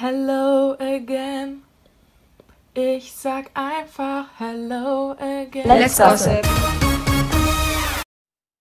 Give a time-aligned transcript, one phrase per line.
[0.00, 1.64] Hello again.
[2.72, 5.66] Ich sag einfach Hello again.
[5.66, 6.46] Let's gossip.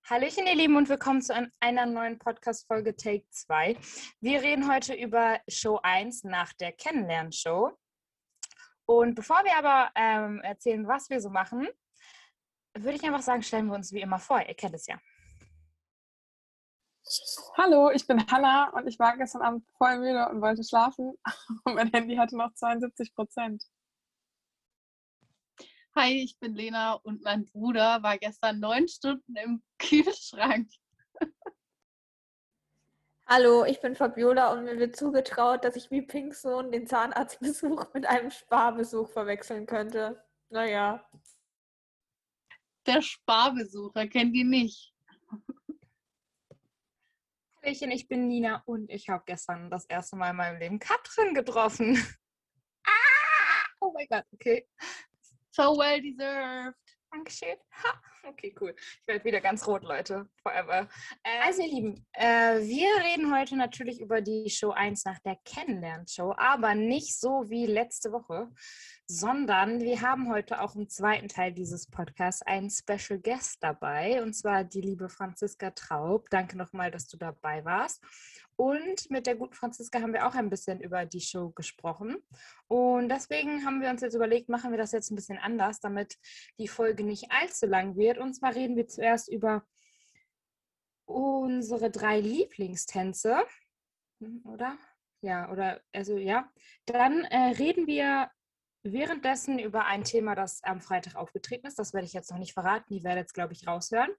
[0.10, 3.78] Hallöchen, ihr Lieben, und willkommen zu einer neuen Podcast-Folge Take 2.
[4.20, 7.70] Wir reden heute über Show 1 nach der Kennenlernshow.
[8.88, 11.68] Und bevor wir aber ähm, erzählen, was wir so machen,
[12.76, 14.42] würde ich einfach sagen, stellen wir uns wie immer vor.
[14.42, 14.98] Ihr kennt es ja.
[17.58, 21.14] Hallo, ich bin Hanna und ich war gestern Abend voll müde und wollte schlafen
[21.64, 23.64] und mein Handy hatte noch 72 Prozent.
[25.96, 30.70] Hi, ich bin Lena und mein Bruder war gestern neun Stunden im Kühlschrank.
[33.26, 38.06] Hallo, ich bin Fabiola und mir wird zugetraut, dass ich wie Pinksohn den Zahnarztbesuch mit
[38.06, 40.22] einem Sparbesuch verwechseln könnte.
[40.50, 41.06] Naja.
[42.86, 44.94] Der Sparbesucher kennt ihr nicht.
[47.68, 51.34] Hallöchen, ich bin Nina und ich habe gestern das erste Mal in meinem Leben Katrin
[51.34, 51.98] getroffen.
[52.86, 53.66] Ah!
[53.82, 54.66] Oh mein Gott, okay.
[55.52, 56.78] So well deserved.
[57.12, 57.56] Dankeschön.
[57.84, 58.02] Ha.
[58.30, 58.76] Okay, cool.
[58.78, 60.28] Ich werde wieder ganz rot, Leute.
[60.42, 60.90] Forever.
[61.24, 65.38] Äh, also, ihr Lieben, äh, wir reden heute natürlich über die Show 1 nach der
[65.46, 68.52] Kennenlernshow, aber nicht so wie letzte Woche,
[69.06, 74.34] sondern wir haben heute auch im zweiten Teil dieses Podcasts einen Special Guest dabei, und
[74.34, 76.30] zwar die liebe Franziska Traub.
[76.30, 78.04] Danke nochmal, dass du dabei warst.
[78.58, 82.18] Und mit der guten Franziska haben wir auch ein bisschen über die Show gesprochen.
[82.68, 86.18] Und deswegen haben wir uns jetzt überlegt, machen wir das jetzt ein bisschen anders, damit
[86.58, 88.18] die Folge nicht allzu lang wird.
[88.18, 89.64] Und zwar reden wir zuerst über
[91.06, 93.46] unsere drei Lieblingstänze,
[94.20, 94.78] hm, oder?
[95.22, 96.52] Ja, oder also ja.
[96.86, 98.32] Dann äh, reden wir
[98.82, 101.78] währenddessen über ein Thema, das am Freitag aufgetreten ist.
[101.78, 102.92] Das werde ich jetzt noch nicht verraten.
[102.94, 104.12] Die werdet jetzt, glaube ich, raushören.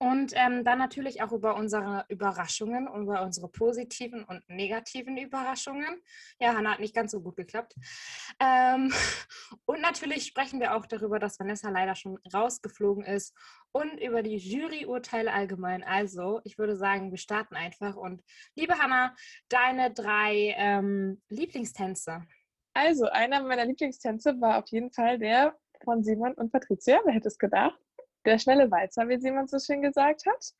[0.00, 6.02] Und ähm, dann natürlich auch über unsere Überraschungen, über unsere positiven und negativen Überraschungen.
[6.38, 7.74] Ja, Hannah hat nicht ganz so gut geklappt.
[8.38, 8.92] Ähm,
[9.66, 13.34] und natürlich sprechen wir auch darüber, dass Vanessa leider schon rausgeflogen ist
[13.72, 15.82] und über die Juryurteile allgemein.
[15.82, 17.96] Also, ich würde sagen, wir starten einfach.
[17.96, 18.22] Und
[18.54, 19.16] liebe Hannah,
[19.48, 22.24] deine drei ähm, Lieblingstänze.
[22.72, 27.00] Also, einer meiner Lieblingstänze war auf jeden Fall der von Simon und Patricia.
[27.04, 27.78] Wer hätte es gedacht?
[28.28, 30.54] Der schnelle Walzer, wie Simon so schön gesagt hat.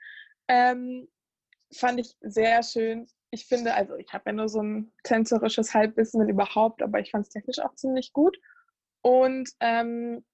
[0.48, 1.08] Ähm,
[1.72, 3.06] fand ich sehr schön.
[3.30, 7.26] Ich finde, also ich habe ja nur so ein tänzerisches Halbwissen, überhaupt, aber ich fand
[7.26, 8.38] es technisch auch ziemlich gut.
[9.02, 10.24] Und ähm,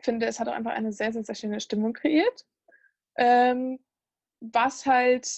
[0.00, 2.46] finde, es hat auch einfach eine sehr, sehr, sehr schöne Stimmung kreiert.
[3.16, 3.78] Ähm,
[4.40, 5.28] was halt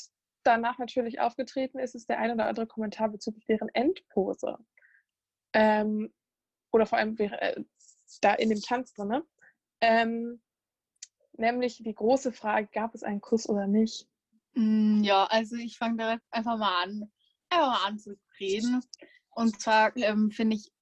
[0.44, 4.56] danach natürlich aufgetreten ist, ist der ein oder andere Kommentar bezüglich deren Endpose.
[5.52, 6.12] Ähm,
[6.72, 7.62] oder vor allem äh,
[8.20, 9.22] da in dem Tanz drin.
[9.80, 10.40] Ähm,
[11.38, 14.08] nämlich die große Frage, gab es einen Kuss oder nicht?
[14.54, 17.10] Mm, ja, also ich fange direkt einfach mal an,
[17.50, 18.82] einfach mal an zu reden.
[19.30, 20.72] Und zwar ähm, finde ich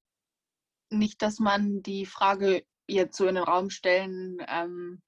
[0.90, 5.02] nicht, dass man die Frage jetzt so in den Raum stellen, ähm,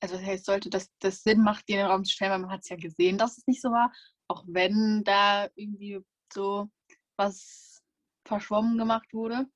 [0.00, 2.38] also das heißt, sollte das, das Sinn macht, die in den Raum zu stellen, weil
[2.40, 3.92] man hat es ja gesehen, dass es nicht so war,
[4.26, 6.00] auch wenn da irgendwie
[6.32, 6.68] so
[7.16, 7.82] was
[8.26, 9.46] verschwommen gemacht wurde.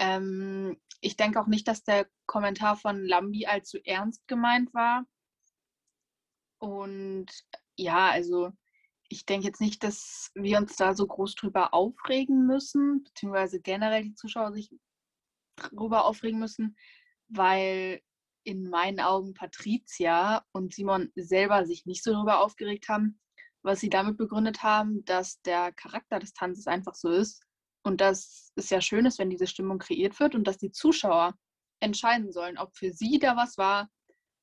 [0.00, 5.04] Ähm, ich denke auch nicht, dass der Kommentar von Lambi allzu ernst gemeint war.
[6.58, 7.26] Und
[7.76, 8.50] ja, also
[9.08, 14.04] ich denke jetzt nicht, dass wir uns da so groß drüber aufregen müssen, beziehungsweise generell
[14.04, 14.70] die Zuschauer sich
[15.56, 16.76] darüber aufregen müssen,
[17.28, 18.00] weil
[18.44, 23.20] in meinen Augen Patricia und Simon selber sich nicht so darüber aufgeregt haben,
[23.62, 27.44] was sie damit begründet haben, dass der Charakter des Tanzes einfach so ist
[27.82, 31.34] und dass es ja schön ist, wenn diese Stimmung kreiert wird und dass die Zuschauer
[31.80, 33.88] entscheiden sollen, ob für sie da was war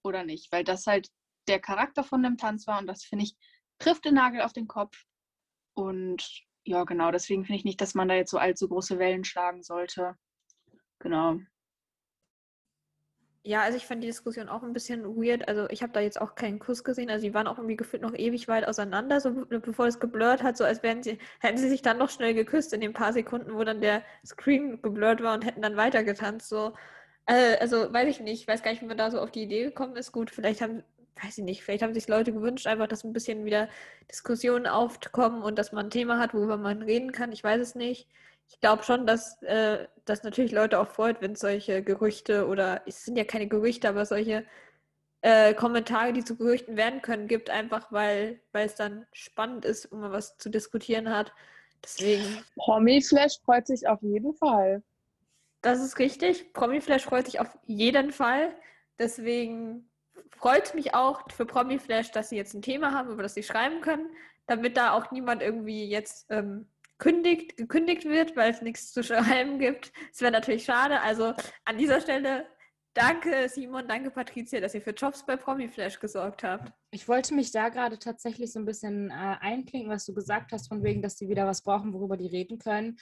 [0.03, 1.09] oder nicht, weil das halt
[1.47, 3.35] der Charakter von dem Tanz war und das finde ich
[3.79, 5.03] trifft den Nagel auf den Kopf
[5.75, 9.23] und ja genau, deswegen finde ich nicht, dass man da jetzt so allzu große Wellen
[9.23, 10.17] schlagen sollte.
[10.99, 11.39] Genau.
[13.47, 15.47] Ja, also ich fand die Diskussion auch ein bisschen weird.
[15.47, 17.09] Also ich habe da jetzt auch keinen Kuss gesehen.
[17.09, 20.57] Also die waren auch irgendwie gefühlt noch ewig weit auseinander, so bevor es geblurrt hat,
[20.57, 23.53] so als wären sie, hätten sie sich dann noch schnell geküsst in den paar Sekunden,
[23.55, 26.49] wo dann der Screen geblurrt war und hätten dann weitergetanzt.
[26.49, 26.73] So.
[27.25, 29.43] Äh, also weiß ich nicht, ich weiß gar nicht, wie man da so auf die
[29.43, 30.11] Idee gekommen ist.
[30.11, 30.83] Gut, vielleicht haben,
[31.23, 33.69] weiß ich nicht, vielleicht haben sich Leute gewünscht, einfach, dass ein bisschen wieder
[34.11, 37.31] Diskussionen aufkommen und dass man ein Thema hat, worüber man reden kann.
[37.31, 38.09] Ich weiß es nicht
[38.49, 42.81] ich glaube schon, dass äh, das natürlich Leute auch freut, wenn es solche Gerüchte oder
[42.85, 44.45] es sind ja keine Gerüchte, aber solche
[45.21, 49.87] äh, Kommentare, die zu Gerüchten werden können, gibt, einfach weil, weil es dann spannend ist
[49.87, 51.33] und man was zu diskutieren hat.
[51.83, 52.43] Deswegen.
[52.55, 54.83] Promi-Flash freut sich auf jeden Fall.
[55.61, 56.53] Das ist richtig.
[56.53, 58.55] Promi-Flash freut sich auf jeden Fall.
[58.99, 59.89] Deswegen
[60.37, 63.43] freut es mich auch für Promi-Flash, dass sie jetzt ein Thema haben, über das sie
[63.43, 64.09] schreiben können,
[64.45, 66.67] damit da auch niemand irgendwie jetzt ähm,
[66.97, 69.91] kündigt, gekündigt wird, weil es nichts zu schreiben gibt.
[70.11, 71.01] Das wäre natürlich schade.
[71.01, 71.33] Also
[71.65, 72.45] an dieser Stelle
[72.97, 76.73] danke Simon, danke Patricia, dass ihr für Jobs bei Promiflash gesorgt habt.
[76.91, 80.67] Ich wollte mich da gerade tatsächlich so ein bisschen äh, einklinken, was du gesagt hast,
[80.67, 82.97] von wegen, dass die wieder was brauchen, worüber die reden können.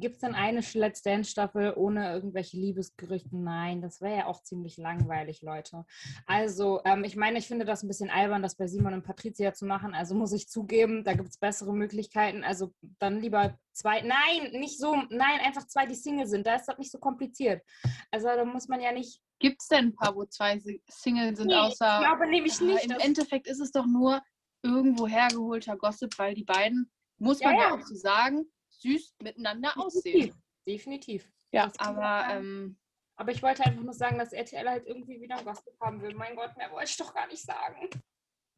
[0.00, 3.36] Gibt es denn eine Let's Dance-Staffel ohne irgendwelche Liebesgerüchte?
[3.36, 5.84] Nein, das wäre ja auch ziemlich langweilig, Leute.
[6.26, 9.52] Also, ähm, ich meine, ich finde das ein bisschen albern, das bei Simon und Patricia
[9.54, 9.94] zu machen.
[9.94, 12.44] Also muss ich zugeben, da gibt es bessere Möglichkeiten.
[12.44, 14.00] Also dann lieber zwei.
[14.02, 14.94] Nein, nicht so.
[15.10, 16.46] Nein, einfach zwei, die Single sind.
[16.46, 17.62] Da ist das nicht so kompliziert.
[18.10, 19.20] Also da muss man ja nicht.
[19.38, 21.98] Gibt es denn ein paar, wo zwei Single sind, Nee, außer.
[22.00, 22.84] ich glaube nämlich Ah, nicht.
[22.84, 24.22] Im Endeffekt ist es doch nur
[24.62, 27.74] irgendwo hergeholter Gossip, weil die beiden, muss Ja, man ja, ja.
[27.74, 28.44] auch so sagen,
[28.82, 30.34] süß miteinander aussehen.
[30.66, 31.30] Definitiv.
[31.52, 31.70] Ja.
[31.78, 32.76] Aber ähm,
[33.16, 36.14] Aber ich wollte einfach nur sagen, dass RTL halt irgendwie wieder ein Gossip haben will.
[36.14, 37.88] Mein Gott, mehr wollte ich doch gar nicht sagen.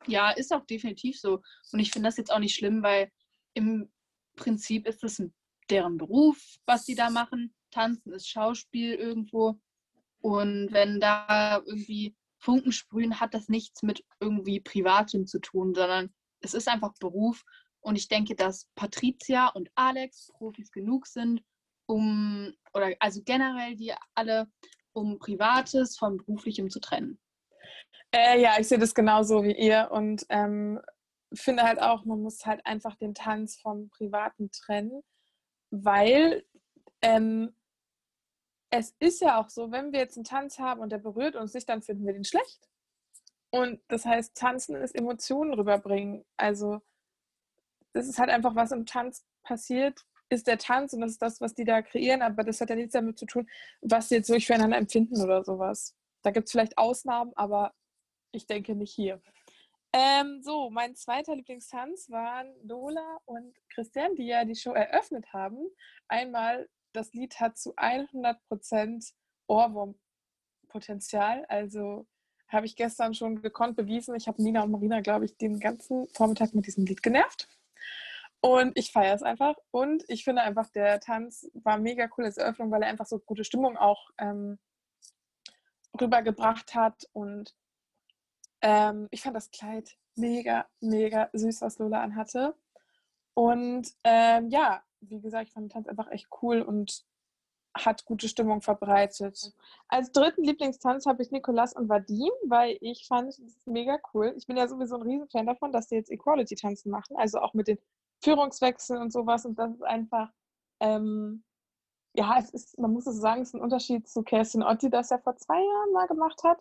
[0.06, 1.41] ja, ist auch definitiv so.
[1.73, 3.11] Und ich finde das jetzt auch nicht schlimm, weil
[3.55, 3.91] im
[4.37, 5.23] Prinzip ist es
[5.71, 7.55] deren Beruf, was die da machen.
[7.71, 9.59] Tanzen ist Schauspiel irgendwo.
[10.21, 16.12] Und wenn da irgendwie Funken sprühen, hat das nichts mit irgendwie Privatem zu tun, sondern
[16.41, 17.43] es ist einfach Beruf.
[17.85, 21.43] Und ich denke, dass Patricia und Alex Profis genug sind,
[21.87, 24.49] um, oder also generell die alle,
[24.95, 27.21] um Privates von Beruflichem zu trennen.
[28.11, 30.81] Äh, ja, ich sehe das genauso wie ihr und ähm,
[31.35, 35.03] finde halt auch, man muss halt einfach den Tanz vom Privaten trennen,
[35.71, 36.43] weil
[37.03, 37.55] ähm,
[38.71, 41.53] es ist ja auch so, wenn wir jetzt einen Tanz haben und der berührt uns
[41.53, 42.67] nicht, dann finden wir den schlecht.
[43.51, 46.25] Und das heißt, tanzen ist Emotionen rüberbringen.
[46.37, 46.81] Also
[47.94, 51.41] das ist halt einfach, was im Tanz passiert, ist der Tanz und das ist das,
[51.41, 53.49] was die da kreieren, aber das hat ja nichts damit zu tun,
[53.81, 55.94] was sie jetzt wirklich füreinander empfinden oder sowas.
[56.23, 57.73] Da gibt es vielleicht Ausnahmen, aber
[58.32, 59.20] ich denke nicht hier.
[59.93, 65.58] Ähm, so, mein zweiter Lieblingstanz waren Lola und Christian, die ja die Show eröffnet haben.
[66.08, 69.12] Einmal, das Lied hat zu 100%
[69.47, 71.44] Ohrwurmpotenzial.
[71.47, 72.08] Also
[72.49, 74.17] habe ich gestern schon gekonnt bewiesen.
[74.17, 77.49] Ich habe Nina und Marina, glaube ich, den ganzen Vormittag mit diesem Lied genervt.
[78.44, 79.56] Und ich feiere es einfach.
[79.70, 83.19] Und ich finde einfach, der Tanz war mega cool als Eröffnung, weil er einfach so
[83.19, 84.58] gute Stimmung auch ähm,
[85.99, 87.08] rübergebracht hat.
[87.14, 87.55] Und
[88.61, 92.55] ähm, ich fand das Kleid mega, mega süß, was Lola anhatte.
[93.32, 97.02] Und ähm, ja, wie gesagt, ich fand den Tanz einfach echt cool und
[97.75, 99.55] hat gute Stimmung verbreitet.
[99.88, 104.35] Als dritten Lieblingstanz habe ich Nicolas und Vadim, weil ich fand es ist mega cool.
[104.37, 107.69] Ich bin ja sowieso ein Riesenfan davon, dass die jetzt Equality-Tanzen machen, also auch mit
[107.69, 107.79] den
[108.25, 109.44] Führungswechseln und sowas.
[109.44, 110.31] Und das ist einfach,
[110.81, 111.44] ähm,
[112.15, 115.11] ja, es ist, man muss es sagen, es ist ein Unterschied zu Kerstin Otti, das
[115.11, 116.59] er vor zwei Jahren mal gemacht hat.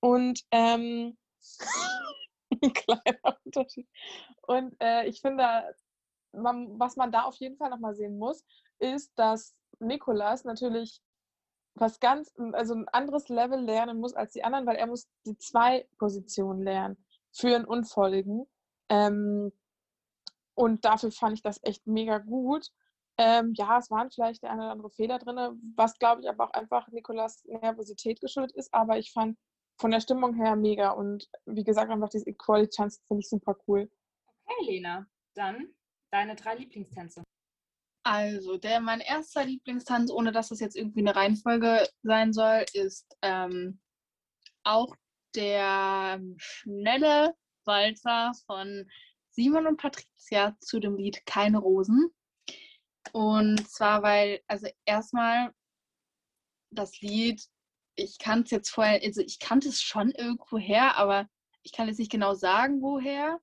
[0.00, 1.16] Und ähm,
[2.62, 3.86] ein kleiner Unterschied.
[4.46, 5.74] Und äh, ich finde,
[6.32, 8.44] man, was man da auf jeden Fall nochmal sehen muss,
[8.78, 11.02] ist, dass Nikolas natürlich
[11.74, 15.36] was ganz, also ein anderes Level lernen muss als die anderen, weil er muss die
[15.38, 18.46] zwei Positionen lernen, führen und folgen.
[18.88, 19.52] Ähm,
[20.54, 22.68] und dafür fand ich das echt mega gut.
[23.18, 25.36] Ähm, ja, es waren vielleicht der eine oder andere Fehler drin,
[25.76, 29.36] was glaube ich aber auch einfach Nikolas Nervosität geschuldet ist, aber ich fand
[29.78, 33.56] von der Stimmung her mega und wie gesagt, einfach diese Equality Chance finde ich super
[33.66, 33.90] cool.
[34.44, 35.74] Okay, Lena, dann
[36.10, 37.22] deine drei Lieblingstänze.
[38.04, 43.16] Also, der mein erster Lieblingstanz, ohne dass das jetzt irgendwie eine Reihenfolge sein soll, ist
[43.22, 43.80] ähm,
[44.64, 44.94] auch
[45.34, 48.88] der schnelle Walzer von
[49.32, 52.10] Simon und Patricia zu dem Lied Keine Rosen.
[53.12, 55.52] Und zwar, weil, also erstmal
[56.70, 57.42] das Lied,
[57.96, 61.28] ich kannte es jetzt vorher, also ich kannte es schon irgendwo her, aber
[61.62, 63.40] ich kann jetzt nicht genau sagen, woher.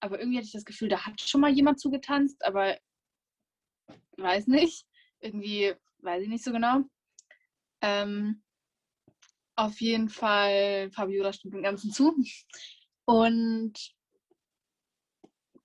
[0.00, 2.78] Aber irgendwie hatte ich das Gefühl, da hat schon mal jemand zugetanzt, aber
[4.16, 4.86] weiß nicht.
[5.20, 6.82] Irgendwie weiß ich nicht so genau.
[7.80, 8.42] Ähm,
[9.56, 12.16] auf jeden Fall, Fabiola stimmt dem Ganzen zu.
[13.04, 13.94] Und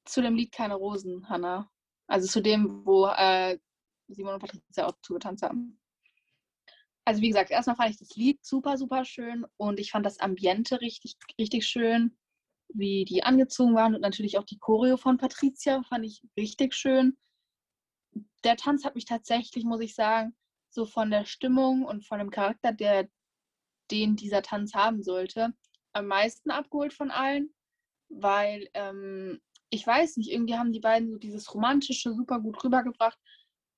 [0.09, 1.69] zu dem Lied Keine Rosen, Hanna.
[2.07, 3.57] Also zu dem, wo äh,
[4.07, 5.79] Simon und Patricia auch zugetanzt haben.
[7.05, 10.19] Also wie gesagt, erstmal fand ich das Lied super, super schön und ich fand das
[10.19, 12.17] Ambiente richtig, richtig schön,
[12.69, 17.17] wie die angezogen waren und natürlich auch die Choreo von Patricia fand ich richtig schön.
[18.43, 20.35] Der Tanz hat mich tatsächlich, muss ich sagen,
[20.69, 23.07] so von der Stimmung und von dem Charakter, der
[23.89, 25.53] den dieser Tanz haben sollte,
[25.93, 27.53] am meisten abgeholt von allen,
[28.09, 33.19] weil ähm, ich weiß nicht, irgendwie haben die beiden so dieses Romantische super gut rübergebracht,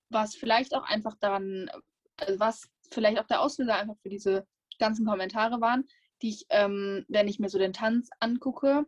[0.09, 1.69] was vielleicht auch einfach daran,
[2.17, 4.47] äh, was vielleicht auch der Auslöser einfach für diese
[4.79, 5.87] ganzen Kommentare waren,
[6.21, 8.85] die ich, ähm, wenn ich mir so den Tanz angucke,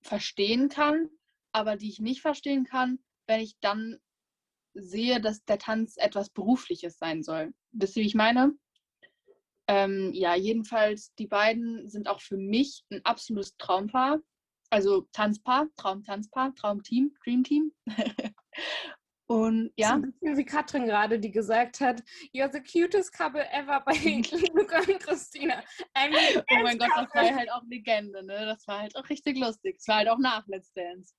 [0.00, 1.08] verstehen kann,
[1.52, 3.98] aber die ich nicht verstehen kann, wenn ich dann
[4.74, 7.52] sehe, dass der Tanz etwas Berufliches sein soll.
[7.72, 8.52] Wisst ihr, wie ich meine?
[9.66, 14.20] Ähm, ja, jedenfalls, die beiden sind auch für mich ein absolutes Traumpaar.
[14.70, 17.72] Also Tanzpaar, Traum-Tanzpaar, Traumteam, Dreamteam.
[19.28, 19.88] Und ja.
[19.88, 22.02] So ein bisschen wie Katrin gerade, die gesagt hat,
[22.34, 23.92] you're the cutest couple ever bei
[24.54, 25.62] Luca und Christina.
[25.94, 28.46] I mean, oh mein Gott, das war halt auch Legende, ne?
[28.46, 29.76] Das war halt auch richtig lustig.
[29.78, 31.12] Es war halt auch nach Let's Dance.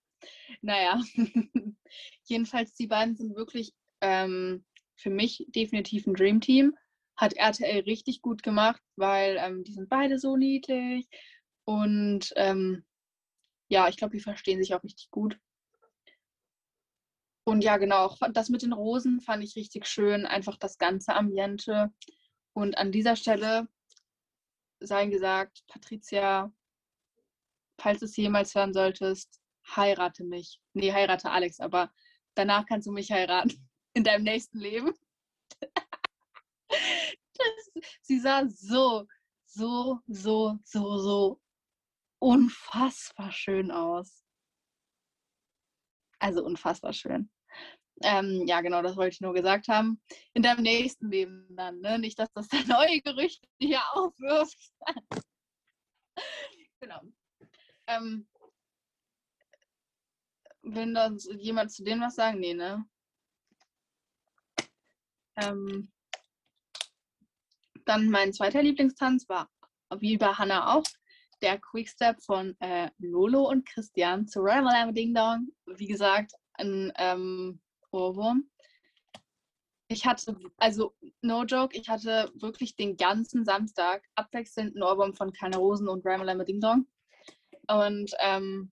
[0.61, 0.99] Naja,
[2.23, 4.65] jedenfalls die beiden sind wirklich ähm,
[4.95, 6.75] für mich definitiv ein Dreamteam.
[7.15, 11.07] Hat RTL richtig gut gemacht, weil ähm, die sind beide so niedlich.
[11.63, 12.83] Und ähm,
[13.69, 15.39] ja, ich glaube, die verstehen sich auch richtig gut.
[17.45, 21.91] Und ja, genau, das mit den Rosen fand ich richtig schön, einfach das ganze Ambiente.
[22.53, 23.67] Und an dieser Stelle
[24.79, 26.51] sei gesagt, Patricia,
[27.79, 29.41] falls du es jemals hören solltest,
[29.75, 30.61] heirate mich.
[30.73, 31.91] Nee, heirate Alex, aber
[32.35, 34.93] danach kannst du mich heiraten in deinem nächsten Leben.
[36.69, 37.71] das,
[38.01, 39.05] sie sah so,
[39.45, 41.41] so, so, so, so
[42.19, 44.23] unfassbar schön aus.
[46.19, 47.31] Also unfassbar schön.
[48.01, 50.01] Ähm, ja, genau, das wollte ich nur gesagt haben.
[50.33, 51.99] In deinem nächsten Leben dann, ne?
[51.99, 54.57] Nicht, dass das da neue Gerüchte hier aufwirft.
[56.79, 57.01] genau.
[57.87, 58.27] Ähm,
[60.61, 62.39] will da jemand zu denen was sagen?
[62.39, 62.85] Nee, ne?
[65.37, 65.91] Ähm,
[67.85, 69.49] dann mein zweiter Lieblingstanz war,
[69.97, 70.83] wie bei Hannah auch,
[71.41, 75.49] der Quickstep von äh, Lolo und Christian zu Ramalama Ding Dong.
[75.65, 78.49] Wie gesagt, ein ähm, Ohrwurm.
[79.87, 85.33] Ich hatte, also no joke, ich hatte wirklich den ganzen Samstag abwechselnd einen Ohrwurm von
[85.33, 86.87] Keine Rosen und Ramalama Ding Dong.
[87.67, 88.71] Und ähm,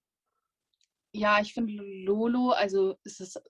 [1.13, 3.41] ja, ich finde Lolo, also es ist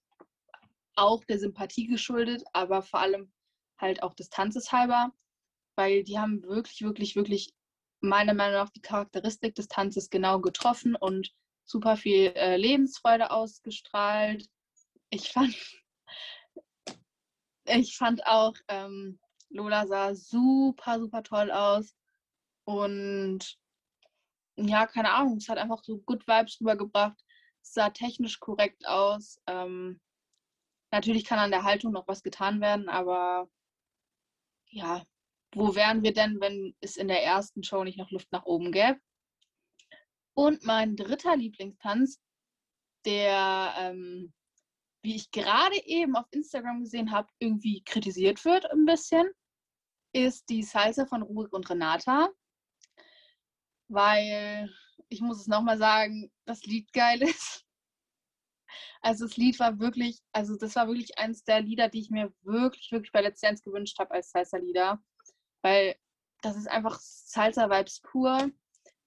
[0.95, 3.31] auch der Sympathie geschuldet, aber vor allem
[3.79, 5.12] halt auch des Tanzes halber,
[5.75, 7.53] weil die haben wirklich, wirklich, wirklich
[7.99, 11.33] meiner Meinung nach die Charakteristik des Tanzes genau getroffen und
[11.65, 14.47] super viel äh, Lebensfreude ausgestrahlt.
[15.09, 15.55] Ich fand,
[17.65, 21.95] ich fand auch, ähm, Lola sah super, super toll aus.
[22.65, 23.57] Und
[24.57, 27.17] ja, keine Ahnung, es hat einfach so Good Vibes rübergebracht.
[27.61, 29.39] Es sah technisch korrekt aus.
[29.47, 29.99] Ähm,
[30.91, 33.49] natürlich kann an der Haltung noch was getan werden, aber
[34.69, 35.03] ja,
[35.53, 38.71] wo wären wir denn, wenn es in der ersten Show nicht noch Luft nach oben
[38.71, 38.99] gäbe?
[40.35, 42.21] Und mein dritter Lieblingstanz,
[43.05, 44.33] der, ähm,
[45.01, 49.27] wie ich gerade eben auf Instagram gesehen habe, irgendwie kritisiert wird ein bisschen,
[50.13, 52.29] ist die Salsa von Rurik und Renata.
[53.89, 54.69] Weil,
[55.09, 57.63] ich muss es nochmal sagen, das Lied geil ist.
[59.01, 62.33] Also das Lied war wirklich, also das war wirklich eines der Lieder, die ich mir
[62.41, 65.01] wirklich, wirklich bei Let's Dance gewünscht habe als Salsa-Lieder
[65.67, 65.95] weil
[66.41, 68.50] das ist einfach Salsa-Vibes pur.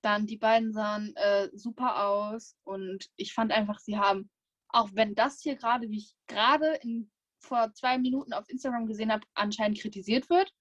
[0.03, 4.31] Dann die beiden sahen äh, super aus und ich fand einfach, sie haben,
[4.69, 6.79] auch wenn das hier gerade, wie ich gerade
[7.39, 10.53] vor zwei Minuten auf Instagram gesehen habe, anscheinend kritisiert wird,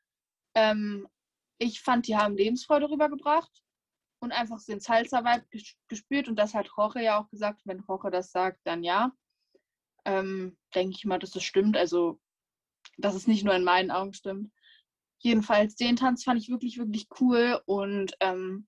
[0.56, 1.08] ähm,
[1.58, 3.52] ich fand, die haben Lebensfreude rübergebracht
[4.22, 5.46] und einfach den Salsa-Vibe
[5.90, 7.62] gespürt und das hat Jorge ja auch gesagt.
[7.66, 9.12] Wenn Jorge das sagt, dann ja.
[10.06, 11.76] Ähm, Denke ich mal, dass das stimmt.
[11.76, 12.22] Also,
[12.98, 14.52] dass es nicht nur in meinen Augen stimmt.
[15.22, 17.62] Jedenfalls, den Tanz fand ich wirklich, wirklich cool.
[17.66, 18.68] Und ähm,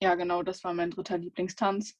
[0.00, 1.96] ja, genau, das war mein dritter Lieblingstanz.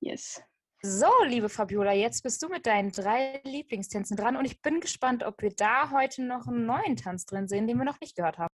[0.00, 0.42] Yes.
[0.82, 5.24] So, liebe Fabiola, jetzt bist du mit deinen drei Lieblingstänzen dran und ich bin gespannt,
[5.24, 8.38] ob wir da heute noch einen neuen Tanz drin sehen, den wir noch nicht gehört
[8.38, 8.54] haben.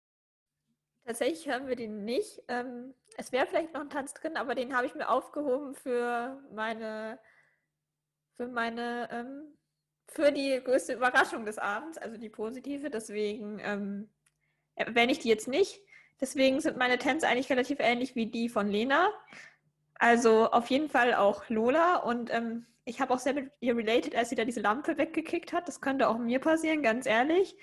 [1.06, 2.42] Tatsächlich hören wir den nicht.
[2.48, 6.42] Ähm, es wäre vielleicht noch ein Tanz drin, aber den habe ich mir aufgehoben für
[6.52, 7.18] meine,
[8.36, 9.57] für meine ähm,
[10.08, 12.90] für die größte Überraschung des Abends, also die positive.
[12.90, 14.08] Deswegen ähm,
[14.74, 15.80] erwähne ich die jetzt nicht.
[16.20, 19.10] Deswegen sind meine Tänze eigentlich relativ ähnlich wie die von Lena.
[19.94, 21.96] Also auf jeden Fall auch Lola.
[21.96, 25.52] Und ähm, ich habe auch sehr mit ihr related, als sie da diese Lampe weggekickt
[25.52, 25.68] hat.
[25.68, 27.56] Das könnte auch mir passieren, ganz ehrlich.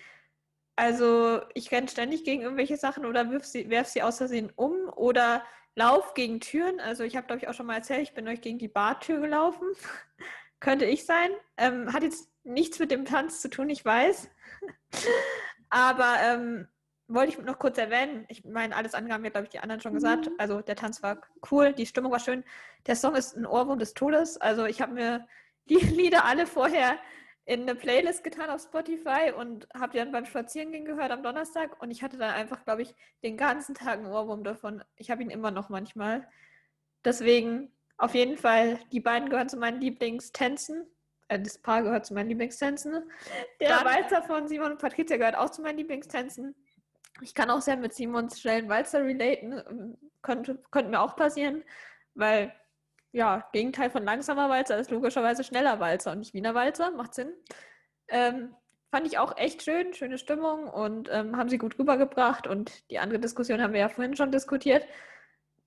[0.76, 4.90] Also ich renne ständig gegen irgendwelche Sachen oder wirf sie, werf sie aus Versehen um
[4.96, 5.44] oder
[5.76, 6.80] lauf gegen Türen.
[6.80, 9.20] Also ich habe, glaube ich, auch schon mal erzählt, ich bin euch gegen die Bartür
[9.20, 9.68] gelaufen.
[10.60, 11.30] könnte ich sein.
[11.58, 14.30] Ähm, hat jetzt nichts mit dem Tanz zu tun, ich weiß.
[15.70, 16.68] Aber ähm,
[17.08, 18.26] wollte ich noch kurz erwähnen.
[18.30, 20.28] Ich meine, alles andere haben ja, glaube ich, die anderen schon gesagt.
[20.28, 20.36] Mhm.
[20.38, 21.22] Also der Tanz war
[21.52, 22.44] cool, die Stimmung war schön.
[22.88, 24.38] Der Song ist ein Ohrwurm des Todes.
[24.38, 25.28] Also ich habe mir
[25.70, 26.98] die Lieder alle vorher
[27.46, 31.80] in eine Playlist getan auf Spotify und habe die dann beim Spazierengehen gehört am Donnerstag
[31.80, 34.84] und ich hatte dann einfach, glaube ich, den ganzen Tag einen Ohrwurm davon.
[34.96, 36.28] Ich habe ihn immer noch manchmal.
[37.04, 40.88] Deswegen auf jeden Fall, die beiden gehören zu meinen Lieblingstänzen
[41.28, 43.10] das Paar gehört zu meinen Lieblingstänzen.
[43.60, 46.56] Der Dann- Walzer von Simon und Patricia gehört auch zu meinen Lieblingstänzen.
[47.22, 49.54] Ich kann auch sehr mit Simons schnellen Walzer relaten.
[49.70, 51.64] ähm, Könnte, könnte mir auch passieren,
[52.16, 52.52] weil,
[53.12, 56.90] ja, Gegenteil von langsamer Walzer ist logischerweise schneller Walzer und nicht Wiener Walzer.
[56.90, 57.32] Macht Sinn.
[58.08, 58.56] Ähm,
[58.90, 62.48] fand ich auch echt schön, schöne Stimmung und ähm, haben sie gut rübergebracht.
[62.48, 64.88] Und die andere Diskussion haben wir ja vorhin schon diskutiert.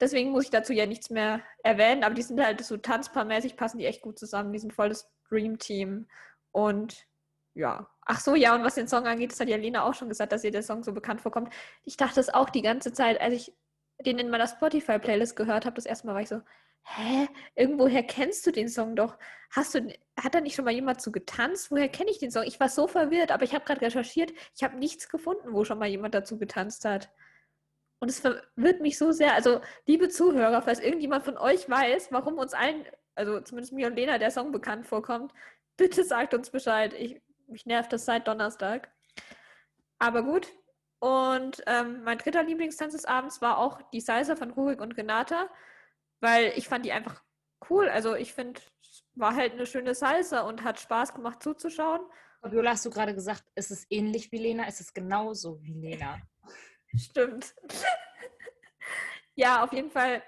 [0.00, 3.78] Deswegen muss ich dazu ja nichts mehr erwähnen, aber die sind halt so tanzpaarmäßig, passen
[3.78, 4.52] die echt gut zusammen.
[4.52, 6.08] Die sind voll das Dream Team.
[6.52, 7.06] Und
[7.54, 7.88] ja.
[8.06, 10.32] Ach so, ja, und was den Song angeht, das hat ja Lena auch schon gesagt,
[10.32, 11.52] dass ihr der Song so bekannt vorkommt.
[11.84, 13.54] Ich dachte es auch die ganze Zeit, als ich
[14.04, 16.40] den in meiner Spotify-Playlist gehört habe, das erste Mal war ich so,
[16.84, 17.28] hä?
[17.54, 19.18] Irgendwoher kennst du den Song doch?
[19.50, 21.70] Hast du, hat da nicht schon mal jemand zu getanzt?
[21.70, 22.44] Woher kenne ich den Song?
[22.44, 25.78] Ich war so verwirrt, aber ich habe gerade recherchiert, ich habe nichts gefunden, wo schon
[25.78, 27.10] mal jemand dazu getanzt hat.
[28.00, 29.34] Und es verwirrt mich so sehr.
[29.34, 32.84] Also, liebe Zuhörer, falls irgendjemand von euch weiß, warum uns allen,
[33.18, 35.32] also zumindest mir und Lena, der Song bekannt vorkommt,
[35.76, 36.94] bitte sagt uns Bescheid.
[36.94, 38.90] Ich, mich nervt das seit Donnerstag.
[39.98, 40.52] Aber gut.
[41.00, 45.48] Und ähm, mein dritter Lieblingstanz des Abends war auch die Salsa von Rurik und Renata,
[46.20, 47.22] weil ich fand die einfach
[47.70, 47.88] cool.
[47.88, 52.00] Also ich finde, es war halt eine schöne Salsa und hat Spaß gemacht zuzuschauen.
[52.40, 54.66] Fabiola, hast du gerade gesagt, ist es ähnlich wie Lena?
[54.66, 56.20] Ist es genauso wie Lena?
[56.96, 57.54] Stimmt.
[59.34, 60.22] ja, auf jeden Fall.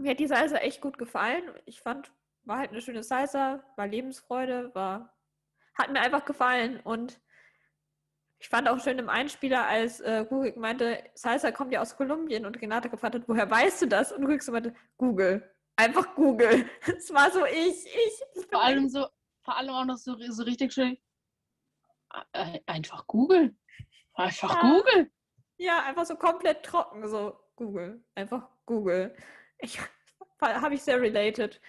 [0.00, 1.42] Mir hat die Salsa echt gut gefallen.
[1.66, 2.10] Ich fand,
[2.44, 5.14] war halt eine schöne Salsa, war Lebensfreude, war,
[5.74, 6.80] hat mir einfach gefallen.
[6.80, 7.20] Und
[8.38, 12.46] ich fand auch schön im Einspieler, als äh, Rurik meinte, Salsa kommt ja aus Kolumbien
[12.46, 14.10] und Renate gefragt hat, woher weißt du das?
[14.10, 15.54] Und Rurik so meinte, Google.
[15.76, 16.64] Einfach Google.
[16.96, 18.46] Es war so ich, ich.
[18.50, 19.06] Vor allem so,
[19.42, 20.96] vor allem auch noch so, so richtig schön.
[22.32, 23.58] äh, Einfach googeln.
[24.14, 24.60] Einfach Ja.
[24.62, 25.10] googeln.
[25.58, 28.02] Ja, einfach so komplett trocken, so Google.
[28.14, 29.14] Einfach Google.
[29.62, 29.80] Ich
[30.40, 31.60] habe ich sehr related.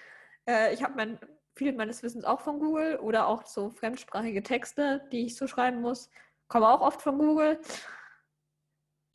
[0.47, 1.19] Äh, ich habe mein,
[1.55, 5.81] viel meines Wissens auch von Google oder auch so fremdsprachige Texte, die ich so schreiben
[5.81, 6.09] muss,
[6.47, 7.59] kommen auch oft von Google.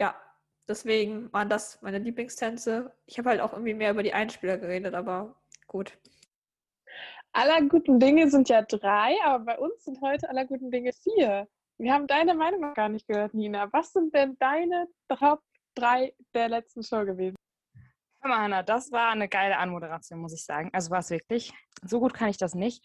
[0.00, 0.14] Ja,
[0.68, 2.92] deswegen waren das meine Lieblingstänze.
[3.06, 5.36] Ich habe halt auch irgendwie mehr über die Einspieler geredet, aber
[5.66, 5.98] gut.
[7.32, 11.46] Aller guten Dinge sind ja drei, aber bei uns sind heute aller guten Dinge vier.
[11.78, 13.70] Wir haben deine Meinung noch gar nicht gehört, Nina.
[13.72, 15.42] Was sind denn deine Top
[15.74, 17.36] 3 der letzten Show gewesen?
[18.28, 20.70] Mal, Hanna, das war eine geile Anmoderation, muss ich sagen.
[20.72, 21.52] Also war es wirklich.
[21.82, 22.84] So gut kann ich das nicht.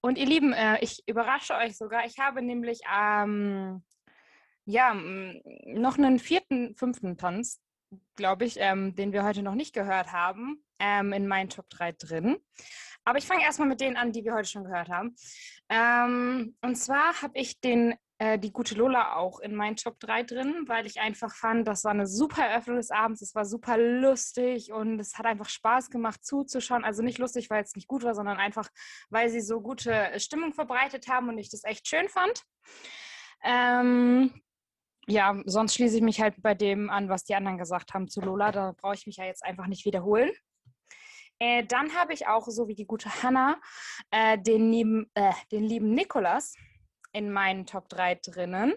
[0.00, 2.04] Und ihr Lieben, äh, ich überrasche euch sogar.
[2.06, 3.82] Ich habe nämlich ähm,
[4.64, 7.60] ja, noch einen vierten, fünften Tanz,
[8.16, 11.92] glaube ich, ähm, den wir heute noch nicht gehört haben, ähm, in meinen Top 3
[11.92, 12.36] drin.
[13.04, 15.16] Aber ich fange erstmal mit denen an, die wir heute schon gehört haben.
[15.70, 20.24] Ähm, und zwar habe ich den, äh, die gute Lola auch in meinen Top 3
[20.24, 23.22] drin, weil ich einfach fand, das war eine super Eröffnung des Abends.
[23.22, 26.84] Es war super lustig und es hat einfach Spaß gemacht zuzuschauen.
[26.84, 28.68] Also nicht lustig, weil es nicht gut war, sondern einfach,
[29.08, 32.42] weil sie so gute Stimmung verbreitet haben und ich das echt schön fand.
[33.44, 34.42] Ähm,
[35.06, 38.20] ja, sonst schließe ich mich halt bei dem an, was die anderen gesagt haben zu
[38.20, 38.50] Lola.
[38.50, 40.30] Da brauche ich mich ja jetzt einfach nicht wiederholen.
[41.38, 43.60] Äh, dann habe ich auch, so wie die gute Hanna,
[44.10, 46.54] äh, den, äh, den lieben Nikolas
[47.12, 48.74] in meinen Top 3 drinnen.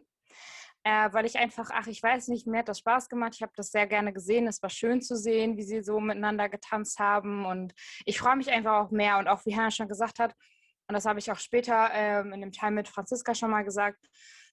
[0.83, 3.33] Äh, weil ich einfach, ach, ich weiß nicht, mir hat das Spaß gemacht.
[3.35, 4.47] Ich habe das sehr gerne gesehen.
[4.47, 7.45] Es war schön zu sehen, wie sie so miteinander getanzt haben.
[7.45, 7.73] Und
[8.05, 9.19] ich freue mich einfach auch mehr.
[9.19, 10.33] Und auch wie Hanna schon gesagt hat,
[10.87, 14.09] und das habe ich auch später ähm, in dem Teil mit Franziska schon mal gesagt,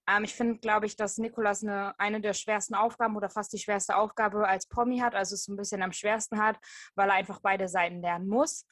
[0.08, 3.58] ähm, ich finde, glaube ich, dass Nikolas eine, eine der schwersten Aufgaben oder fast die
[3.58, 6.58] schwerste Aufgabe als Promi hat, also es ein bisschen am schwersten hat,
[6.94, 8.66] weil er einfach beide Seiten lernen muss.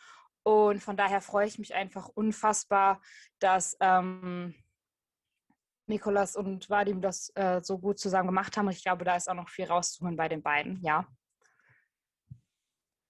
[0.44, 3.00] Und von daher freue ich mich einfach unfassbar,
[3.40, 4.54] dass ähm,
[5.88, 8.68] Nikolas und Vadim das äh, so gut zusammen gemacht haben.
[8.70, 11.06] Ich glaube, da ist auch noch viel rauszuholen bei den beiden, ja.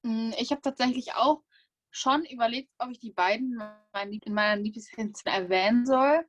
[0.03, 1.43] Mm, Ich habe tatsächlich auch
[1.91, 3.61] schon überlegt, ob ich die beiden
[4.23, 6.27] in meiner Lieblingstänzen erwähnen soll.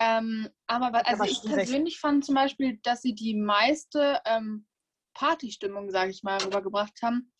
[0.00, 4.66] Ähm, aber also Aber ich persönlich fand zum Beispiel, dass sie die meiste ähm,
[5.14, 7.32] Partystimmung, sage ich mal, rübergebracht haben.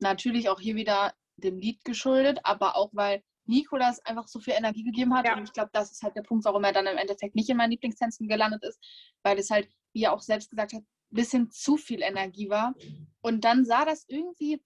[0.00, 4.82] Natürlich auch hier wieder dem Lied geschuldet, aber auch weil Nikolas einfach so viel Energie
[4.82, 5.26] gegeben hat.
[5.26, 5.36] Ja.
[5.36, 7.56] Und ich glaube, das ist halt der Punkt, warum er dann im Endeffekt nicht in
[7.56, 8.80] meinen Lieblingstänzen gelandet ist,
[9.22, 12.74] weil es halt, wie er auch selbst gesagt hat, ein bisschen zu viel Energie war.
[13.20, 14.62] Und dann sah das irgendwie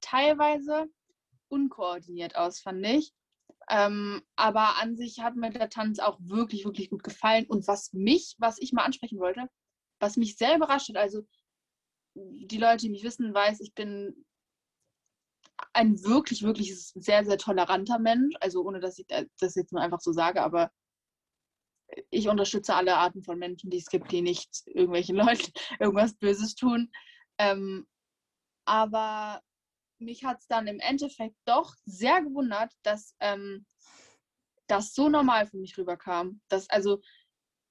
[0.00, 0.86] teilweise
[1.48, 3.12] unkoordiniert aus, fand ich.
[3.70, 7.46] Ähm, aber an sich hat mir der Tanz auch wirklich, wirklich gut gefallen.
[7.46, 9.48] Und was mich, was ich mal ansprechen wollte,
[10.00, 11.22] was mich sehr überrascht hat, also
[12.14, 14.24] die Leute, die mich wissen, weiß, ich bin
[15.72, 18.34] ein wirklich, wirklich sehr, sehr toleranter Mensch.
[18.40, 20.70] Also ohne, dass ich äh, das jetzt nur einfach so sage, aber
[22.10, 26.54] ich unterstütze alle Arten von Menschen, die es gibt, die nicht irgendwelchen Leuten irgendwas Böses
[26.54, 26.90] tun.
[27.38, 27.86] Ähm,
[28.66, 29.40] aber
[29.98, 33.66] mich hat es dann im Endeffekt doch sehr gewundert, dass ähm,
[34.66, 36.40] das so normal für mich rüberkam.
[36.48, 37.00] Das, also,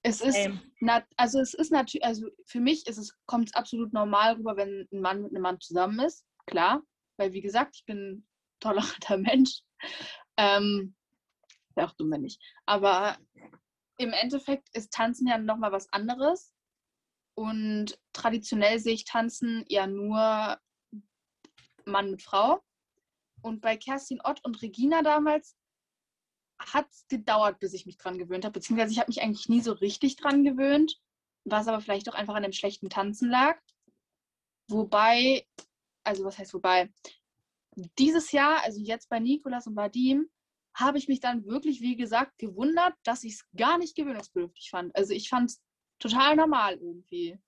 [0.03, 3.93] es ist, nat also es ist natürlich, also für mich ist es, kommt es absolut
[3.93, 6.25] normal rüber, wenn ein Mann mit einem Mann zusammen ist.
[6.45, 6.81] Klar,
[7.17, 8.27] weil wie gesagt, ich bin ein
[8.59, 9.61] toleranter Mensch.
[10.37, 10.95] Ähm,
[11.75, 12.41] Wäre auch dumm, wenn nicht.
[12.65, 13.17] Aber
[13.97, 16.53] im Endeffekt ist Tanzen ja nochmal was anderes.
[17.35, 20.57] Und traditionell sehe ich Tanzen ja nur
[21.85, 22.63] Mann mit Frau.
[23.41, 25.55] Und bei Kerstin Ott und Regina damals
[26.59, 28.53] hat es gedauert, bis ich mich dran gewöhnt habe.
[28.53, 30.99] Beziehungsweise ich habe mich eigentlich nie so richtig dran gewöhnt,
[31.45, 33.59] was aber vielleicht auch einfach an dem schlechten Tanzen lag.
[34.67, 35.47] Wobei,
[36.07, 36.91] also was heißt wobei,
[37.99, 40.29] dieses Jahr, also jetzt bei Nikolas und Vadim,
[40.73, 44.95] habe ich mich dann wirklich, wie gesagt, gewundert, dass ich es gar nicht gewöhnungsbedürftig fand.
[44.95, 45.61] Also ich fand es
[45.99, 47.39] total normal irgendwie.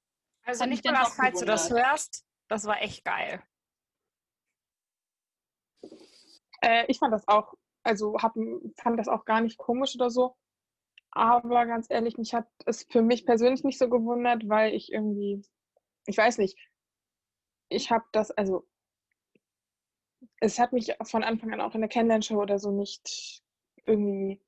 [0.43, 3.43] Also dann Nikolas, auch falls du das hörst, das war echt geil.
[6.61, 8.33] Äh, ich fand das auch, also hab,
[8.77, 10.35] fand das auch gar nicht komisch oder so.
[11.11, 15.41] Aber ganz ehrlich, mich hat es für mich persönlich nicht so gewundert, weil ich irgendwie,
[16.05, 16.57] ich weiß nicht,
[17.69, 18.67] ich habe das, also
[20.39, 23.43] es hat mich von Anfang an auch in der Kennenlernshow oder so nicht
[23.85, 24.41] irgendwie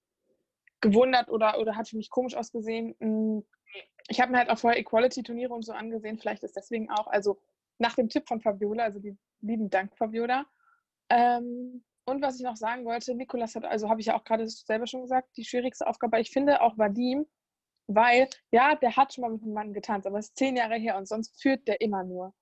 [0.81, 2.95] gewundert oder, oder hat für mich komisch ausgesehen.
[2.99, 3.41] Mm,
[4.09, 7.41] Ich habe mir halt auch vorher Equality-Turniere und so angesehen, vielleicht ist deswegen auch, also
[7.79, 10.45] nach dem Tipp von Fabiola, also die lieben Dank, Fabiola.
[11.09, 14.47] Ähm, und was ich noch sagen wollte, Nikolas hat, also habe ich ja auch gerade
[14.49, 17.27] selber schon gesagt, die schwierigste Aufgabe, ich finde auch Vadim,
[17.87, 20.75] weil, ja, der hat schon mal mit einem Mann getanzt, aber es ist zehn Jahre
[20.77, 22.33] her und sonst führt der immer nur.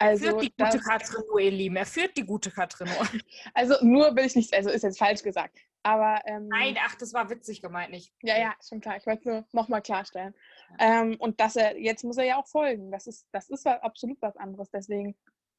[0.00, 1.76] Also, führt die gute Katrin nur, ihr Lieben.
[1.76, 3.06] Er führt die gute Katrin nur.
[3.54, 5.58] also nur will ich nicht, also ist jetzt falsch gesagt.
[5.82, 8.12] Aber ähm, Nein, ach, das war witzig gemeint, nicht.
[8.22, 8.96] Ja, ja, schon klar.
[8.96, 10.34] Ich wollte es nur nochmal klarstellen.
[10.78, 12.90] Ähm, und dass er, jetzt muss er ja auch folgen.
[12.90, 14.70] Das ist, das ist absolut was anderes.
[14.70, 15.16] Deswegen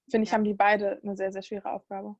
[0.09, 0.35] finde ich, Ja.
[0.37, 2.15] haben die beide eine sehr, sehr schwere Aufgabe.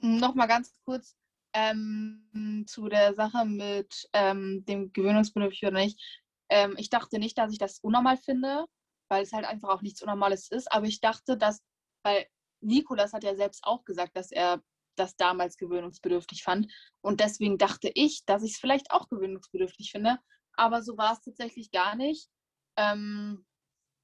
[0.00, 1.16] Nochmal ganz kurz
[1.52, 6.00] ähm, zu der Sache mit ähm, dem gewöhnungsbedürftig oder nicht.
[6.48, 8.66] Ähm, ich dachte nicht, dass ich das unnormal finde,
[9.08, 10.70] weil es halt einfach auch nichts Unnormales ist.
[10.70, 11.62] Aber ich dachte, dass,
[12.02, 12.26] weil
[12.60, 14.62] Nikolas hat ja selbst auch gesagt, dass er
[14.96, 16.72] das damals gewöhnungsbedürftig fand.
[17.00, 20.18] Und deswegen dachte ich, dass ich es vielleicht auch gewöhnungsbedürftig finde.
[20.54, 22.28] Aber so war es tatsächlich gar nicht.
[22.76, 23.46] Ähm,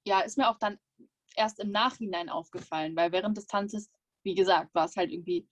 [0.06, 0.78] ja, ist mir auch dann
[1.36, 3.90] erst im Nachhinein aufgefallen, weil während des Tanzes,
[4.22, 5.48] wie gesagt, war es halt irgendwie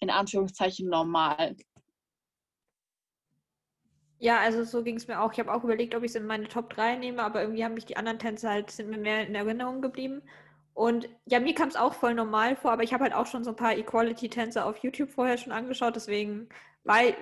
[0.00, 1.56] in Anführungszeichen normal.
[4.24, 5.32] Ja, also so ging es mir auch.
[5.34, 7.74] Ich habe auch überlegt, ob ich es in meine Top 3 nehme, aber irgendwie haben
[7.74, 10.22] mich die anderen Tänze halt, sind mir mehr in Erinnerung geblieben.
[10.72, 13.44] Und ja, mir kam es auch voll normal vor, aber ich habe halt auch schon
[13.44, 16.48] so ein paar Equality-Tänze auf YouTube vorher schon angeschaut, deswegen,
[16.84, 17.14] weil,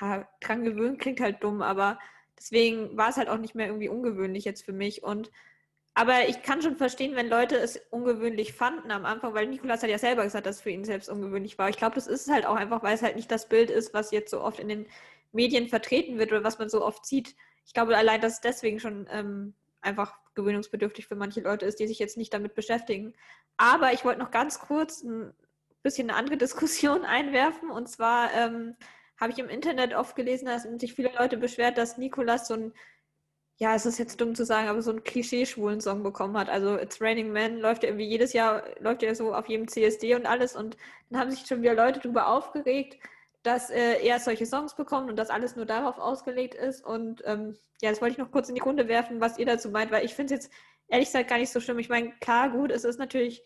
[0.00, 2.00] ja, dran gewöhnt klingt halt dumm, aber
[2.36, 5.04] deswegen war es halt auch nicht mehr irgendwie ungewöhnlich jetzt für mich.
[5.04, 5.30] Und
[5.94, 9.90] aber ich kann schon verstehen, wenn Leute es ungewöhnlich fanden am Anfang, weil Nikolas hat
[9.90, 11.68] ja selber gesagt, dass es für ihn selbst ungewöhnlich war.
[11.68, 13.92] Ich glaube, das ist es halt auch einfach, weil es halt nicht das Bild ist,
[13.94, 14.86] was jetzt so oft in den
[15.32, 17.34] Medien vertreten wird oder was man so oft sieht.
[17.64, 21.86] Ich glaube allein, dass es deswegen schon ähm, einfach gewöhnungsbedürftig für manche Leute ist, die
[21.86, 23.14] sich jetzt nicht damit beschäftigen.
[23.56, 25.32] Aber ich wollte noch ganz kurz ein
[25.82, 27.70] bisschen eine andere Diskussion einwerfen.
[27.70, 28.76] Und zwar ähm,
[29.18, 32.72] habe ich im Internet oft gelesen, dass sich viele Leute beschwert, dass Nikolas so ein
[33.60, 36.48] ja, es ist jetzt dumm zu sagen, aber so einen Klischee-schwulen Song bekommen hat.
[36.48, 40.14] Also It's Raining Men läuft ja irgendwie jedes Jahr, läuft ja so auf jedem CSD
[40.14, 40.56] und alles.
[40.56, 40.78] Und
[41.10, 42.96] dann haben sich schon wieder Leute darüber aufgeregt,
[43.42, 46.84] dass äh, er solche Songs bekommt und dass alles nur darauf ausgelegt ist.
[46.84, 49.70] Und ähm, ja, das wollte ich noch kurz in die Runde werfen, was ihr dazu
[49.70, 50.54] meint, weil ich finde es jetzt
[50.88, 51.78] ehrlich gesagt gar nicht so schlimm.
[51.78, 53.42] Ich meine, klar, gut, es ist natürlich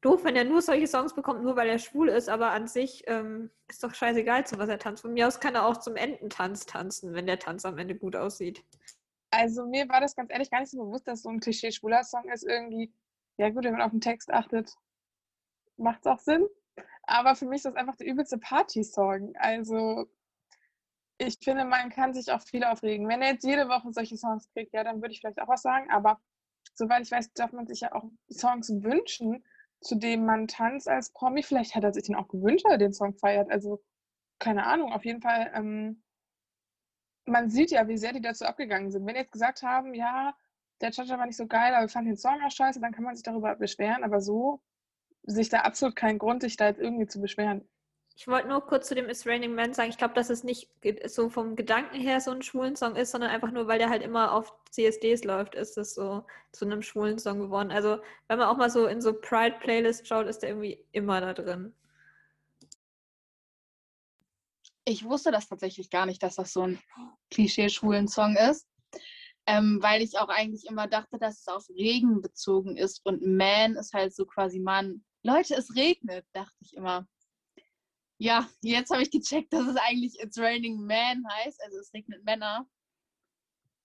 [0.00, 3.04] doof, wenn er nur solche Songs bekommt, nur weil er schwul ist, aber an sich
[3.06, 5.02] ähm, ist doch scheißegal, zu was er tanzt.
[5.02, 8.16] Von mir aus kann er auch zum Ententanz tanzen, wenn der Tanz am Ende gut
[8.16, 8.64] aussieht.
[9.30, 12.28] Also mir war das ganz ehrlich gar nicht so bewusst, dass so ein klischee-schwuler Song
[12.30, 12.92] ist irgendwie,
[13.36, 14.72] ja gut, wenn man auf den Text achtet,
[15.76, 16.46] macht es auch Sinn.
[17.06, 19.34] Aber für mich ist das einfach der übelste Party-Song.
[19.36, 20.06] Also
[21.18, 23.08] ich finde, man kann sich auch viel aufregen.
[23.08, 25.62] Wenn er jetzt jede Woche solche Songs kriegt, ja, dann würde ich vielleicht auch was
[25.62, 25.90] sagen.
[25.90, 26.20] Aber
[26.74, 29.44] soweit ich weiß, darf man sich ja auch Songs wünschen,
[29.80, 31.42] zu denen man tanzt als Promi.
[31.42, 33.50] Vielleicht hat er sich den auch gewünscht, weil er den Song feiert.
[33.50, 33.82] Also
[34.38, 34.92] keine Ahnung.
[34.92, 36.02] Auf jeden Fall ähm,
[37.26, 39.04] man sieht ja, wie sehr die dazu abgegangen sind.
[39.04, 40.34] Wenn die jetzt gesagt haben, ja,
[40.80, 43.04] der Cha-Cha war nicht so geil, aber wir fanden den Song auch scheiße, dann kann
[43.04, 44.04] man sich darüber beschweren.
[44.04, 44.62] Aber so
[45.26, 47.68] sehe ich da absolut keinen Grund, sich da jetzt irgendwie zu beschweren.
[48.18, 50.70] Ich wollte nur kurz zu dem It's Raining Men sagen, ich glaube, dass es nicht
[51.06, 54.02] so vom Gedanken her so ein schwulen Song ist, sondern einfach nur, weil der halt
[54.02, 57.70] immer auf CSDs läuft, ist es so zu einem schwulen Song geworden.
[57.70, 61.34] Also, wenn man auch mal so in so Pride-Playlists schaut, ist der irgendwie immer da
[61.34, 61.74] drin.
[64.86, 66.78] Ich wusste das tatsächlich gar nicht, dass das so ein
[67.30, 68.66] klischee-schwulen Song ist.
[69.46, 73.76] Ähm, weil ich auch eigentlich immer dachte, dass es auf Regen bezogen ist und Man
[73.76, 75.04] ist halt so quasi Mann.
[75.26, 77.04] Leute, es regnet, dachte ich immer.
[78.18, 82.24] Ja, jetzt habe ich gecheckt, dass es eigentlich It's Raining Men heißt, also es regnet
[82.24, 82.64] Männer.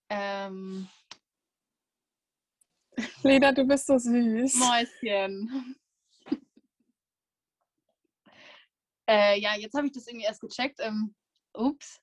[0.10, 0.88] Ähm,
[3.24, 4.56] Lena, du bist so süß.
[4.56, 5.76] Mäuschen.
[9.10, 10.80] äh, ja, jetzt habe ich das irgendwie erst gecheckt.
[10.80, 11.16] Ähm,
[11.56, 12.00] ups.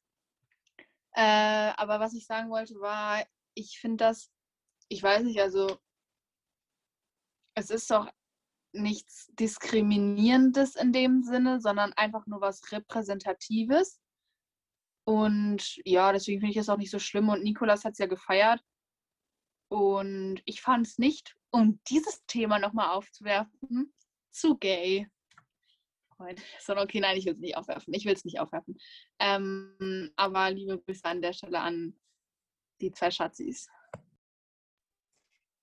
[1.12, 3.24] Äh, aber was ich sagen wollte war,
[3.54, 4.32] ich finde das,
[4.88, 5.78] ich weiß nicht, also
[7.54, 8.10] es ist doch
[8.72, 14.00] nichts Diskriminierendes in dem Sinne, sondern einfach nur was Repräsentatives.
[15.04, 17.28] Und ja, deswegen finde ich es auch nicht so schlimm.
[17.28, 18.62] Und Nikolas hat es ja gefeiert.
[19.70, 23.94] Und ich fand es nicht, um dieses Thema nochmal aufzuwerfen,
[24.30, 25.08] zu gay.
[26.60, 27.94] Sondern okay, nein, ich will es nicht aufwerfen.
[27.94, 28.76] Ich will es nicht aufwerfen.
[29.18, 31.98] Ähm, aber liebe Grüße an der Stelle an
[32.80, 33.68] die zwei Schatzis.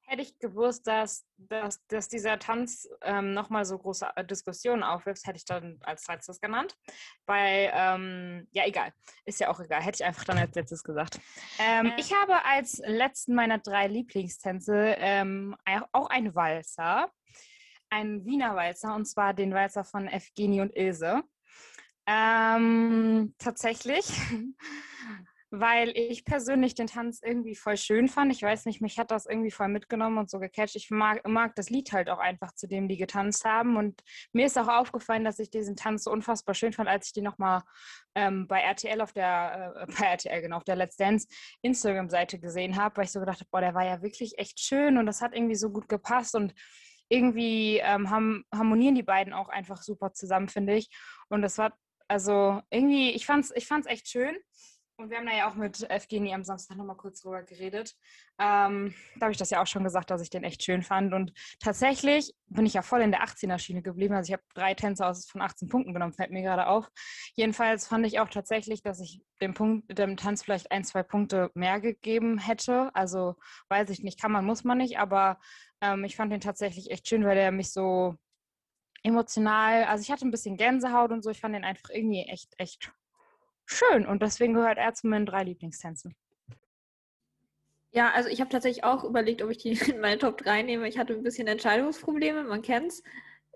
[0.08, 5.26] Hätte ich gewusst, dass, dass, dass dieser Tanz ähm, nochmal so große äh, Diskussionen aufwirft,
[5.26, 6.78] hätte ich dann als letztes genannt.
[7.26, 8.94] Bei, ähm, ja, egal.
[9.26, 9.82] Ist ja auch egal.
[9.82, 11.20] Hätte ich einfach dann als letztes gesagt.
[11.58, 15.56] Ähm, ich habe als letzten meiner drei Lieblingstänze ähm,
[15.92, 17.12] auch einen Walzer.
[17.90, 21.24] Einen Wiener Walzer, und zwar den Walzer von Evgeni und Ilse.
[22.08, 24.06] Ähm, tatsächlich
[25.60, 28.32] weil ich persönlich den Tanz irgendwie voll schön fand.
[28.32, 30.76] Ich weiß nicht, mich hat das irgendwie voll mitgenommen und so gecatcht.
[30.76, 33.78] Ich mag, mag das Lied halt auch einfach, zu dem die getanzt haben.
[33.78, 34.02] Und
[34.34, 37.22] mir ist auch aufgefallen, dass ich diesen Tanz so unfassbar schön fand, als ich die
[37.22, 37.62] nochmal
[38.16, 41.28] ähm, bei RTL auf der, äh, bei RTL, genau, auf der Let's Dance
[41.62, 44.98] Instagram-Seite gesehen habe, weil ich so gedacht habe, boah, der war ja wirklich echt schön
[44.98, 46.54] und das hat irgendwie so gut gepasst und
[47.10, 50.90] irgendwie ähm, haben, harmonieren die beiden auch einfach super zusammen, finde ich.
[51.30, 54.36] Und das war, also irgendwie, ich fand es ich fand's echt schön.
[54.98, 57.94] Und wir haben da ja auch mit Evgeni am Samstag nochmal kurz drüber geredet.
[58.40, 61.14] Ähm, da habe ich das ja auch schon gesagt, dass ich den echt schön fand.
[61.14, 64.14] Und tatsächlich bin ich ja voll in der 18er-Schiene geblieben.
[64.14, 66.90] Also ich habe drei Tänze aus von 18 Punkten genommen, fällt mir gerade auf.
[67.34, 71.52] Jedenfalls fand ich auch tatsächlich, dass ich dem, Punkt, dem Tanz vielleicht ein, zwei Punkte
[71.56, 72.90] mehr gegeben hätte.
[72.96, 73.36] Also
[73.68, 74.98] weiß ich nicht, kann man, muss man nicht.
[74.98, 75.40] Aber
[75.82, 78.16] ähm, ich fand den tatsächlich echt schön, weil der mich so
[79.04, 81.32] emotional, also ich hatte ein bisschen Gänsehaut und so.
[81.32, 82.94] Ich fand den einfach irgendwie echt, echt
[83.66, 86.16] schön und deswegen gehört er zu meinen drei Lieblingstänzen.
[87.92, 90.88] Ja, also ich habe tatsächlich auch überlegt, ob ich die in meine Top 3 nehme.
[90.88, 93.02] Ich hatte ein bisschen Entscheidungsprobleme, man kennt's.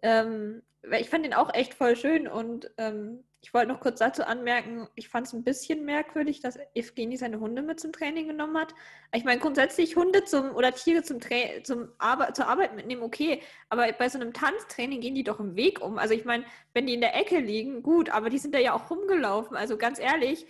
[0.01, 0.63] Ähm,
[0.97, 4.87] ich fand den auch echt voll schön und ähm, ich wollte noch kurz dazu anmerken,
[4.95, 8.75] ich fand es ein bisschen merkwürdig, dass Evgeni seine Hunde mit zum Training genommen hat.
[9.13, 13.41] Ich meine, grundsätzlich Hunde zum oder Tiere zum, Tra zum Arbe zur Arbeit mitnehmen, okay.
[13.69, 15.97] Aber bei so einem Tanztraining gehen die doch im Weg um.
[15.97, 18.73] Also ich meine, wenn die in der Ecke liegen, gut, aber die sind da ja
[18.73, 19.55] auch rumgelaufen.
[19.55, 20.45] Also ganz ehrlich,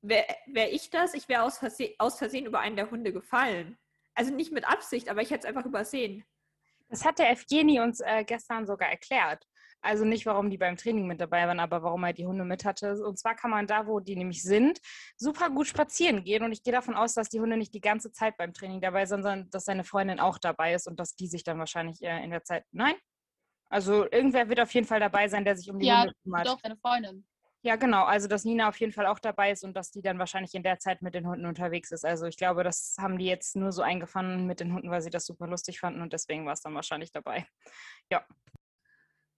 [0.00, 3.76] wäre wär ich das, ich wäre aus, Verse aus Versehen über einen der Hunde gefallen.
[4.14, 6.24] Also nicht mit Absicht, aber ich hätte es einfach übersehen.
[6.88, 9.46] Das hat der Evgeni uns äh, gestern sogar erklärt.
[9.82, 12.64] Also nicht, warum die beim Training mit dabei waren, aber warum er die Hunde mit
[12.64, 12.94] hatte.
[13.04, 14.78] Und zwar kann man da, wo die nämlich sind,
[15.16, 16.44] super gut spazieren gehen.
[16.44, 19.06] Und ich gehe davon aus, dass die Hunde nicht die ganze Zeit beim Training dabei
[19.06, 22.30] sind, sondern dass seine Freundin auch dabei ist und dass die sich dann wahrscheinlich in
[22.30, 22.64] der Zeit.
[22.70, 22.94] Nein?
[23.68, 26.46] Also irgendwer wird auf jeden Fall dabei sein, der sich um die ja, Hunde kümmert.
[26.46, 27.26] Ja, doch, seine Freundin.
[27.64, 28.04] Ja, genau.
[28.04, 30.64] Also, dass Nina auf jeden Fall auch dabei ist und dass die dann wahrscheinlich in
[30.64, 32.04] der Zeit mit den Hunden unterwegs ist.
[32.04, 35.10] Also, ich glaube, das haben die jetzt nur so eingefangen mit den Hunden, weil sie
[35.10, 37.46] das super lustig fanden und deswegen war es dann wahrscheinlich dabei.
[38.10, 38.26] Ja.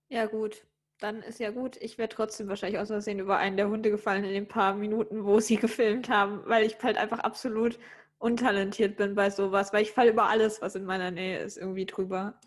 [0.08, 0.66] Ja, gut
[1.04, 1.76] dann ist ja gut.
[1.82, 5.24] Ich werde trotzdem wahrscheinlich aus Versehen über einen der Hunde gefallen in den paar Minuten,
[5.24, 7.78] wo sie gefilmt haben, weil ich halt einfach absolut
[8.18, 11.84] untalentiert bin bei sowas, weil ich falle über alles, was in meiner Nähe ist, irgendwie
[11.84, 12.40] drüber.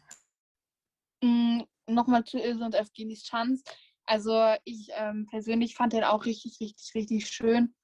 [1.22, 3.64] Mm, Nochmal zu Ilse und Evgenis Chance.
[4.06, 7.76] Also ich ähm, persönlich fand den auch richtig, richtig, richtig schön.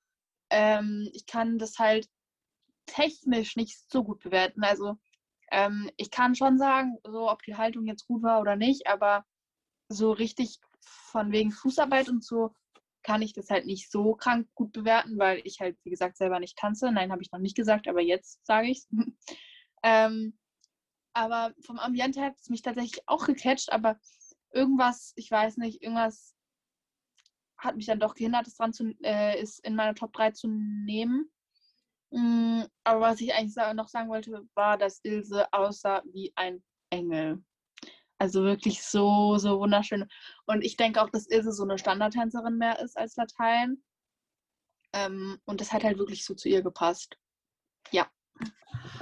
[0.50, 2.08] Ähm, ich kann das halt
[2.86, 4.64] technisch nicht so gut bewerten.
[4.64, 4.98] Also
[5.52, 9.26] ähm, ich kann schon sagen, so ob die Haltung jetzt gut war oder nicht, aber
[9.94, 12.54] so richtig von wegen Fußarbeit und so
[13.04, 16.40] kann ich das halt nicht so krank gut bewerten, weil ich halt, wie gesagt, selber
[16.40, 16.92] nicht tanze.
[16.92, 18.88] Nein, habe ich noch nicht gesagt, aber jetzt sage ich es.
[19.84, 20.38] ähm,
[21.14, 24.00] aber vom Ambiente hat es mich tatsächlich auch gecatcht, aber
[24.52, 26.36] irgendwas, ich weiß nicht, irgendwas
[27.58, 30.48] hat mich dann doch gehindert, es dran zu, äh, ist in meine Top 3 zu
[30.48, 31.32] nehmen.
[32.12, 37.44] Mm, aber was ich eigentlich noch sagen wollte, war, dass Ilse aussah wie ein Engel.
[38.24, 40.08] Also wirklich so, so wunderschön.
[40.46, 43.84] Und ich denke auch, dass Ilse so eine Standardtänzerin mehr ist als Latein.
[44.94, 47.18] Ähm, und das hat halt wirklich so zu ihr gepasst.
[47.92, 48.10] Ja.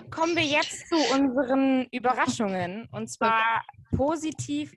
[0.09, 2.89] Kommen wir jetzt zu unseren Überraschungen.
[2.91, 3.63] Und zwar
[3.95, 4.73] positiv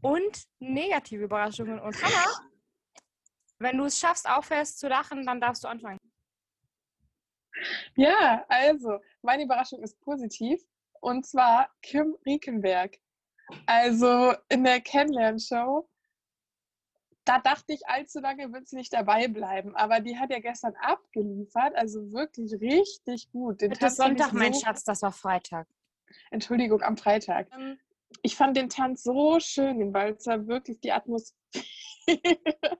[0.00, 1.80] und negative Überraschungen.
[1.80, 2.38] Und Hannah,
[3.58, 5.98] wenn du es schaffst, aufhörst zu lachen, dann darfst du anfangen.
[7.96, 10.62] Ja, also, meine Überraschung ist positiv.
[11.00, 12.96] Und zwar Kim Riekenberg.
[13.66, 15.88] Also in der Kennenlernshow,
[17.24, 19.76] da dachte ich, allzu lange wird sie nicht dabei bleiben.
[19.76, 23.60] Aber die hat ja gestern abgeliefert, also wirklich richtig gut.
[23.60, 25.66] Den Tanz Sonntag, mein so Schatz, das war Freitag.
[26.30, 27.48] Entschuldigung, am Freitag.
[27.52, 27.78] Ähm,
[28.22, 31.36] ich fand den Tanz so schön, den Walzer, wirklich die Atmosphäre.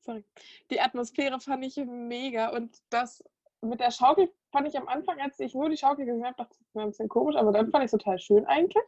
[0.00, 0.24] Sorry.
[0.70, 3.22] Die Atmosphäre fand ich mega und das
[3.62, 6.56] mit der Schaukel fand ich am Anfang, als ich nur die Schaukel gesehen habe, dachte
[6.58, 8.84] ich, war ein bisschen komisch, aber dann fand ich es total schön eigentlich.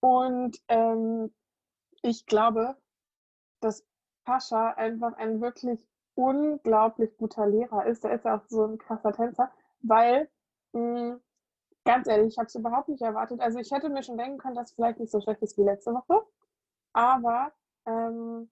[0.00, 1.32] Und ähm,
[2.02, 2.76] ich glaube,
[3.60, 3.84] dass
[4.24, 8.04] Pascha einfach ein wirklich unglaublich guter Lehrer ist.
[8.04, 10.28] Der ist ja auch so ein krasser Tänzer, weil,
[10.72, 11.20] mh, hm,
[11.84, 13.40] ganz ehrlich, ich habe es überhaupt nicht erwartet.
[13.40, 15.62] Also ich hätte mir schon denken können, dass es vielleicht nicht so schlecht ist wie
[15.62, 16.22] letzte Woche,
[16.92, 17.52] aber
[17.86, 18.50] ähm,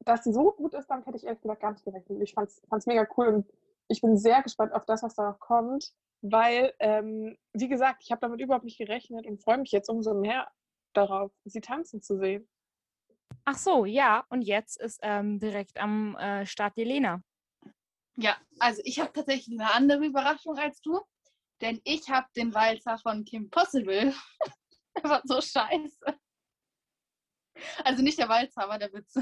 [0.00, 2.22] dass sie so gut ist, damit hätte ich ehrlich gesagt gar nicht gerechnet.
[2.22, 3.52] Ich fand es mega cool und
[3.88, 8.10] ich bin sehr gespannt auf das, was da noch kommt, weil, ähm, wie gesagt, ich
[8.10, 10.48] habe damit überhaupt nicht gerechnet und freue mich jetzt umso mehr
[10.92, 12.48] darauf, sie tanzen zu sehen.
[13.44, 14.24] Ach so, ja.
[14.28, 17.22] Und jetzt ist ähm, direkt am äh, Start die Lena.
[18.16, 21.00] Ja, also ich habe tatsächlich eine andere Überraschung als du,
[21.60, 24.14] denn ich habe den Walzer von Kim Possible.
[24.96, 26.18] der war so scheiße.
[27.84, 29.14] Also nicht der Walzer, aber der Witz.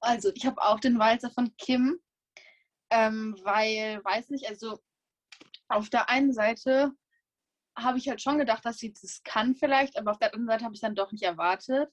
[0.00, 1.98] also ich habe auch den Walzer von Kim,
[2.94, 4.78] ähm, weil, weiß nicht, also
[5.68, 6.92] auf der einen Seite
[7.76, 10.64] habe ich halt schon gedacht, dass sie das kann vielleicht, aber auf der anderen Seite
[10.64, 11.90] habe ich dann doch nicht erwartet.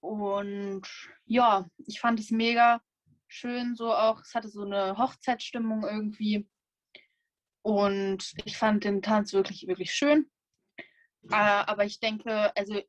[0.00, 0.82] Und
[1.24, 2.80] ja, ich fand es mega
[3.26, 6.48] schön, so auch, es hatte so eine Hochzeitsstimmung irgendwie.
[7.62, 10.30] Und ich fand den Tanz wirklich, wirklich schön.
[11.30, 12.80] Äh, aber ich denke, also,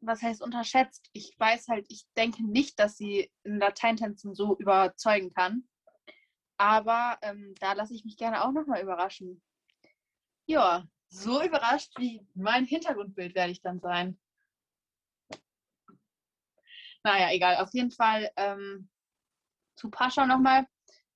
[0.00, 1.08] was heißt unterschätzt?
[1.12, 5.67] Ich weiß halt, ich denke nicht, dass sie in Lateintänzen so überzeugen kann.
[6.58, 9.40] Aber ähm, da lasse ich mich gerne auch nochmal überraschen.
[10.46, 14.18] Ja, so überrascht wie mein Hintergrundbild werde ich dann sein.
[17.04, 17.56] Naja, egal.
[17.56, 18.88] Auf jeden Fall ähm,
[19.76, 20.66] zu Pascha nochmal.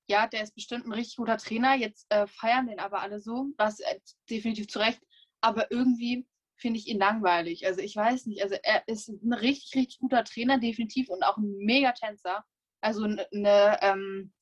[0.07, 1.75] Ja, der ist bestimmt ein richtig guter Trainer.
[1.75, 5.01] Jetzt äh, feiern den aber alle so, was äh, definitiv zu Recht.
[5.41, 6.25] Aber irgendwie
[6.55, 7.65] finde ich ihn langweilig.
[7.65, 8.41] Also ich weiß nicht.
[8.41, 12.45] Also er ist ein richtig, richtig guter Trainer, definitiv und auch ein Megatänzer.
[12.81, 14.33] Also eine ähm,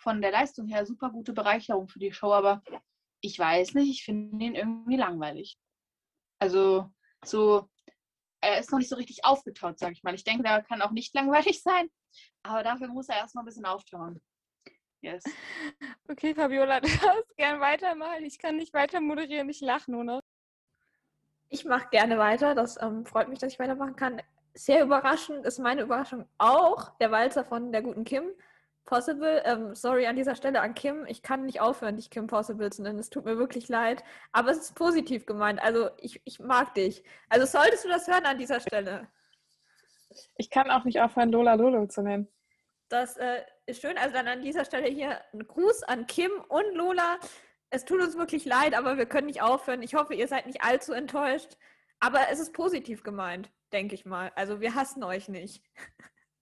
[0.00, 2.62] von der Leistung her super gute Bereicherung für die Show, aber
[3.20, 5.58] ich weiß nicht, ich finde ihn irgendwie langweilig.
[6.38, 6.90] Also
[7.24, 7.68] so
[8.40, 10.14] er ist noch nicht so richtig aufgetaut, sag ich mal.
[10.14, 11.90] Ich denke, der kann auch nicht langweilig sein,
[12.42, 14.20] aber dafür muss er erstmal ein bisschen auftauen.
[15.02, 15.24] Yes.
[16.08, 18.24] Okay, Fabiola, du darfst gern weitermachen.
[18.24, 20.20] Ich kann nicht weiter moderieren, ich lache nur noch.
[21.48, 22.54] Ich mache gerne weiter.
[22.54, 24.22] Das ähm, freut mich, dass ich weitermachen kann.
[24.54, 28.30] Sehr überraschend ist meine Überraschung auch der Walzer von der guten Kim.
[28.84, 32.70] Possible, ähm, sorry an dieser Stelle an Kim, ich kann nicht aufhören, dich Kim Possible
[32.70, 32.98] zu nennen.
[32.98, 34.02] Es tut mir wirklich leid.
[34.32, 35.62] Aber es ist positiv gemeint.
[35.62, 37.04] Also ich, ich mag dich.
[37.28, 39.08] Also solltest du das hören an dieser Stelle.
[40.36, 42.28] Ich kann auch nicht aufhören, Lola Lolo zu nennen.
[42.88, 43.96] Das äh, ist schön.
[43.96, 47.18] Also dann an dieser Stelle hier ein Gruß an Kim und Lola.
[47.70, 49.82] Es tut uns wirklich leid, aber wir können nicht aufhören.
[49.82, 51.56] Ich hoffe, ihr seid nicht allzu enttäuscht.
[52.00, 54.32] Aber es ist positiv gemeint, denke ich mal.
[54.34, 55.62] Also wir hassen euch nicht.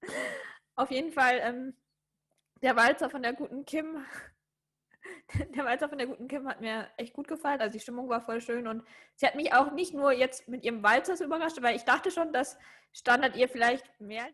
[0.76, 1.74] Auf jeden Fall ähm,
[2.62, 4.04] der Walzer von der guten Kim,
[5.54, 7.60] der Walzer von der guten Kim hat mir echt gut gefallen.
[7.60, 8.84] Also die Stimmung war voll schön und
[9.16, 12.10] sie hat mich auch nicht nur jetzt mit ihrem Walzer so überrascht, weil ich dachte
[12.10, 12.58] schon, dass
[12.92, 14.26] Standard ihr vielleicht mehr.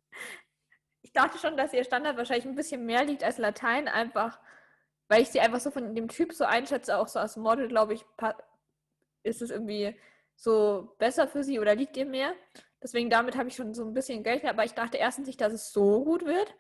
[1.03, 4.41] Ich dachte schon, dass ihr Standard wahrscheinlich ein bisschen mehr liegt als Latein, einfach
[5.09, 7.95] weil ich sie einfach so von dem Typ so einschätze, auch so als Model, glaube
[7.95, 8.05] ich,
[9.23, 9.95] ist es irgendwie
[10.37, 12.33] so besser für sie oder liegt ihr mehr.
[12.83, 15.53] Deswegen damit habe ich schon so ein bisschen gerechnet, aber ich dachte erstens nicht, dass
[15.53, 16.55] es so gut wird.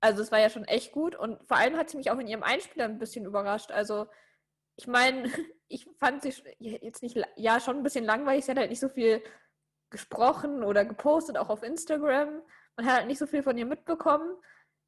[0.00, 2.28] Also es war ja schon echt gut und vor allem hat sie mich auch in
[2.28, 3.70] ihrem Einspieler ein bisschen überrascht.
[3.70, 4.06] Also
[4.76, 5.30] ich meine,
[5.68, 8.44] ich fand sie jetzt nicht, ja, schon ein bisschen langweilig.
[8.44, 9.22] Sie hat halt nicht so viel
[9.90, 12.42] gesprochen oder gepostet, auch auf Instagram.
[12.76, 14.36] Man hat halt nicht so viel von ihr mitbekommen.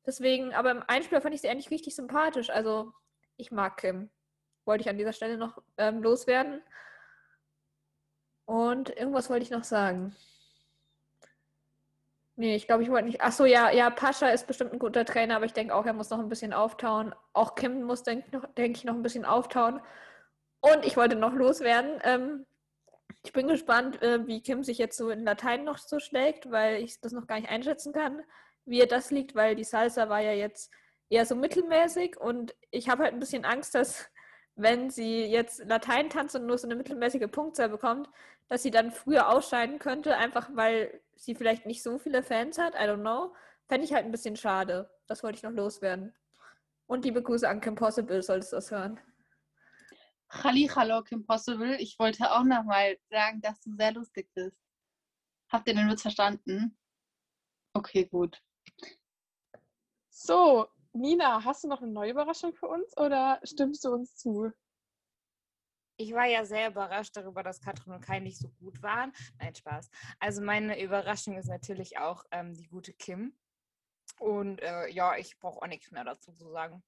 [0.07, 2.51] Deswegen, aber im Einspieler fand ich sie eigentlich richtig sympathisch.
[2.51, 2.93] Also
[3.37, 4.11] ich mag Kim.
[4.65, 6.63] Wollte ich an dieser Stelle noch ähm, loswerden.
[8.45, 10.15] Und irgendwas wollte ich noch sagen.
[12.39, 13.21] Nee, ich glaube, ich wollte nicht.
[13.21, 16.11] Achso, ja, ja, Pascha ist bestimmt ein guter Trainer, aber ich denke auch, er muss
[16.11, 17.13] noch ein bisschen auftauen.
[17.33, 19.81] Auch Kim muss, denke denk ich, noch ein bisschen auftauen.
[20.61, 21.99] Und ich wollte noch loswerden.
[22.05, 22.47] Ähm,
[23.25, 26.81] ich bin gespannt, äh, wie Kim sich jetzt so in Latein noch so schlägt, weil
[26.83, 28.23] ich das noch gar nicht einschätzen kann,
[28.65, 30.73] wie er das liegt, weil die Salsa war ja jetzt
[31.11, 34.09] eher so mittelmäßig und ich habe halt ein bisschen Angst, dass
[34.55, 38.09] wenn sie jetzt Latein tanzt und nur so eine mittelmäßige Punktzahl bekommt,
[38.49, 42.75] dass sie dann früher ausscheiden könnte, einfach weil sie vielleicht nicht so viele Fans hat.
[42.75, 43.35] I don't know.
[43.67, 44.91] Fände ich halt ein bisschen schade.
[45.07, 46.15] Das wollte ich noch loswerden.
[46.87, 48.99] Und liebe Grüße an Kim Possible, solltest du das hören.
[50.31, 51.77] Halli, hallo Kim Possible.
[51.77, 54.57] Ich wollte auch nochmal sagen, dass du sehr lustig bist.
[55.51, 56.79] Habt ihr den Witz verstanden?
[57.75, 58.43] Okay, gut.
[60.11, 64.53] So, Nina, hast du noch eine neue Überraschung für uns oder stimmst du uns zu?
[66.01, 69.13] Ich war ja sehr überrascht darüber, dass Katrin und Kai nicht so gut waren.
[69.41, 69.91] Nein, Spaß.
[70.21, 73.37] Also meine Überraschung ist natürlich auch ähm, die gute Kim.
[74.21, 76.85] Und äh, ja, ich brauche auch nichts mehr dazu zu sagen,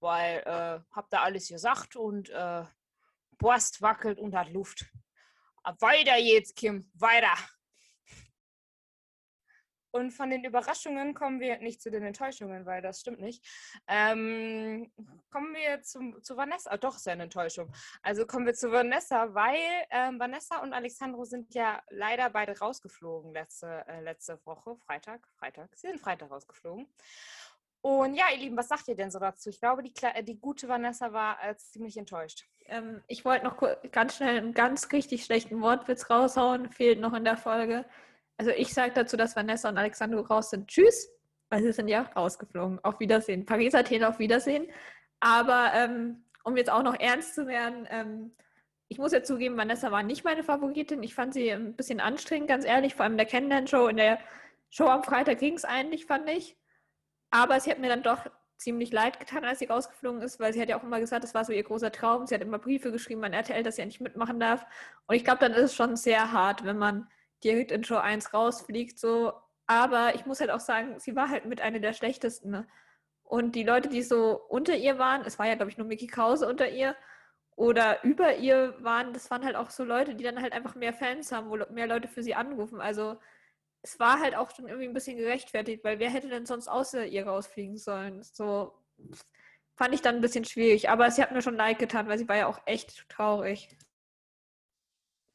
[0.00, 2.64] weil äh, hab da alles gesagt und äh,
[3.36, 4.86] Borst wackelt und hat Luft.
[5.80, 7.36] Weiter jetzt, Kim, weiter.
[9.96, 13.42] Und von den Überraschungen kommen wir nicht zu den Enttäuschungen, weil das stimmt nicht.
[13.88, 14.92] Ähm,
[15.30, 16.70] kommen wir zum, zu Vanessa.
[16.74, 17.72] Oh, doch, ist ja eine Enttäuschung.
[18.02, 19.56] Also kommen wir zu Vanessa, weil
[19.90, 25.26] ähm, Vanessa und Alexandro sind ja leider beide rausgeflogen letzte, äh, letzte Woche, Freitag.
[25.38, 25.70] Freitag.
[25.74, 26.86] Sie sind Freitag rausgeflogen.
[27.80, 29.48] Und ja, ihr Lieben, was sagt ihr denn so dazu?
[29.48, 32.44] Ich glaube, die, äh, die gute Vanessa war äh, ziemlich enttäuscht.
[32.66, 37.24] Ähm, ich wollte noch ganz schnell einen ganz richtig schlechten Wortwitz raushauen, fehlt noch in
[37.24, 37.86] der Folge.
[38.38, 40.68] Also ich sage dazu, dass Vanessa und Alexandro raus sind.
[40.68, 41.10] Tschüss,
[41.48, 42.80] weil sie sind ja rausgeflogen.
[42.84, 43.46] Auf Wiedersehen.
[43.46, 44.66] Paris, Athen, auf Wiedersehen.
[45.20, 48.32] Aber ähm, um jetzt auch noch ernst zu werden, ähm,
[48.88, 51.02] ich muss ja zugeben, Vanessa war nicht meine Favoritin.
[51.02, 52.94] Ich fand sie ein bisschen anstrengend, ganz ehrlich.
[52.94, 53.88] Vor allem in der Kennenlern-Show.
[53.88, 54.18] In der
[54.70, 56.56] Show am Freitag ging es eigentlich, fand ich.
[57.30, 58.26] Aber sie hat mir dann doch
[58.58, 61.34] ziemlich leid getan, als sie rausgeflogen ist, weil sie hat ja auch immer gesagt, das
[61.34, 62.26] war so ihr großer Traum.
[62.26, 64.64] Sie hat immer Briefe geschrieben an RTL, dass sie ja nicht mitmachen darf.
[65.06, 67.08] Und ich glaube, dann ist es schon sehr hart, wenn man
[67.44, 68.98] direkt in Show 1 rausfliegt.
[68.98, 69.32] So.
[69.66, 72.50] Aber ich muss halt auch sagen, sie war halt mit einer der schlechtesten.
[72.50, 72.66] Ne?
[73.24, 76.06] Und die Leute, die so unter ihr waren, es war ja, glaube ich, nur Mickey
[76.06, 76.96] Krause unter ihr
[77.56, 80.92] oder über ihr waren, das waren halt auch so Leute, die dann halt einfach mehr
[80.92, 82.80] Fans haben, wo mehr Leute für sie anrufen.
[82.80, 83.16] Also
[83.82, 87.06] es war halt auch schon irgendwie ein bisschen gerechtfertigt, weil wer hätte denn sonst außer
[87.06, 88.22] ihr rausfliegen sollen?
[88.22, 88.74] So
[89.76, 90.90] fand ich dann ein bisschen schwierig.
[90.90, 93.76] Aber sie hat mir schon leid getan, weil sie war ja auch echt traurig.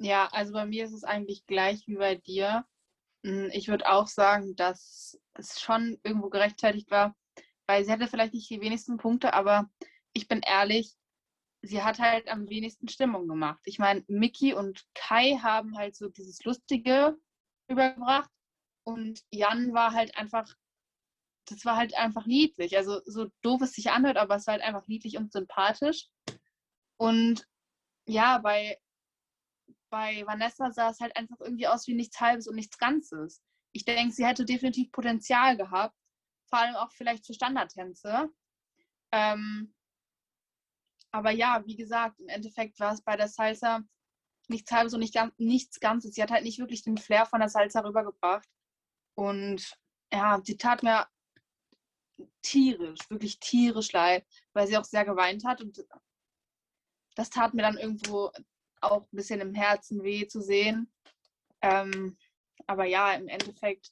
[0.04, 2.66] Ja, also bei mir ist es eigentlich gleich wie bei dir.
[3.24, 7.16] Hm, ich würde auch sagen, dass es schon irgendwo gerechtfertigt war,
[7.68, 9.70] weil sie hatte vielleicht nicht die wenigsten Punkte, aber
[10.14, 10.96] ich bin ehrlich,
[11.62, 13.62] sie hat halt am wenigsten Stimmung gemacht.
[13.66, 17.16] Ich meine, Mickey und Kai haben halt so dieses Lustige
[17.70, 18.32] übergebracht
[18.84, 20.52] und Jan war halt einfach,
[21.46, 22.76] das war halt einfach niedlich.
[22.78, 26.10] Also so doof es sich anhört, aber es war halt einfach niedlich und sympathisch.
[26.98, 27.46] Und
[28.08, 28.80] ja, bei
[29.92, 33.44] bei Vanessa sah es halt einfach irgendwie aus wie nichts Halbes und nichts Ganzes.
[33.74, 35.96] Ich denke, sie hätte definitiv Potenzial gehabt,
[36.50, 38.30] vor allem auch vielleicht für Standardtänze.
[39.12, 39.76] Ähm,
[41.12, 43.82] aber ja, wie gesagt, im Endeffekt war es bei der Salsa
[44.48, 46.16] nichts Halbes und nicht nichts Ganzes.
[46.16, 48.48] Sie hat halt nicht wirklich den Flair von der Salsa rübergebracht.
[49.16, 49.78] Und
[50.12, 51.08] ja, sie tat mir
[52.42, 55.62] tierisch, wirklich tierisch leid, weil sie auch sehr geweint hat.
[55.62, 55.86] Und
[57.16, 58.32] das tat mir dann irgendwo
[58.82, 60.92] auch ein bisschen im Herzen weh zu sehen.
[61.62, 62.18] Ähm,
[62.68, 63.92] aber ja, im Endeffekt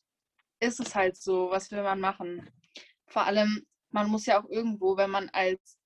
[0.59, 2.49] ist es halt so, was will man machen?
[3.07, 5.77] Vor allem, man muss ja auch irgendwo, wenn man als,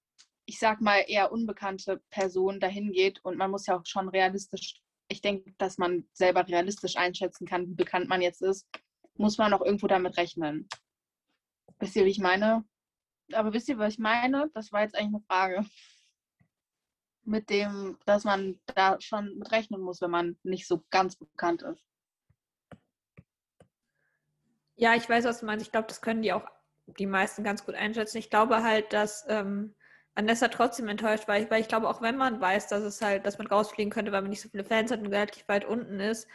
[0.46, 4.82] ich sag mal, eher unbekannte Person dahin geht und man muss ja auch schon realistisch,
[5.08, 8.68] ich denke, dass man selber realistisch einschätzen kann, wie bekannt man jetzt ist,
[9.16, 10.68] muss man auch irgendwo damit rechnen.
[11.80, 12.66] Wisst ihr, wie ich meine?
[13.32, 14.50] Aber wisst ihr, was ich meine?
[14.54, 15.66] Das war jetzt eigentlich eine Frage
[17.26, 21.62] mit dem, dass man da schon mit rechnen muss, wenn man nicht so ganz bekannt
[21.64, 21.84] ist.
[24.76, 25.66] Ja, ich weiß, was du meinst.
[25.66, 26.48] Ich glaube, das können die auch
[26.86, 28.18] die meisten ganz gut einschätzen.
[28.18, 29.76] Ich glaube halt, dass ähm,
[30.16, 33.38] Vanessa trotzdem enttäuscht war, weil ich glaube, auch wenn man weiß, dass es halt, dass
[33.38, 36.28] man rausfliegen könnte, weil man nicht so viele Fans hat und relativ weit unten ist,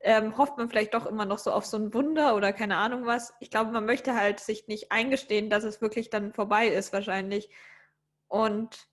[0.00, 3.06] ähm, hofft man vielleicht doch immer noch so auf so ein Wunder oder keine Ahnung
[3.06, 3.34] was.
[3.40, 7.50] Ich glaube, man möchte halt sich nicht eingestehen, dass es wirklich dann vorbei ist, wahrscheinlich.
[8.28, 8.88] Und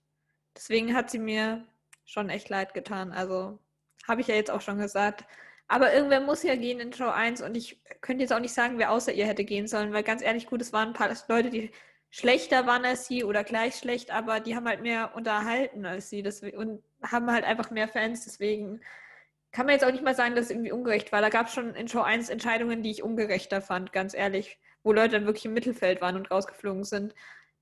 [0.56, 1.66] Deswegen hat sie mir
[2.04, 3.12] schon echt leid getan.
[3.12, 3.58] Also
[4.06, 5.24] habe ich ja jetzt auch schon gesagt.
[5.68, 8.78] Aber irgendwer muss ja gehen in Show 1 und ich könnte jetzt auch nicht sagen,
[8.78, 11.50] wer außer ihr hätte gehen sollen, weil ganz ehrlich, gut, es waren ein paar Leute,
[11.50, 11.70] die
[12.10, 16.22] schlechter waren als sie oder gleich schlecht, aber die haben halt mehr unterhalten als sie
[16.56, 18.24] und haben halt einfach mehr Fans.
[18.24, 18.80] Deswegen
[19.52, 21.22] kann man jetzt auch nicht mal sagen, dass es irgendwie ungerecht war.
[21.22, 24.92] Da gab es schon in Show 1 Entscheidungen, die ich ungerechter fand, ganz ehrlich, wo
[24.92, 27.14] Leute dann wirklich im Mittelfeld waren und rausgeflogen sind.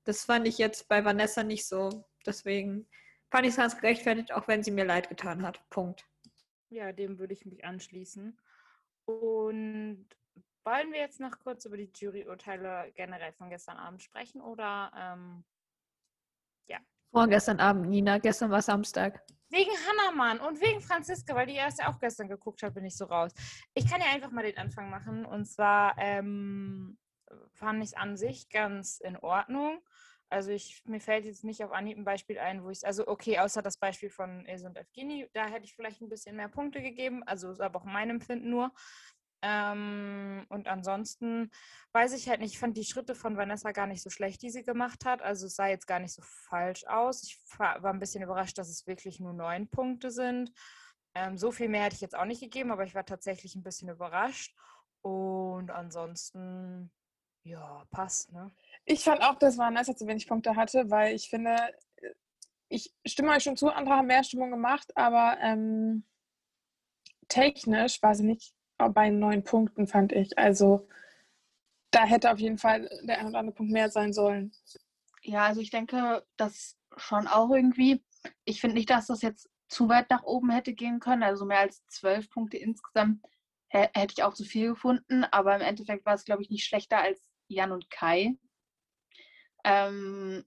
[0.03, 2.03] Das fand ich jetzt bei Vanessa nicht so.
[2.25, 2.87] Deswegen
[3.29, 5.67] fand ich es ganz gerechtfertigt, auch wenn sie mir leid getan hat.
[5.69, 6.07] Punkt.
[6.69, 8.37] Ja, dem würde ich mich anschließen.
[9.05, 10.07] Und
[10.65, 15.43] wollen wir jetzt noch kurz über die Juryurteile generell von gestern Abend sprechen oder ähm,
[16.67, 16.79] ja?
[17.11, 18.17] Vorgestern Abend, Nina.
[18.17, 19.21] Gestern war Samstag.
[19.49, 22.97] Wegen Hannamann und wegen Franziska, weil die erst ja auch gestern geguckt hat, bin ich
[22.97, 23.31] so raus.
[23.75, 25.25] Ich kann ja einfach mal den Anfang machen.
[25.25, 26.97] Und zwar ähm,
[27.51, 29.79] fand ich es an sich ganz in Ordnung.
[30.33, 33.37] Also ich, mir fällt jetzt nicht auf Anhieb ein Beispiel ein, wo ich, also okay,
[33.37, 36.81] außer das Beispiel von Ilse und Evgeni, da hätte ich vielleicht ein bisschen mehr Punkte
[36.81, 38.71] gegeben, also ist aber auch mein Empfinden nur.
[39.43, 41.51] Ähm, und ansonsten
[41.91, 44.49] weiß ich halt nicht, ich fand die Schritte von Vanessa gar nicht so schlecht, die
[44.49, 45.21] sie gemacht hat.
[45.21, 47.21] Also es sah jetzt gar nicht so falsch aus.
[47.23, 50.51] Ich war ein bisschen überrascht, dass es wirklich nur neun Punkte sind.
[51.13, 53.63] Ähm, so viel mehr hätte ich jetzt auch nicht gegeben, aber ich war tatsächlich ein
[53.63, 54.55] bisschen überrascht.
[55.01, 56.91] Und ansonsten,
[57.43, 58.51] ja, passt, ne?
[58.85, 61.55] Ich fand auch, dass Vanessa zu wenig Punkte hatte, weil ich finde,
[62.67, 66.05] ich stimme euch schon zu, andere haben mehr Stimmung gemacht, aber ähm,
[67.27, 70.37] technisch war sie nicht bei neun Punkten, fand ich.
[70.37, 70.87] Also
[71.91, 74.51] da hätte auf jeden Fall der ein oder andere Punkt mehr sein sollen.
[75.21, 78.03] Ja, also ich denke, das schon auch irgendwie.
[78.45, 81.23] Ich finde nicht, dass das jetzt zu weit nach oben hätte gehen können.
[81.23, 83.23] Also mehr als zwölf Punkte insgesamt
[83.69, 85.23] hätte ich auch zu viel gefunden.
[85.25, 88.37] Aber im Endeffekt war es, glaube ich, nicht schlechter als Jan und Kai.
[89.63, 90.43] Ähm,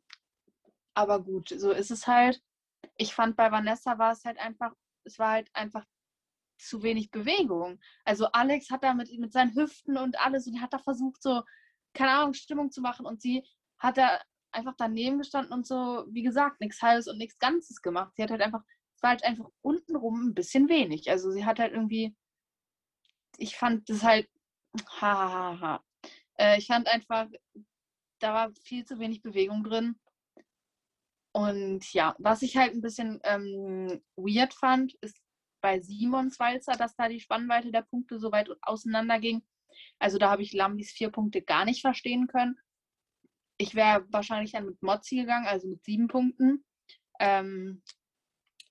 [0.95, 2.43] aber gut, so ist es halt.
[2.97, 4.73] Ich fand bei Vanessa war es halt einfach,
[5.05, 5.85] es war halt einfach
[6.59, 7.79] zu wenig Bewegung.
[8.05, 11.43] Also Alex hat da mit, mit seinen Hüften und alles und hat da versucht, so,
[11.93, 13.45] keine Ahnung, Stimmung zu machen und sie
[13.79, 14.21] hat da
[14.53, 18.15] einfach daneben gestanden und so, wie gesagt, nichts Halbes und nichts Ganzes gemacht.
[18.17, 18.63] Sie hat halt einfach,
[18.97, 21.11] es war halt einfach untenrum ein bisschen wenig.
[21.11, 22.17] Also sie hat halt irgendwie,
[23.37, 24.29] ich fand das halt,
[25.01, 25.61] hahaha.
[25.61, 25.85] Ha, ha.
[26.39, 27.29] Äh, ich fand einfach,
[28.27, 29.97] da war viel zu wenig Bewegung drin.
[31.33, 35.17] Und ja, was ich halt ein bisschen ähm, weird fand, ist
[35.61, 39.47] bei Simons Walzer, dass da die Spannweite der Punkte so weit auseinander ging.
[40.01, 42.59] Also da habe ich Lambis vier Punkte gar nicht verstehen können.
[43.59, 46.65] Ich wäre wahrscheinlich dann mit Mozzi gegangen, also mit sieben Punkten.
[47.21, 47.81] Ähm,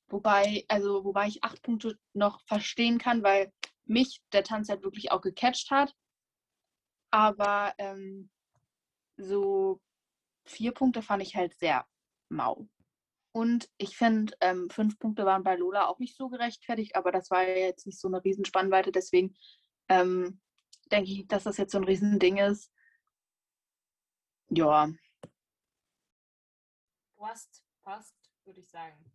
[0.08, 3.53] wobei, also wobei ich acht Punkte noch verstehen kann, weil
[3.86, 5.95] mich der Tanz halt wirklich auch gecatcht hat.
[7.10, 8.30] Aber ähm,
[9.18, 9.82] so
[10.45, 11.86] vier Punkte fand ich halt sehr
[12.30, 12.68] mau.
[13.32, 17.30] Und ich finde, ähm, fünf Punkte waren bei Lola auch nicht so gerechtfertigt, aber das
[17.32, 18.91] war jetzt nicht so eine Riesenspannweite.
[18.91, 19.36] Deswegen
[19.89, 20.39] ähm,
[20.91, 22.72] denke ich, dass das jetzt so ein Riesending ist.
[24.49, 24.89] Ja.
[27.18, 29.11] Passt, passt, würde ich sagen.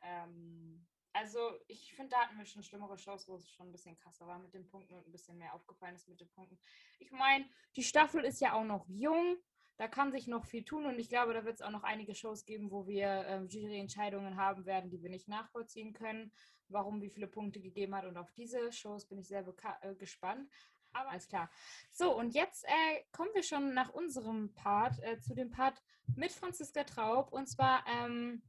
[0.00, 0.84] Ähm,
[1.14, 1.38] also
[1.68, 4.38] ich finde, da hatten wir schon schlimmere Shows, wo es schon ein bisschen krasser war
[4.38, 6.58] mit den Punkten und ein bisschen mehr aufgefallen ist mit den Punkten.
[6.98, 9.38] Ich meine, die Staffel ist ja auch noch jung
[9.76, 12.14] da kann sich noch viel tun und ich glaube, da wird es auch noch einige
[12.14, 16.32] Shows geben, wo wir äh, Juryentscheidungen haben werden, die wir nicht nachvollziehen können,
[16.68, 19.44] warum wie viele Punkte gegeben hat und auf diese Shows bin ich sehr
[19.80, 20.48] äh, gespannt.
[20.92, 21.50] Aber alles klar.
[21.90, 25.82] So, und jetzt äh, kommen wir schon nach unserem Part äh, zu dem Part
[26.14, 27.32] mit Franziska Traub.
[27.32, 28.42] Und zwar ähm,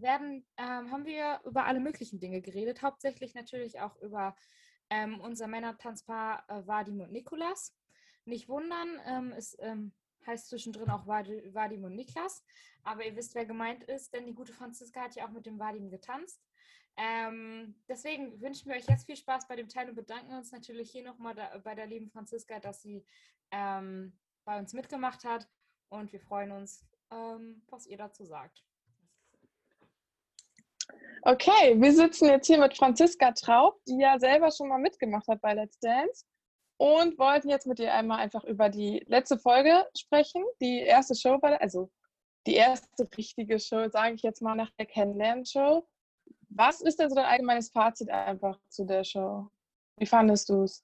[0.00, 4.34] werden, ähm, haben wir über alle möglichen Dinge geredet, hauptsächlich natürlich auch über
[4.90, 7.74] ähm, unser Männertanzpaar äh, Vadim und Nikolas.
[8.24, 9.92] Nicht wundern, ähm, es ähm,
[10.26, 12.44] heißt zwischendrin auch Vadim und Niklas.
[12.84, 15.58] Aber ihr wisst, wer gemeint ist, denn die gute Franziska hat ja auch mit dem
[15.58, 16.42] Vadim getanzt.
[16.96, 20.90] Ähm, deswegen wünschen wir euch jetzt viel Spaß bei dem Teil und bedanken uns natürlich
[20.90, 23.04] hier nochmal bei der lieben Franziska, dass sie
[23.50, 25.48] ähm, bei uns mitgemacht hat.
[25.90, 26.84] Und wir freuen uns,
[27.70, 28.67] was ihr dazu sagt.
[31.30, 35.42] Okay, wir sitzen jetzt hier mit Franziska Traub, die ja selber schon mal mitgemacht hat
[35.42, 36.24] bei Let's Dance
[36.78, 40.42] und wollten jetzt mit dir einmal einfach über die letzte Folge sprechen.
[40.62, 41.90] Die erste Show war, also
[42.46, 45.86] die erste richtige Show, sage ich jetzt mal, nach der Kennenlernen-Show.
[46.48, 49.50] Was ist denn so dein allgemeines Fazit einfach zu der Show?
[49.98, 50.82] Wie fandest du es?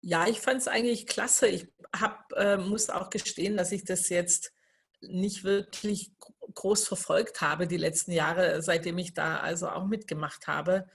[0.00, 1.48] Ja, ich fand es eigentlich klasse.
[1.48, 4.52] Ich hab, äh, muss auch gestehen, dass ich das jetzt
[5.00, 6.12] nicht wirklich
[6.54, 10.86] groß verfolgt habe die letzten Jahre, seitdem ich da also auch mitgemacht habe.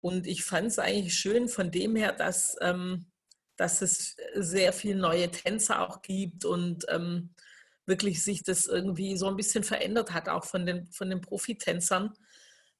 [0.00, 3.06] Und ich fand es eigentlich schön von dem her, dass ähm,
[3.58, 7.34] dass es sehr viele neue Tänzer auch gibt und ähm,
[7.86, 12.14] wirklich sich das irgendwie so ein bisschen verändert hat, auch von den, von den Profitänzern.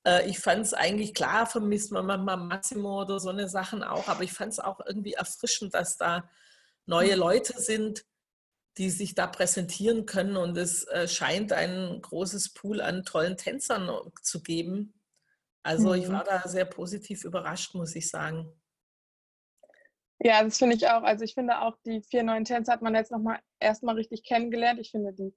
[0.07, 4.07] Äh, ich fand es eigentlich klar, vermisst man manchmal Massimo oder so eine Sachen auch,
[4.07, 6.31] aber ich fand es auch irgendwie erfrischend, dass da
[6.87, 7.21] neue mhm.
[7.21, 8.05] Leute sind,
[8.79, 13.91] die sich da präsentieren können und es äh, scheint ein großes Pool an tollen Tänzern
[14.23, 14.95] zu geben.
[15.63, 16.13] Also ich mhm.
[16.13, 18.51] war da sehr positiv überrascht, muss ich sagen.
[20.21, 21.03] Ja, das finde ich auch.
[21.03, 24.81] Also ich finde auch, die vier neuen Tänze hat man jetzt nochmal erstmal richtig kennengelernt.
[24.81, 25.35] Ich finde die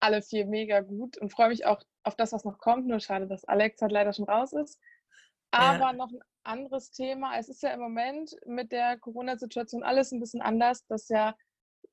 [0.00, 2.86] alle vier mega gut und freue mich auch auf das, was noch kommt.
[2.86, 4.78] Nur schade, dass Alex halt leider schon raus ist.
[5.50, 5.92] Aber ja.
[5.92, 7.38] noch ein anderes Thema.
[7.38, 11.34] Es ist ja im Moment mit der Corona-Situation alles ein bisschen anders, dass ja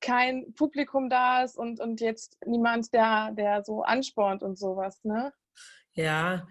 [0.02, 5.34] kein Publikum da ist und, und jetzt niemand, der, der so anspornt und sowas, ne?
[5.94, 6.48] Ja,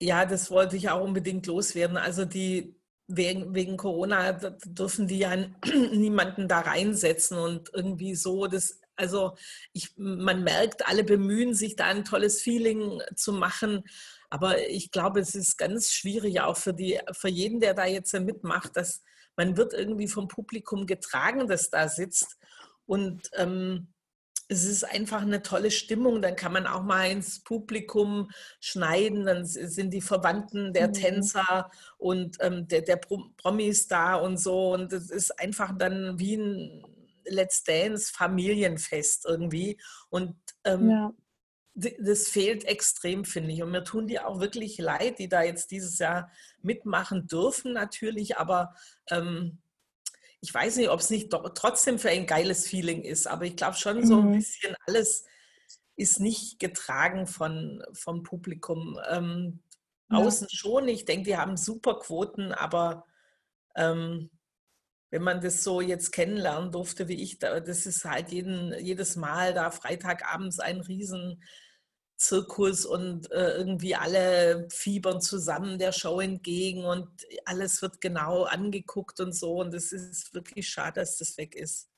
[0.00, 1.96] ja, das wollte ich auch unbedingt loswerden.
[1.96, 4.32] Also die, wegen, wegen Corona
[4.66, 5.36] dürfen die ja
[5.92, 9.36] niemanden da reinsetzen und irgendwie so das also
[9.72, 13.84] ich, man merkt, alle bemühen sich da ein tolles Feeling zu machen.
[14.30, 18.12] Aber ich glaube, es ist ganz schwierig auch für, die, für jeden, der da jetzt
[18.14, 19.02] mitmacht, dass
[19.36, 22.38] man wird irgendwie vom Publikum getragen, das da sitzt.
[22.86, 23.88] Und ähm,
[24.48, 26.22] es ist einfach eine tolle Stimmung.
[26.22, 28.30] Dann kann man auch mal ins Publikum
[28.60, 29.26] schneiden.
[29.26, 30.92] Dann sind die Verwandten der mhm.
[30.92, 34.72] Tänzer und ähm, der, der Promis da und so.
[34.72, 36.84] Und es ist einfach dann wie ein
[37.24, 39.80] Let's Dance Familienfest irgendwie.
[40.10, 41.12] Und ähm, ja.
[41.74, 43.62] das fehlt extrem, finde ich.
[43.64, 46.30] Und mir tun die auch wirklich leid, die da jetzt dieses Jahr
[46.62, 48.38] mitmachen dürfen, natürlich.
[48.38, 48.74] Aber
[49.10, 49.58] ähm,
[50.40, 53.76] ich weiß nicht, ob es nicht trotzdem für ein geiles Feeling ist, aber ich glaube
[53.76, 54.32] schon so ein mhm.
[54.32, 55.24] bisschen alles
[55.96, 58.98] ist nicht getragen von, vom Publikum.
[59.08, 59.60] Ähm,
[60.10, 60.18] ja.
[60.18, 63.06] Außen schon, ich denke, die haben super Quoten, aber
[63.74, 64.30] ähm,
[65.10, 69.54] wenn man das so jetzt kennenlernen durfte wie ich, das ist halt jeden, jedes Mal
[69.54, 71.42] da Freitagabends ein riesen
[72.16, 77.08] Zirkus und äh, irgendwie alle fiebern zusammen der Show entgegen und
[77.44, 79.60] alles wird genau angeguckt und so.
[79.60, 81.90] Und es ist wirklich schade, dass das weg ist.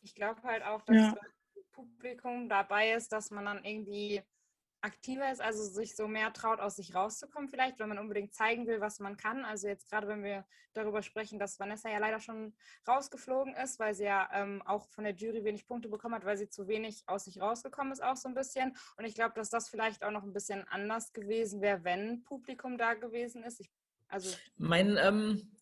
[0.00, 1.14] Ich glaube halt auch, dass ja.
[1.54, 4.22] das Publikum dabei ist, dass man dann irgendwie
[4.86, 8.66] aktiver ist, also sich so mehr traut, aus sich rauszukommen vielleicht, wenn man unbedingt zeigen
[8.66, 9.44] will, was man kann.
[9.44, 12.54] Also jetzt gerade, wenn wir darüber sprechen, dass Vanessa ja leider schon
[12.86, 16.36] rausgeflogen ist, weil sie ja ähm, auch von der Jury wenig Punkte bekommen hat, weil
[16.36, 18.76] sie zu wenig aus sich rausgekommen ist, auch so ein bisschen.
[18.96, 22.78] Und ich glaube, dass das vielleicht auch noch ein bisschen anders gewesen wäre, wenn Publikum
[22.78, 23.60] da gewesen ist.
[23.60, 23.70] Ich,
[24.08, 25.56] also mein, ähm,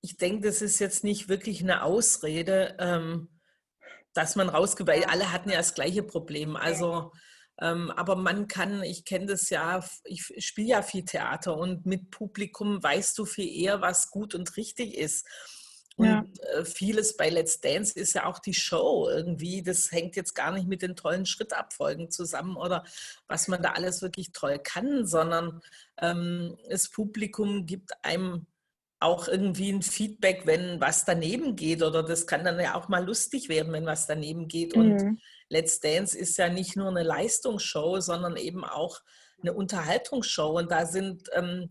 [0.00, 3.28] ich denke, das ist jetzt nicht wirklich eine Ausrede, ähm,
[4.14, 5.08] dass man rausgeweiht.
[5.08, 6.54] Alle hatten ja das gleiche Problem.
[6.54, 7.12] Also
[7.66, 12.82] aber man kann, ich kenne das ja, ich spiele ja viel Theater und mit Publikum
[12.82, 15.26] weißt du viel eher, was gut und richtig ist.
[15.96, 16.24] Und ja.
[16.54, 19.62] Äh, vieles bei Let's Dance ist ja auch die Show irgendwie.
[19.64, 22.84] Das hängt jetzt gar nicht mit den tollen Schrittabfolgen zusammen oder
[23.26, 25.60] was man da alles wirklich toll kann, sondern
[26.00, 28.46] ähm, das Publikum gibt einem
[29.00, 31.82] auch irgendwie ein Feedback, wenn was daneben geht.
[31.82, 34.74] Oder das kann dann ja auch mal lustig werden, wenn was daneben geht.
[34.74, 34.82] Mhm.
[34.82, 39.00] Und Let's Dance ist ja nicht nur eine Leistungsshow, sondern eben auch
[39.40, 40.58] eine Unterhaltungsshow.
[40.58, 41.70] Und da sind ähm,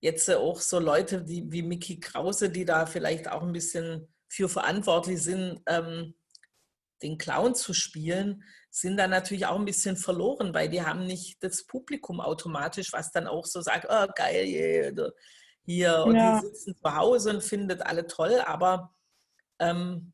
[0.00, 4.48] jetzt auch so Leute die, wie Mickey Krause, die da vielleicht auch ein bisschen für
[4.48, 6.14] verantwortlich sind, ähm,
[7.02, 11.42] den Clown zu spielen, sind da natürlich auch ein bisschen verloren, weil die haben nicht
[11.42, 15.10] das Publikum automatisch, was dann auch so sagt, oh geil, yeah,
[15.64, 16.40] hier, und ja.
[16.40, 18.94] die sitzen zu Hause und findet alle toll, aber
[19.58, 20.12] ähm,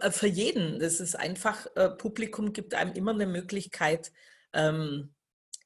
[0.00, 0.78] äh, für jeden.
[0.78, 4.12] Das ist einfach, äh, Publikum gibt einem immer eine Möglichkeit
[4.52, 5.14] ähm,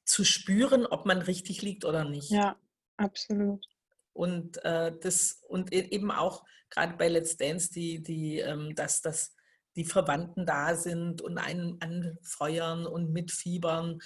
[0.05, 2.31] zu spüren, ob man richtig liegt oder nicht.
[2.31, 2.57] Ja,
[2.97, 3.65] absolut.
[4.13, 9.01] Und äh, das und e, eben auch gerade bei Let's Dance, die, die, ähm, dass
[9.01, 9.35] das
[9.75, 14.01] die Verwandten da sind und einen anfeuern und mitfiebern.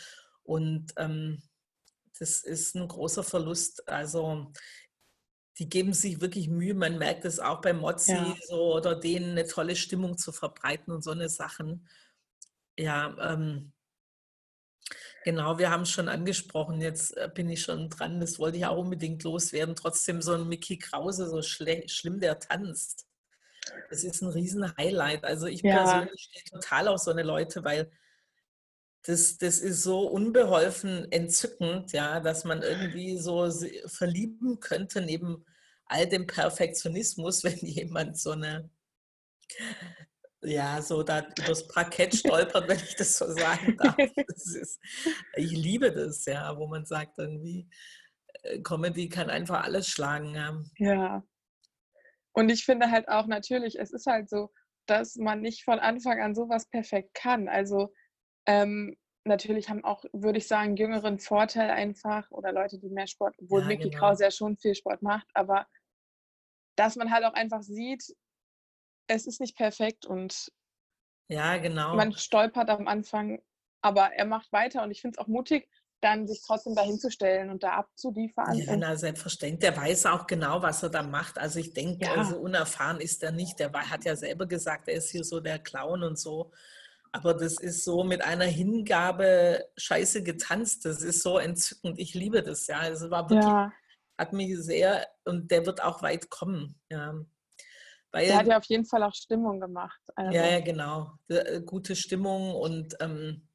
[0.45, 1.43] Und ähm,
[2.19, 3.89] das ist ein großer Verlust.
[3.89, 4.53] Also
[5.59, 6.75] die geben sich wirklich Mühe.
[6.75, 8.37] Man merkt es auch bei Mozzi ja.
[8.47, 11.89] so, oder denen eine tolle Stimmung zu verbreiten und so eine Sachen.
[12.79, 13.73] Ja, ähm,
[15.25, 16.81] genau, wir haben es schon angesprochen.
[16.81, 18.21] Jetzt äh, bin ich schon dran.
[18.21, 19.75] Das wollte ich auch unbedingt loswerden.
[19.75, 23.07] Trotzdem so ein Mickey Krause, so schlimm der tanzt.
[23.89, 25.25] Das ist ein riesen Highlight.
[25.25, 25.83] Also ich ja.
[25.83, 27.91] persönlich stehe total auf so eine Leute, weil
[29.07, 33.49] das, das ist so unbeholfen entzückend, ja, dass man irgendwie so
[33.87, 35.45] verlieben könnte neben
[35.85, 38.69] all dem Perfektionismus, wenn jemand so eine,
[40.43, 43.97] ja, so da übers Parkett stolpert, wenn ich das so sagen darf.
[43.97, 44.81] Ist,
[45.37, 47.69] ich liebe das, ja, wo man sagt irgendwie,
[48.43, 50.35] äh, Comedy kann einfach alles schlagen.
[50.35, 50.63] Ja.
[50.79, 51.25] ja.
[52.33, 54.53] Und ich finde halt auch natürlich, es ist halt so,
[54.87, 57.49] dass man nicht von Anfang an sowas perfekt kann.
[57.49, 57.93] Also
[58.47, 63.37] ähm, natürlich haben auch, würde ich sagen, jüngeren Vorteil einfach oder Leute, die mehr Sport,
[63.41, 63.99] obwohl ja, Mickey genau.
[63.99, 65.67] Krause ja schon viel Sport macht, aber
[66.77, 68.05] dass man halt auch einfach sieht,
[69.09, 70.53] es ist nicht perfekt und
[71.29, 71.97] ja, genau.
[71.97, 73.43] man stolpert am Anfang,
[73.83, 75.69] aber er macht weiter und ich finde es auch mutig,
[76.01, 78.55] dann sich trotzdem dahinzustellen und da abzuliefern.
[78.55, 79.61] Ja, na, selbstverständlich.
[79.61, 81.39] Der weiß auch genau, was er da macht.
[81.39, 82.23] Also ich denke, ja.
[82.25, 83.59] so unerfahren ist er nicht.
[83.59, 86.53] Der hat ja selber gesagt, er ist hier so der Clown und so.
[87.13, 90.85] Aber das ist so mit einer Hingabe scheiße getanzt.
[90.85, 91.99] Das ist so entzückend.
[91.99, 92.87] Ich liebe das, ja.
[92.89, 93.73] Es war wirklich, ja.
[94.19, 96.79] hat mich sehr, und der wird auch weit kommen.
[96.91, 97.15] Ja.
[98.13, 100.01] Weil, der hat ja auf jeden Fall auch Stimmung gemacht.
[100.15, 100.33] Also.
[100.33, 101.13] Ja, ja, genau.
[101.29, 103.47] Äh, gute Stimmung und ähm,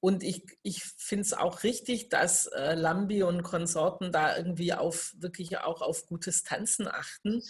[0.00, 5.12] und ich, ich finde es auch richtig, dass äh, Lambi und Konsorten da irgendwie auf
[5.18, 7.42] wirklich auch auf gutes Tanzen achten.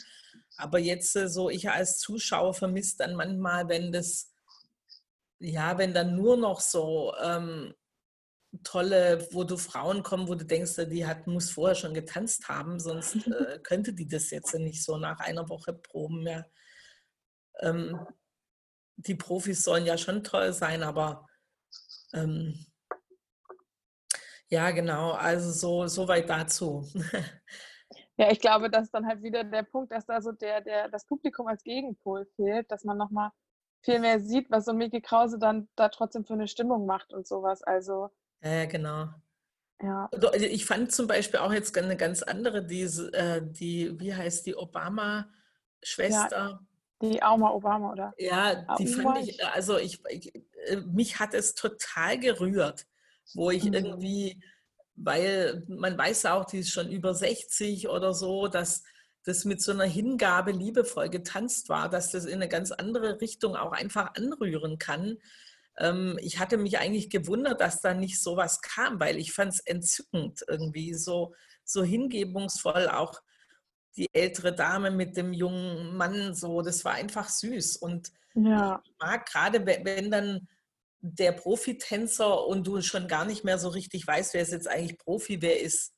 [0.57, 4.32] Aber jetzt äh, so, ich als Zuschauer vermisse dann manchmal, wenn das
[5.41, 7.74] ja, wenn dann nur noch so, ähm,
[8.64, 12.80] tolle, wo du Frauen kommen, wo du denkst, die hat, muss vorher schon getanzt haben,
[12.80, 16.51] sonst äh, könnte die das jetzt nicht so nach einer Woche proben mehr.
[17.61, 17.99] Ähm,
[18.97, 21.26] die Profis sollen ja schon toll sein, aber
[22.14, 22.66] ähm,
[24.49, 26.86] ja, genau, also so, so weit dazu.
[28.20, 30.89] Ja, ich glaube, das ist dann halt wieder der Punkt, dass da so der, der,
[30.89, 33.30] das Publikum als Gegenpol fehlt, dass man nochmal
[33.83, 37.26] viel mehr sieht, was so Mickey Krause dann da trotzdem für eine Stimmung macht und
[37.26, 37.62] sowas.
[37.62, 38.11] Also.
[38.43, 39.09] Ja, genau.
[39.83, 40.09] Ja.
[40.12, 44.47] Also ich fand zum Beispiel auch jetzt eine ganz andere, diese, äh, die, wie heißt
[44.47, 46.37] die, Obama-Schwester.
[46.37, 46.61] Ja,
[47.01, 48.12] die Auma Obama, oder?
[48.18, 50.35] Ja, die fand ich, also ich, ich,
[50.66, 52.87] äh, mich hat es total gerührt,
[53.35, 53.74] wo ich mhm.
[53.74, 54.43] irgendwie,
[54.97, 58.83] weil man weiß auch, die ist schon über 60 oder so, dass
[59.29, 63.57] das mit so einer Hingabe liebevoll getanzt war, dass das in eine ganz andere Richtung
[63.57, 65.18] auch einfach anrühren kann.
[65.76, 69.61] Ähm, ich hatte mich eigentlich gewundert, dass da nicht sowas kam, weil ich fand es
[69.61, 73.20] entzückend irgendwie, so, so hingebungsvoll auch
[73.97, 77.76] die ältere Dame mit dem jungen Mann, so, das war einfach süß.
[77.76, 78.81] Und ja.
[78.83, 80.49] ich mag gerade, wenn dann
[81.01, 84.99] der Profitänzer und du schon gar nicht mehr so richtig weißt, wer ist jetzt eigentlich
[84.99, 85.93] Profi, wer ist,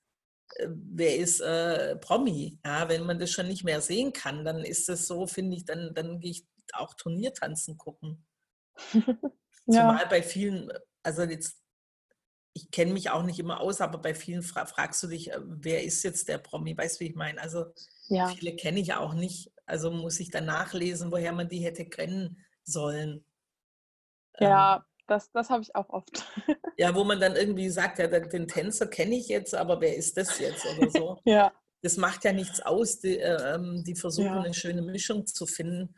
[0.66, 2.58] wer ist äh, Promi.
[2.64, 5.64] Ja, wenn man das schon nicht mehr sehen kann, dann ist das so, finde ich,
[5.64, 8.24] dann, dann gehe ich auch Turniertanzen gucken.
[8.92, 9.12] ja.
[9.66, 10.70] Zumal bei vielen,
[11.02, 11.60] also jetzt
[12.52, 15.38] ich kenne mich auch nicht immer aus, aber bei vielen fra fragst du dich, äh,
[15.40, 16.76] wer ist jetzt der Promi?
[16.76, 17.40] Weißt du, wie ich meine?
[17.40, 17.66] Also
[18.08, 18.28] ja.
[18.28, 19.52] viele kenne ich auch nicht.
[19.66, 23.24] Also muss ich dann nachlesen, woher man die hätte kennen sollen.
[24.38, 26.24] Ja, ähm, das, das habe ich auch oft.
[26.76, 30.16] ja, wo man dann irgendwie sagt, ja, den Tänzer kenne ich jetzt, aber wer ist
[30.16, 31.18] das jetzt oder so?
[31.24, 31.52] ja.
[31.82, 33.00] Das macht ja nichts aus.
[33.00, 34.40] Die, äh, ähm, die versuchen ja.
[34.42, 35.94] eine schöne Mischung zu finden.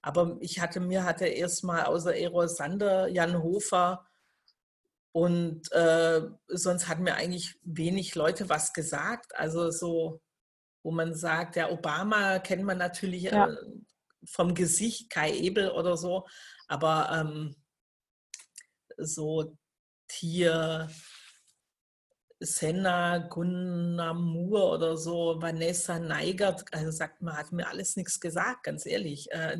[0.00, 4.06] Aber ich hatte mir hatte erstmal außer Erol Sander, Jan Hofer,
[5.12, 9.36] und äh, sonst hatten mir eigentlich wenig Leute was gesagt.
[9.36, 10.20] Also so,
[10.82, 13.46] wo man sagt, der Obama kennt man natürlich ja.
[13.46, 13.56] äh,
[14.24, 16.26] vom Gesicht, Kai Ebel oder so,
[16.66, 17.54] aber ähm,
[18.98, 19.56] so
[20.08, 20.88] Tier,
[22.40, 28.64] Senna, Gunnar Moore oder so, Vanessa Neigert, also sagt man, hat mir alles nichts gesagt,
[28.64, 29.30] ganz ehrlich.
[29.32, 29.56] Äh,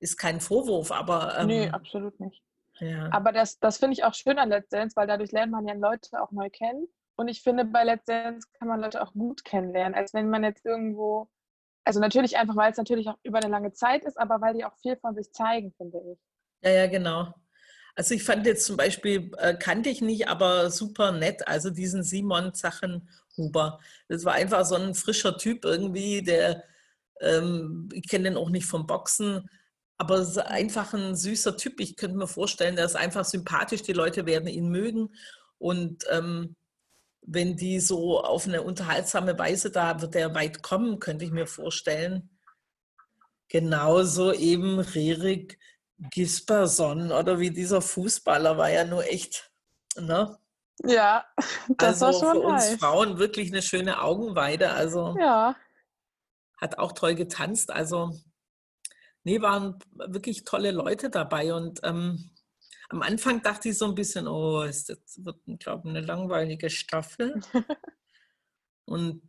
[0.00, 1.38] ist kein Vorwurf, aber.
[1.38, 2.42] Ähm, nee, absolut nicht.
[2.80, 3.08] Ja.
[3.12, 5.74] Aber das, das finde ich auch schön an Let's Dance, weil dadurch lernt man ja
[5.74, 6.88] Leute auch neu kennen.
[7.14, 10.42] Und ich finde, bei Let's Dance kann man Leute auch gut kennenlernen, als wenn man
[10.42, 11.28] jetzt irgendwo,
[11.84, 14.64] also natürlich einfach, weil es natürlich auch über eine lange Zeit ist, aber weil die
[14.64, 16.18] auch viel von sich zeigen, finde ich.
[16.62, 17.34] Ja, ja, genau.
[17.94, 22.02] Also ich fand jetzt zum Beispiel, äh, kannte ich nicht, aber super nett, also diesen
[22.02, 23.80] Simon Zachenhuber.
[24.08, 26.64] Das war einfach so ein frischer Typ irgendwie, der,
[27.20, 29.48] ähm, ich kenne den auch nicht vom Boxen,
[29.98, 31.80] aber einfach ein süßer Typ.
[31.80, 33.82] Ich könnte mir vorstellen, der ist einfach sympathisch.
[33.82, 35.14] Die Leute werden ihn mögen.
[35.58, 36.56] Und ähm,
[37.22, 41.46] wenn die so auf eine unterhaltsame Weise, da wird er weit kommen, könnte ich mir
[41.46, 42.30] vorstellen.
[43.48, 45.58] Genauso eben Rerik
[46.10, 49.50] Gisperson oder wie dieser Fußballer war ja nur echt,
[49.96, 50.38] ne?
[50.84, 51.24] Ja,
[51.68, 52.80] das also war schon für uns nice.
[52.80, 54.72] Frauen wirklich eine schöne Augenweide.
[54.72, 55.54] Also ja.
[56.60, 57.70] hat auch toll getanzt.
[57.70, 58.12] Also
[59.22, 61.54] nee, waren wirklich tolle Leute dabei.
[61.54, 62.30] Und ähm,
[62.88, 64.88] am Anfang dachte ich so ein bisschen, oh, das
[65.18, 67.40] wird, glaube ich, eine langweilige Staffel.
[68.84, 69.22] und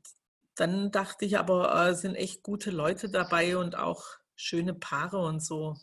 [0.56, 4.04] dann dachte ich aber, es äh, sind echt gute Leute dabei und auch
[4.36, 5.76] schöne Paare und so.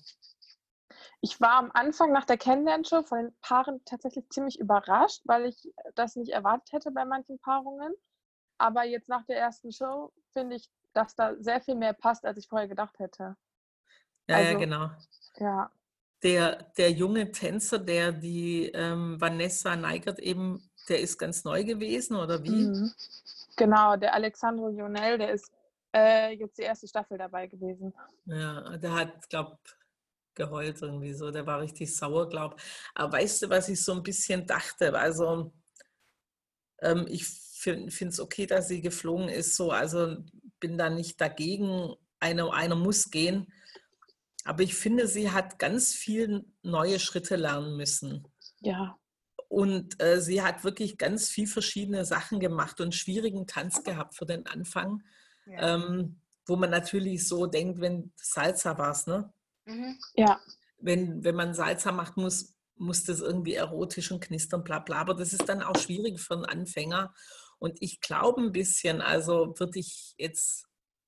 [1.22, 5.70] Ich war am Anfang nach der Kennenlernshow von den Paaren tatsächlich ziemlich überrascht, weil ich
[5.94, 7.94] das nicht erwartet hätte bei manchen Paarungen.
[8.56, 12.38] Aber jetzt nach der ersten Show finde ich, dass da sehr viel mehr passt, als
[12.38, 13.36] ich vorher gedacht hätte.
[14.28, 14.90] Ja, also, ja, genau.
[15.36, 15.70] Ja.
[16.22, 22.16] Der, der junge Tänzer, der die ähm, Vanessa Neigert eben, der ist ganz neu gewesen,
[22.16, 22.66] oder wie?
[22.66, 22.92] Mhm.
[23.56, 25.50] Genau, der Alexandro Jonel, der ist
[25.94, 27.92] äh, jetzt die erste Staffel dabei gewesen.
[28.26, 29.58] Ja, der hat, glaube
[30.34, 32.56] geheult irgendwie so, der war richtig sauer, glaube
[32.94, 34.96] Aber weißt du, was ich so ein bisschen dachte?
[34.98, 35.52] Also,
[36.82, 40.16] ähm, ich finde es okay, dass sie geflogen ist, so, also
[40.60, 43.52] bin da nicht dagegen, einer, einer muss gehen.
[44.44, 48.26] Aber ich finde, sie hat ganz viel neue Schritte lernen müssen.
[48.60, 48.96] Ja.
[49.48, 54.26] Und äh, sie hat wirklich ganz viel verschiedene Sachen gemacht und schwierigen Tanz gehabt für
[54.26, 55.02] den Anfang,
[55.46, 55.74] ja.
[55.74, 59.32] ähm, wo man natürlich so denkt, wenn Salsa war es, ne?
[59.70, 59.98] Mhm.
[60.14, 60.40] Ja.
[60.78, 64.96] Wenn, wenn man Salsa macht, muss, muss das irgendwie erotisch und knistern, bla bla.
[64.96, 67.14] Aber das ist dann auch schwierig für einen Anfänger.
[67.58, 70.66] Und ich glaube ein bisschen, also würde ich jetzt,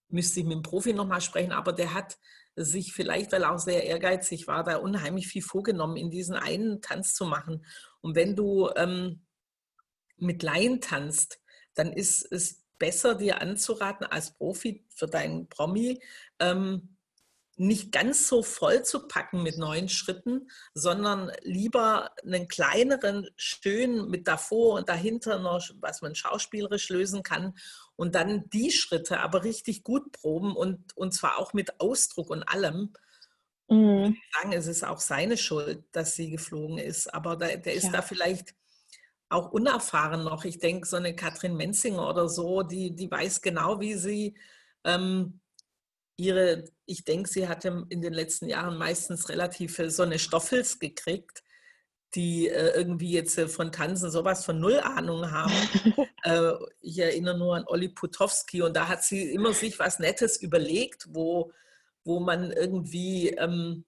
[0.08, 2.18] müsste ich mit dem Profi nochmal sprechen, aber der hat
[2.54, 6.82] sich vielleicht, weil er auch sehr ehrgeizig war, da unheimlich viel vorgenommen, in diesen einen
[6.82, 7.64] Tanz zu machen.
[8.02, 9.24] Und wenn du ähm,
[10.18, 11.40] mit Laien tanzt,
[11.74, 16.02] dann ist es besser, dir anzuraten, als Profi für deinen Promi,
[16.40, 16.96] ähm,
[17.57, 24.26] nicht ganz so voll zu packen mit neuen Schritten, sondern lieber einen kleineren, schönen mit
[24.26, 27.55] davor und dahinter noch, was man schauspielerisch lösen kann
[27.96, 32.42] und dann die Schritte aber richtig gut proben und, und zwar auch mit Ausdruck und
[32.42, 32.94] allem.
[33.68, 34.16] Mhm.
[34.16, 37.84] Ich sagen, es ist auch seine Schuld, dass sie geflogen ist, aber da, der ist
[37.84, 37.92] ja.
[37.92, 38.55] da vielleicht
[39.28, 40.44] auch unerfahren noch.
[40.44, 44.36] Ich denke, so eine Katrin Menzinger oder so, die, die weiß genau, wie sie
[44.84, 45.40] ähm,
[46.22, 51.42] ihre, ich denke, sie hatte in den letzten Jahren meistens relativ so eine Stoffels gekriegt,
[52.14, 55.52] die äh, irgendwie jetzt äh, von Tanzen sowas von Null Ahnung haben.
[56.24, 60.40] äh, ich erinnere nur an Olli Putowski und da hat sie immer sich was Nettes
[60.40, 61.52] überlegt, wo,
[62.04, 63.84] wo man irgendwie ähm,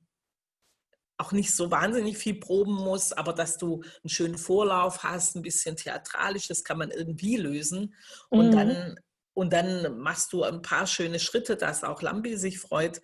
[1.16, 5.42] auch nicht so wahnsinnig viel proben muss, aber dass du einen schönen Vorlauf hast, ein
[5.42, 7.94] bisschen theatralisch, das kann man irgendwie lösen.
[8.30, 8.52] Und, mhm.
[8.52, 9.00] dann,
[9.34, 13.02] und dann machst du ein paar schöne Schritte, dass auch Lambi sich freut.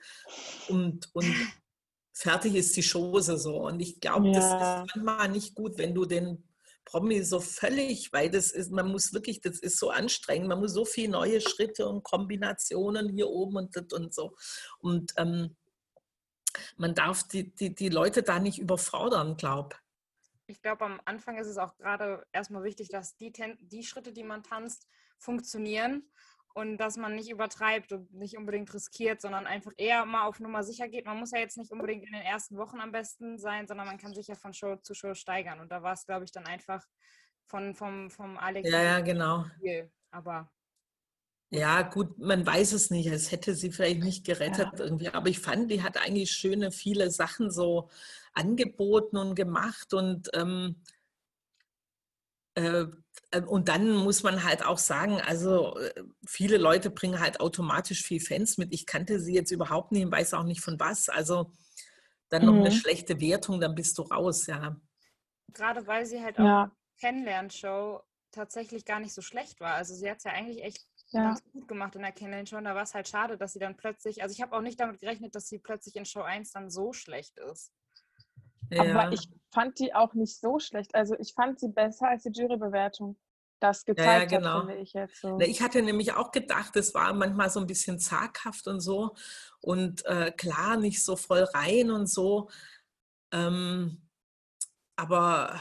[0.69, 1.35] Und, und
[2.13, 3.67] fertig ist die Chose so.
[3.67, 4.35] Und ich glaube, ja.
[4.35, 6.49] das ist manchmal nicht gut, wenn du den
[6.85, 10.73] Promi so völlig, weil das ist, man muss wirklich, das ist so anstrengend, man muss
[10.73, 14.37] so viele neue Schritte und Kombinationen hier oben und das und so.
[14.79, 15.57] Und ähm,
[16.77, 19.77] man darf die, die, die Leute da nicht überfordern, glaube
[20.47, 20.63] ich.
[20.63, 24.43] glaube, am Anfang ist es auch gerade erstmal wichtig, dass die, die Schritte, die man
[24.43, 24.89] tanzt,
[25.21, 26.11] funktionieren
[26.55, 30.65] und dass man nicht übertreibt und nicht unbedingt riskiert, sondern einfach eher mal auf Nummer
[30.65, 31.07] sicher geht.
[31.07, 33.99] Man muss ja jetzt nicht unbedingt in den ersten Wochen am besten sein, sondern man
[33.99, 35.61] kann sich ja von Show zu Show steigern.
[35.61, 36.85] Und da war es, glaube ich, dann einfach
[37.47, 38.69] von, vom, vom Alex.
[38.69, 39.45] Ja, ja, genau.
[39.61, 39.91] Viel.
[40.11, 40.51] Aber
[41.53, 43.07] ja, gut, man weiß es nicht.
[43.07, 44.85] Es hätte sie vielleicht nicht gerettet ja.
[44.85, 45.09] irgendwie.
[45.09, 47.91] Aber ich fand, die hat eigentlich schöne, viele Sachen so
[48.35, 49.93] angeboten und gemacht.
[49.93, 51.00] Und, ähm, äh, äh
[53.47, 58.21] und dann muss man halt auch sagen, also äh, viele Leute bringen halt automatisch viel
[58.21, 58.73] Fans mit.
[58.73, 61.09] Ich kannte sie jetzt überhaupt nicht und weiß auch nicht von was.
[61.09, 61.53] Also
[62.29, 62.61] dann noch mhm.
[62.61, 64.77] eine schlechte Wertung, dann bist du raus, ja.
[65.53, 66.73] Gerade weil sie halt auch ja.
[67.01, 68.01] Kennenlernshow
[68.33, 69.75] tatsächlich gar nicht so schlecht war.
[69.75, 71.25] Also sie hat es ja eigentlich echt ja.
[71.25, 72.65] ganz gut gemacht in der Kennenlernen schon.
[72.65, 75.01] Da war es halt schade, dass sie dann plötzlich, also ich habe auch nicht damit
[75.01, 77.73] gerechnet, dass sie plötzlich in Show 1 dann so schlecht ist.
[78.71, 78.83] Ja.
[78.83, 80.95] Aber ich fand die auch nicht so schlecht.
[80.95, 83.17] Also ich fand sie besser als die Jurybewertung
[83.61, 84.55] das gezeigt ja, ja, genau.
[84.55, 85.39] hat, finde ich jetzt so.
[85.41, 89.15] Ich hatte nämlich auch gedacht, es war manchmal so ein bisschen zaghaft und so
[89.61, 92.49] und äh, klar, nicht so voll rein und so.
[93.33, 94.09] Ähm,
[94.97, 95.61] aber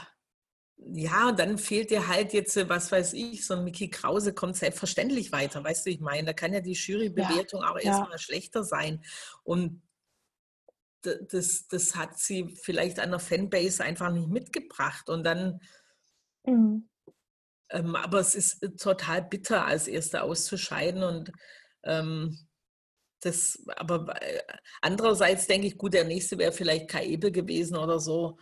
[0.76, 4.56] ja, dann fehlt dir halt jetzt, äh, was weiß ich, so ein Mickey Krause kommt
[4.56, 8.18] selbstverständlich weiter, weißt du, ich meine, da kann ja die Jurybewertung ja, auch erstmal ja.
[8.18, 9.04] schlechter sein.
[9.44, 9.82] Und
[11.02, 15.08] das, das hat sie vielleicht an der Fanbase einfach nicht mitgebracht.
[15.08, 15.60] Und dann,
[16.44, 16.88] mhm.
[17.70, 21.02] ähm, aber es ist äh, total bitter, als Erste auszuscheiden.
[21.02, 21.32] Und
[21.84, 22.38] ähm,
[23.20, 24.42] das, aber äh,
[24.80, 28.38] andererseits denke ich, gut, der nächste wäre vielleicht Kai Ebel gewesen oder so.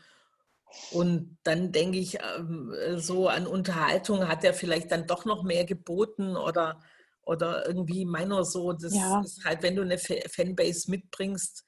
[0.91, 5.65] Und dann denke ich, ähm, so an Unterhaltung hat er vielleicht dann doch noch mehr
[5.65, 6.83] geboten oder,
[7.23, 9.23] oder irgendwie meiner so, das ja.
[9.23, 11.65] ist halt, wenn du eine Fanbase mitbringst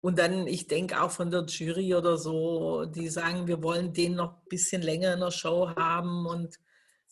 [0.00, 4.14] und dann, ich denke auch von der Jury oder so, die sagen, wir wollen den
[4.14, 6.58] noch ein bisschen länger in der Show haben und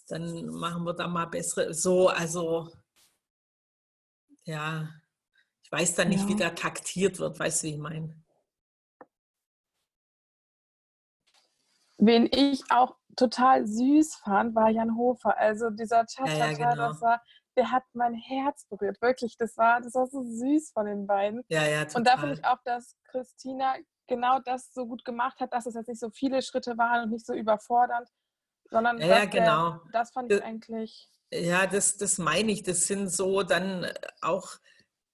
[0.09, 2.71] dann machen wir da mal bessere, so, also
[4.45, 4.89] ja,
[5.63, 6.29] ich weiß dann nicht, ja.
[6.29, 8.23] wie da taktiert wird, weißt du, wie ich meine?
[11.99, 15.37] Wen ich auch total süß fand, war Jan Hofer.
[15.37, 16.89] Also dieser Cha-Cha-Cha, ja, ja, genau.
[16.89, 17.23] das war,
[17.59, 19.03] der hat mein Herz berührt.
[19.03, 21.43] Wirklich, das war, das war so süß von den beiden.
[21.49, 21.99] Ja, ja, total.
[21.99, 23.75] Und da finde ich auch, dass Christina
[24.07, 27.11] genau das so gut gemacht hat, dass es jetzt nicht so viele Schritte waren und
[27.11, 28.09] nicht so überfordernd,
[28.71, 29.71] sondern ja, ja genau.
[29.71, 31.11] Der, das fand ich eigentlich.
[31.33, 32.63] Ja, das, das meine ich.
[32.63, 33.87] Das sind so dann
[34.23, 34.57] auch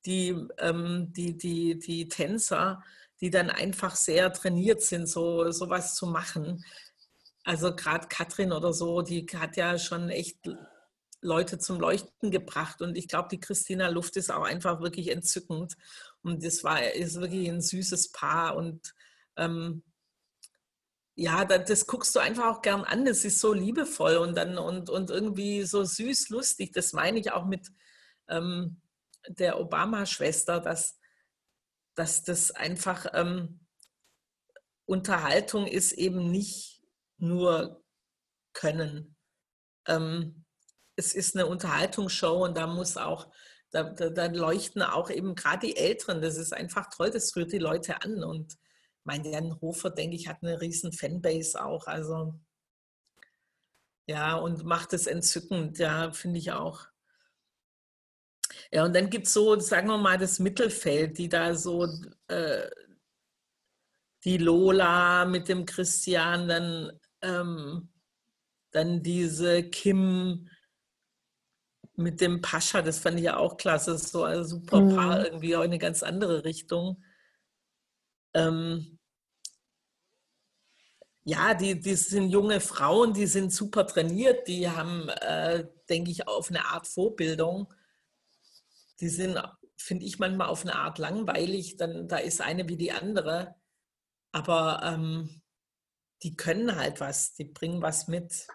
[0.04, 2.84] die, ähm, die, die, die Tänzer,
[3.22, 6.62] die dann einfach sehr trainiert sind, so sowas zu machen.
[7.42, 10.38] Also gerade Katrin oder so, die hat ja schon echt
[11.24, 12.82] Leute zum Leuchten gebracht.
[12.82, 15.76] Und ich glaube, die Christina Luft ist auch einfach wirklich entzückend.
[16.22, 18.56] Und das war ist wirklich ein süßes Paar.
[18.56, 18.94] Und
[19.36, 19.82] ähm,
[21.16, 23.04] ja, das, das, guckst du einfach auch gern an.
[23.04, 26.72] Das ist so liebevoll und dann und, und irgendwie so süß, lustig.
[26.72, 27.68] Das meine ich auch mit
[28.28, 28.80] ähm,
[29.28, 30.98] der Obama-Schwester, dass
[31.94, 33.60] dass das einfach ähm,
[34.86, 36.82] Unterhaltung ist eben nicht
[37.16, 37.82] nur
[38.52, 39.16] Können.
[39.86, 40.43] Ähm,
[40.96, 43.28] es ist eine Unterhaltungsshow und da muss auch
[43.74, 46.22] da, da, da leuchten auch eben gerade die Älteren.
[46.22, 48.22] Das ist einfach toll, das rührt die Leute an.
[48.22, 48.56] Und
[49.02, 51.88] mein Jan Hofer, denke ich, hat eine riesen Fanbase auch.
[51.88, 52.38] Also
[54.06, 56.86] ja, und macht es entzückend, ja, finde ich auch.
[58.70, 61.88] Ja, und dann gibt es so, sagen wir mal, das Mittelfeld, die da so,
[62.28, 62.70] äh,
[64.22, 67.90] die Lola mit dem Christian, dann, ähm,
[68.70, 70.48] dann diese Kim
[71.96, 74.96] mit dem Pascha, das fand ich ja auch klasse, so ein super mhm.
[74.96, 77.02] Paar, irgendwie auch in eine ganz andere Richtung.
[78.34, 78.98] Ähm,
[81.24, 86.28] ja, die, die sind junge Frauen, die sind super trainiert, die haben, äh, denke ich,
[86.28, 87.72] auf eine Art Vorbildung.
[89.00, 89.40] Die sind,
[89.76, 93.54] finde ich, manchmal auf eine Art langweilig, dann da ist eine wie die andere.
[94.32, 95.42] Aber ähm,
[96.22, 98.46] die können halt was, die bringen was mit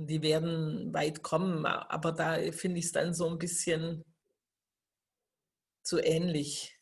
[0.00, 1.66] und die werden weit kommen.
[1.66, 4.02] Aber da finde ich es dann so ein bisschen
[5.82, 6.78] zu ähnlich.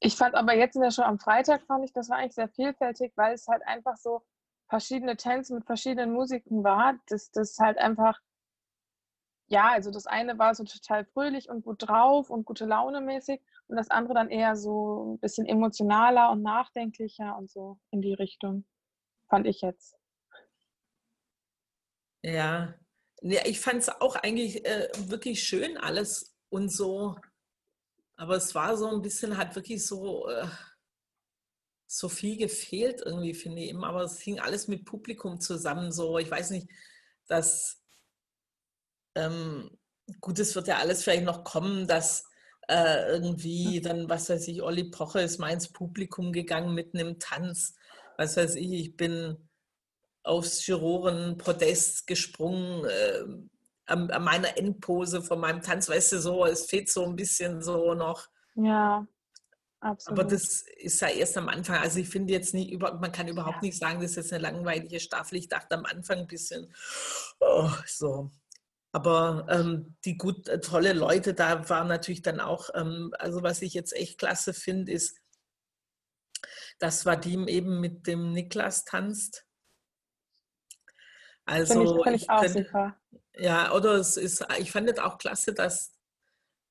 [0.00, 2.50] Ich fand aber jetzt in der Show am Freitag, fand ich, das war eigentlich sehr
[2.50, 4.22] vielfältig, weil es halt einfach so
[4.68, 6.98] verschiedene Tänze mit verschiedenen Musiken war.
[7.06, 8.20] Das, das halt einfach,
[9.46, 13.40] ja, also das eine war so total fröhlich und gut drauf und gute Laune mäßig
[13.68, 18.12] und das andere dann eher so ein bisschen emotionaler und nachdenklicher und so in die
[18.12, 18.66] Richtung,
[19.30, 19.96] fand ich jetzt.
[22.24, 22.74] Ja,
[23.22, 27.16] ja ich fand es auch eigentlich äh, wirklich schön alles und so
[28.16, 30.46] aber es war so ein bisschen, hat wirklich so, äh,
[31.86, 33.88] so viel gefehlt irgendwie, finde ich immer.
[33.88, 35.92] Aber es hing alles mit Publikum zusammen.
[35.92, 36.68] So, ich weiß nicht,
[37.26, 37.82] dass,
[39.16, 39.70] ähm,
[40.20, 42.24] gut, es wird ja alles vielleicht noch kommen, dass
[42.68, 47.18] äh, irgendwie dann, was weiß ich, Olli Poche ist mal ins Publikum gegangen mitten im
[47.18, 47.74] Tanz.
[48.16, 49.48] Was weiß ich, ich bin
[50.24, 52.84] aufs Juroren-Podest gesprungen.
[52.84, 53.24] Äh,
[53.86, 57.62] an, an, meiner Endpose von meinem Tanz, weißt du, so, es fehlt so ein bisschen
[57.62, 58.28] so noch.
[58.54, 59.06] Ja,
[59.80, 60.18] absolut.
[60.18, 61.76] Aber das ist ja erst am Anfang.
[61.76, 63.66] Also ich finde jetzt nicht, man kann überhaupt ja.
[63.66, 65.36] nicht sagen, das ist jetzt eine langweilige Staffel.
[65.36, 66.72] Ich dachte am Anfang ein bisschen,
[67.40, 68.30] oh, so.
[68.92, 73.60] Aber ähm, die gut, äh, tolle Leute da waren natürlich dann auch, ähm, also was
[73.60, 75.20] ich jetzt echt klasse finde, ist,
[76.78, 79.46] dass Vadim eben mit dem Niklas tanzt.
[81.46, 82.96] Also finde ich, find ich, auch könnte, super.
[83.36, 85.92] Ja, oder es ist, ich fand es auch klasse, dass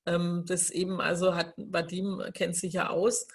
[0.06, 3.26] ähm, das eben, also hat Vadim kennt sich ja aus,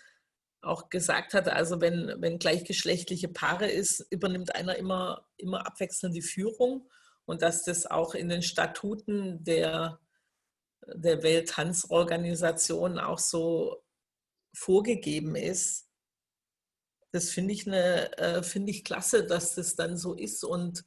[0.62, 6.22] auch gesagt hat, also wenn, wenn gleichgeschlechtliche Paare ist, übernimmt einer immer, immer abwechselnd die
[6.22, 6.90] Führung
[7.26, 10.00] und dass das auch in den Statuten der,
[10.86, 13.84] der Welttanzorganisation auch so
[14.54, 15.88] vorgegeben ist.
[17.12, 20.84] Das finde ich, eine, äh, find ich klasse, dass das dann so ist und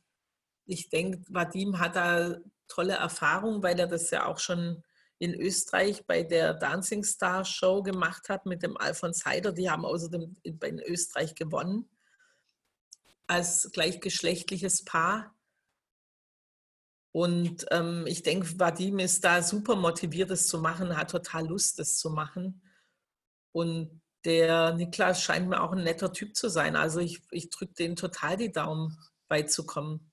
[0.72, 2.36] ich denke, Vadim hat da
[2.68, 4.82] tolle Erfahrungen, weil er das ja auch schon
[5.18, 9.52] in Österreich bei der Dancing Star Show gemacht hat mit dem Alfons Heider.
[9.52, 11.88] Die haben außerdem in Österreich gewonnen
[13.26, 15.34] als gleichgeschlechtliches Paar.
[17.14, 21.78] Und ähm, ich denke, Vadim ist da super motiviert, das zu machen, hat total Lust,
[21.78, 22.62] das zu machen.
[23.52, 26.74] Und der Niklas scheint mir auch ein netter Typ zu sein.
[26.74, 28.98] Also ich, ich drücke denen total die Daumen,
[29.28, 30.11] weit zu kommen.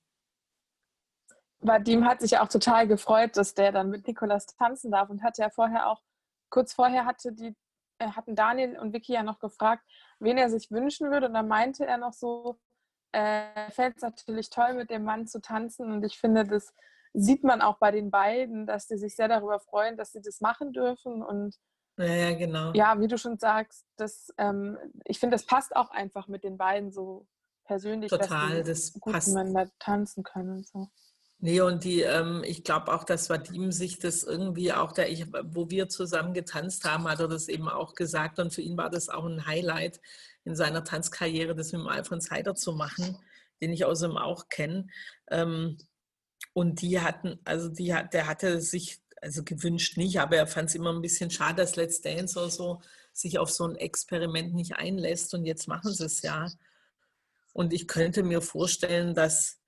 [1.60, 5.22] Vadim hat sich ja auch total gefreut, dass der dann mit Nikolas tanzen darf und
[5.22, 6.02] hatte ja vorher auch,
[6.48, 7.54] kurz vorher hatte die,
[7.98, 9.84] äh, hatten Daniel und Vicky ja noch gefragt,
[10.18, 11.26] wen er sich wünschen würde.
[11.26, 12.58] Und da meinte er noch so,
[13.12, 15.92] äh, fällt es natürlich toll, mit dem Mann zu tanzen.
[15.92, 16.74] Und ich finde, das
[17.12, 20.40] sieht man auch bei den beiden, dass die sich sehr darüber freuen, dass sie das
[20.40, 21.22] machen dürfen.
[21.22, 21.56] Und
[21.98, 22.72] ja, ja genau.
[22.72, 26.56] Ja, wie du schon sagst, das, ähm, ich finde, das passt auch einfach mit den
[26.56, 27.26] beiden so
[27.64, 29.28] persönlich, Total, dass das gut passt.
[29.28, 30.88] miteinander tanzen können und so.
[31.42, 35.26] Nee, und die, ähm, ich glaube auch, dass Vadim sich das irgendwie auch, der, ich,
[35.44, 38.38] wo wir zusammen getanzt haben, hat er das eben auch gesagt.
[38.38, 40.00] Und für ihn war das auch ein Highlight
[40.44, 43.16] in seiner Tanzkarriere, das mit dem Alfons Heider zu machen,
[43.62, 44.88] den ich außerdem auch kenne.
[45.30, 45.78] Ähm,
[46.52, 50.68] und die hatten, also die hat, der hatte sich, also gewünscht nicht, aber er fand
[50.68, 52.82] es immer ein bisschen schade, dass Let's Dance oder so
[53.14, 55.32] sich auf so ein Experiment nicht einlässt.
[55.32, 56.50] Und jetzt machen sie es ja.
[57.54, 59.59] Und ich könnte mir vorstellen, dass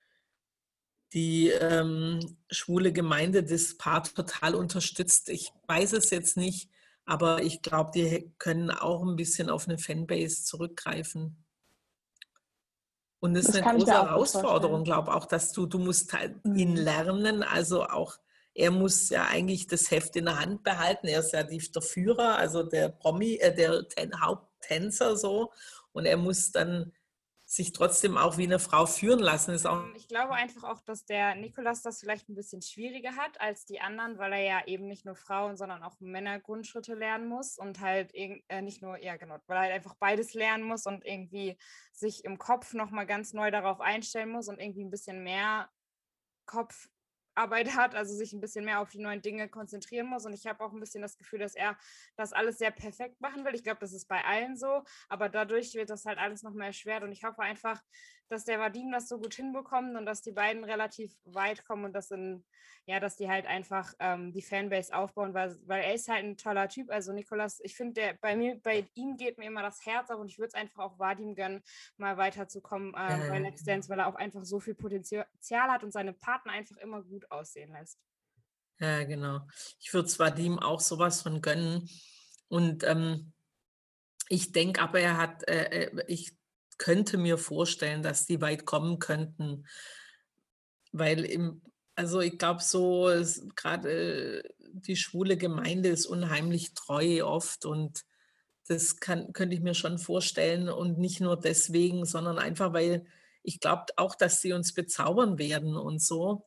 [1.13, 5.29] die ähm, schwule Gemeinde das Paar total unterstützt.
[5.29, 6.69] Ich weiß es jetzt nicht,
[7.05, 11.43] aber ich glaube, die können auch ein bisschen auf eine Fanbase zurückgreifen.
[13.19, 16.55] Und das, das ist eine große Herausforderung, glaube auch, dass du, du musst halt mhm.
[16.55, 18.17] ihn lernen, also auch
[18.55, 21.07] er muss ja eigentlich das Heft in der Hand behalten.
[21.07, 25.51] Er ist ja der Führer, also der Promi, äh, der Ten, Haupttänzer so.
[25.91, 26.91] Und er muss dann
[27.53, 29.53] sich trotzdem auch wie eine Frau führen lassen.
[29.53, 33.39] Ist auch Ich glaube einfach auch, dass der Nikolas das vielleicht ein bisschen schwieriger hat
[33.39, 37.27] als die anderen, weil er ja eben nicht nur Frauen, sondern auch Männer Grundschritte lernen
[37.27, 40.87] muss und halt äh, nicht nur, ja genau, weil er halt einfach beides lernen muss
[40.87, 41.55] und irgendwie
[41.91, 45.69] sich im Kopf nochmal ganz neu darauf einstellen muss und irgendwie ein bisschen mehr
[47.35, 50.25] Kopfarbeit hat, also sich ein bisschen mehr auf die neuen Dinge konzentrieren muss.
[50.25, 51.77] Und ich habe auch ein bisschen das Gefühl, dass er
[52.15, 53.55] das alles sehr perfekt machen will.
[53.55, 57.03] Ich glaube, das ist bei allen so, aber dadurch wird das halt alles nochmal erschwert.
[57.03, 57.81] Und ich hoffe einfach,
[58.29, 61.93] dass der Vadim das so gut hinbekommt und dass die beiden relativ weit kommen und
[61.93, 62.43] das in,
[62.85, 66.37] ja, dass die halt einfach ähm, die Fanbase aufbauen, weil, weil er ist halt ein
[66.37, 66.89] toller Typ.
[66.89, 70.19] Also Nikolas, ich finde, der bei mir, bei ihm geht mir immer das Herz auf
[70.19, 71.61] und ich würde es einfach auch Vadim gönnen,
[71.97, 73.39] mal weiterzukommen äh, bei.
[73.39, 77.03] Let's Dance, weil er auch einfach so viel Potenzial hat und seine Partner einfach immer
[77.03, 77.99] gut aussehen lässt.
[78.79, 79.41] Ja, genau.
[79.79, 81.89] Ich würde zwar dem auch sowas von gönnen.
[82.47, 83.33] Und ähm,
[84.29, 86.35] ich denke aber, er hat, äh, äh, ich
[86.83, 89.65] könnte mir vorstellen, dass die weit kommen könnten.
[90.91, 91.61] Weil im,
[91.95, 93.09] also ich glaube, so
[93.55, 98.03] gerade äh, die schwule Gemeinde ist unheimlich treu oft und
[98.67, 100.67] das kann, könnte ich mir schon vorstellen.
[100.67, 103.05] Und nicht nur deswegen, sondern einfach, weil
[103.43, 106.45] ich glaube auch, dass sie uns bezaubern werden und so.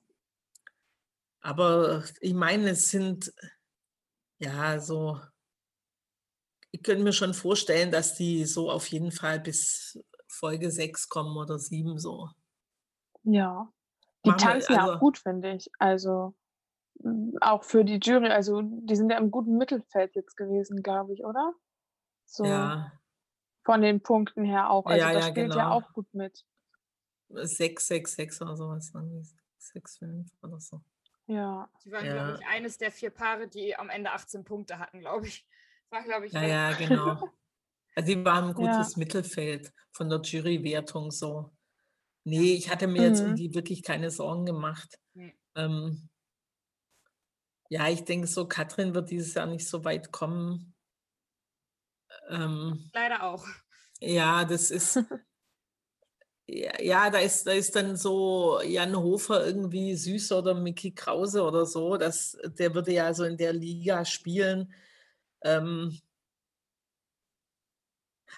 [1.40, 3.32] Aber ich meine, es sind
[4.38, 5.18] ja so,
[6.72, 9.98] ich könnte mir schon vorstellen, dass die so auf jeden Fall bis
[10.36, 12.28] Folge 6 kommen oder 7 so.
[13.24, 13.72] Ja.
[14.24, 15.70] Die Machen wir- tanzen ja also- auch gut, finde ich.
[15.78, 16.34] Also
[17.40, 21.24] auch für die Jury, also die sind ja im guten Mittelfeld jetzt gewesen, glaube ich,
[21.24, 21.52] oder?
[22.24, 22.90] So Ja,
[23.64, 24.86] von den Punkten her auch.
[24.86, 25.76] Also Ja, das ja, spielt ja genau.
[25.76, 26.44] auch gut mit.
[27.28, 28.92] 6, 6, 6 oder sowas.
[29.58, 30.80] 6, 5 oder so.
[31.26, 31.68] Ja.
[31.84, 32.12] Die waren, Ja.
[32.14, 35.46] glaube ich, eines der vier Paare, die am Ende 18 Punkte hatten, glaube ich.
[35.90, 37.28] War, glaube ich, Ja, ja, genau.
[37.96, 38.54] Also die waren ein Ja.
[38.76, 41.50] gutes Mittelfeld von der Jurywertung so.
[42.24, 43.36] Nee, ich hatte mir jetzt um Mhm.
[43.36, 44.98] die wirklich keine Sorgen gemacht.
[45.14, 45.34] Nee.
[45.56, 46.08] Ähm,
[47.70, 50.74] ja, ich denke so, Katrin wird dieses Jahr nicht so weit kommen.
[52.28, 53.46] Ähm, Leider auch.
[54.00, 54.96] ja, das ist,
[56.46, 61.42] ja, ja, da ist, da ist dann so Jan Hofer irgendwie süß oder Mickey Krause
[61.42, 61.96] oder so.
[61.96, 64.72] Das, der würde ja so in der Liga spielen.
[65.42, 65.98] Ähm,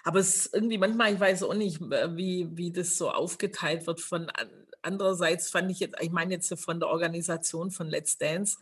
[0.03, 4.01] aber es ist irgendwie manchmal, ich weiß auch nicht, wie, wie das so aufgeteilt wird.
[4.01, 8.57] Von an- andererseits fand ich jetzt, ich meine jetzt von der Organisation von Let's Dance,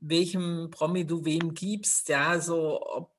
[0.00, 3.12] welchem Promi du wem gibst, ja, so ob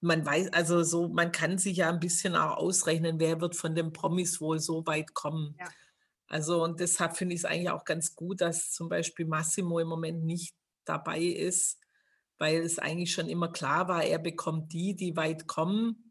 [0.00, 3.74] man weiß, also so, man kann sich ja ein bisschen auch ausrechnen, wer wird von
[3.74, 5.56] den Promis wohl so weit kommen.
[5.58, 5.68] Ja.
[6.28, 9.88] Also und deshalb finde ich es eigentlich auch ganz gut, dass zum Beispiel Massimo im
[9.88, 11.78] Moment nicht dabei ist,
[12.38, 16.02] weil es eigentlich schon immer klar war, er bekommt die, die weit kommen.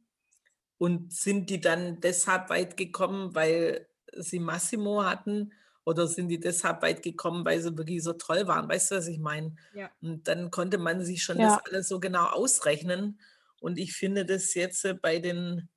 [0.77, 5.53] Und sind die dann deshalb weit gekommen, weil sie Massimo hatten?
[5.85, 8.67] Oder sind die deshalb weit gekommen, weil sie wirklich so toll waren?
[8.67, 9.55] Weißt du, was ich meine?
[9.73, 9.89] Ja.
[10.01, 11.55] Und dann konnte man sich schon Ja.
[11.55, 13.19] das alles so genau ausrechnen.
[13.61, 15.69] Und ich finde das jetzt äh, bei den,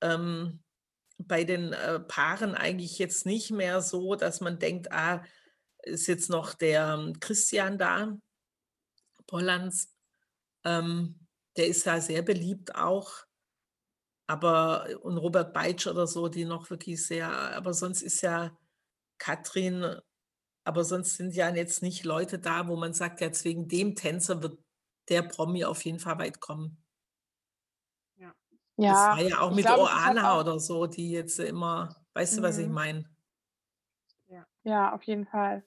[0.00, 0.62] ähm,
[1.18, 5.22] bei den äh, Paaren eigentlich jetzt nicht mehr so, dass man denkt, ah,
[5.82, 8.18] ist jetzt noch der ähm, Christian da,
[9.28, 9.94] Pollands.
[10.64, 13.24] Ähm, der ist ja sehr beliebt auch.
[14.26, 18.58] Aber, und Robert Beitsch oder so, die noch wirklich sehr, aber sonst ist ja
[19.18, 20.00] Katrin,
[20.64, 24.42] aber sonst sind ja jetzt nicht Leute da, wo man sagt, jetzt wegen dem Tänzer
[24.42, 24.60] wird
[25.08, 26.84] der Promi auf jeden Fall weit kommen.
[28.86, 32.04] Das Ja, war ja auch mit glaube, halt Oana auch- oder so, die jetzt immer,
[32.14, 32.68] weißt du, was ich Mhm.
[32.68, 33.08] meine?
[34.64, 35.64] ja, auf jeden Fall.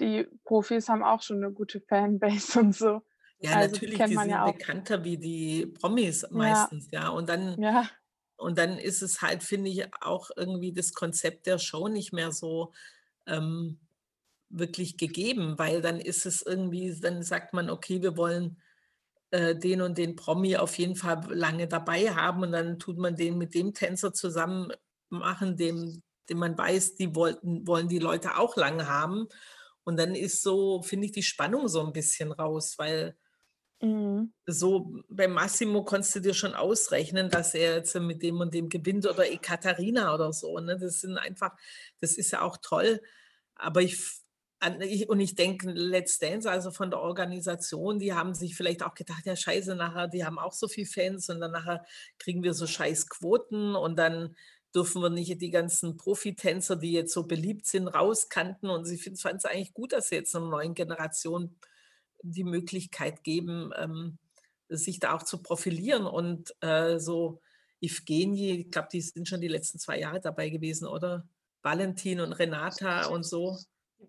[0.00, 3.02] Die Profis haben auch schon eine gute Fanbase und so.
[3.38, 7.08] Ja, Also, die natürlich, die man sind ja bekannter wie die Promis meistens, ja.
[7.08, 7.88] Und dann, Ja,
[8.36, 12.32] und dann ist es halt, finde ich, auch irgendwie das Konzept der Show nicht mehr
[12.32, 12.72] so
[13.26, 13.78] ähm,
[14.48, 18.60] wirklich gegeben, weil dann ist es irgendwie, dann sagt man, okay, wir wollen
[19.30, 23.16] äh, den und den Promi auf jeden Fall lange dabei haben und dann tut man
[23.16, 24.72] den mit dem Tänzer zusammen
[25.08, 29.28] machen, dem, dem man weiß, die wollten, wollen die Leute auch lange haben.
[29.84, 33.16] Und dann ist so, finde ich, die Spannung so ein bisschen raus, weil
[33.80, 34.32] mhm.
[34.46, 38.68] so bei Massimo konntest du dir schon ausrechnen, dass er jetzt mit dem und dem
[38.68, 40.58] gewinnt oder Ekaterina oder so.
[40.58, 40.78] Ne?
[40.78, 41.52] Das sind einfach,
[42.00, 43.00] das ist ja auch toll.
[43.54, 43.98] Aber ich,
[44.80, 48.94] ich und ich denke, Let's Dance, also von der Organisation, die haben sich vielleicht auch
[48.94, 51.84] gedacht, ja scheiße, nachher, die haben auch so viele Fans und dann nachher
[52.18, 54.36] kriegen wir so scheiß Quoten und dann
[54.74, 58.70] dürfen wir nicht die ganzen Profitänzer, die jetzt so beliebt sind, rauskanten.
[58.70, 61.56] Und sie fanden es eigentlich gut, dass sie jetzt einer neuen Generation
[62.22, 64.18] die Möglichkeit geben, ähm,
[64.68, 67.40] sich da auch zu profilieren und äh, so,
[67.82, 71.26] Evgenie, ich glaube, die sind schon die letzten zwei Jahre dabei gewesen, oder?
[71.62, 73.58] Valentin und Renata und so.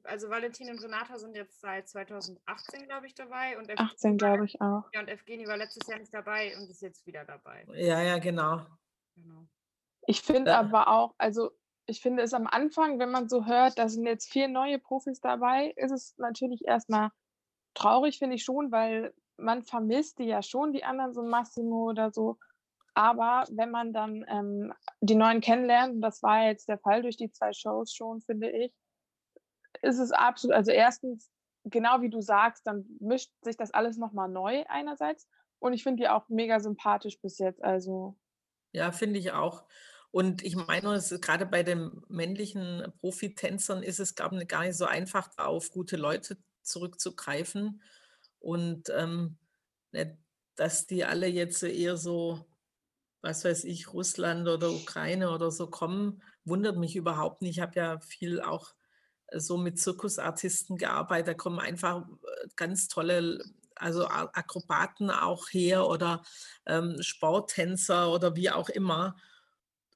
[0.03, 3.57] Also Valentin und Renata sind jetzt seit 2018, glaube ich, dabei.
[3.57, 4.83] Und 18, glaube ich auch.
[4.93, 7.65] Ja, und Evgeni war letztes Jahr nicht dabei und ist jetzt wieder dabei.
[7.73, 8.65] Ja, ja, genau.
[9.15, 9.47] Genau.
[10.07, 10.59] Ich finde Ja.
[10.59, 11.51] aber auch, also
[11.85, 15.19] ich finde es am Anfang, wenn man so hört, da sind jetzt vier neue Profis
[15.19, 17.09] dabei, ist es natürlich erstmal
[17.73, 22.11] traurig, finde ich schon, weil man vermisst die ja schon, die anderen, so Massimo oder
[22.11, 22.37] so.
[22.95, 27.17] Aber wenn man dann ähm, die neuen kennenlernt, und das war jetzt der Fall durch
[27.17, 28.73] die zwei Shows schon, finde ich,
[29.81, 31.31] ist es absolut, also erstens,
[31.65, 35.27] genau wie du sagst, dann mischt sich das alles nochmal neu einerseits.
[35.59, 37.63] Und ich finde die auch mega sympathisch bis jetzt.
[37.63, 38.17] Also
[38.71, 39.65] Ja, finde ich auch.
[40.13, 44.77] Und ich meine, es gerade bei den männlichen Profitänzern ist es, glaube ich, gar nicht
[44.77, 47.81] so einfach, auf gute Leute zurückzugreifen.
[48.37, 49.39] Und ähm,
[49.91, 50.11] nicht,
[50.55, 52.45] dass die alle jetzt eher so,
[53.23, 57.57] was weiß ich, Russland oder Ukraine oder so kommen, wundert mich überhaupt nicht.
[57.57, 58.75] Ich habe ja viel auch
[59.29, 61.29] äh, so mit Zirkusartisten gearbeitet.
[61.29, 66.21] Da kommen einfach äh, ganz tolle, also Akrobaten auch her oder
[66.67, 69.15] ähm, Sporttänzer oder wie auch immer.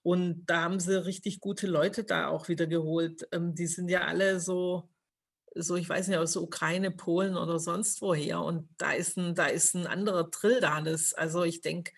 [0.07, 3.27] Und da haben sie richtig gute Leute da auch wieder geholt.
[3.33, 4.87] Ähm, die sind ja alle so,
[5.53, 8.41] so, ich weiß nicht, aus der Ukraine, Polen oder sonst woher.
[8.41, 10.79] Und da ist ein, da ist ein anderer Drill da.
[10.79, 11.91] Das, also ich denke,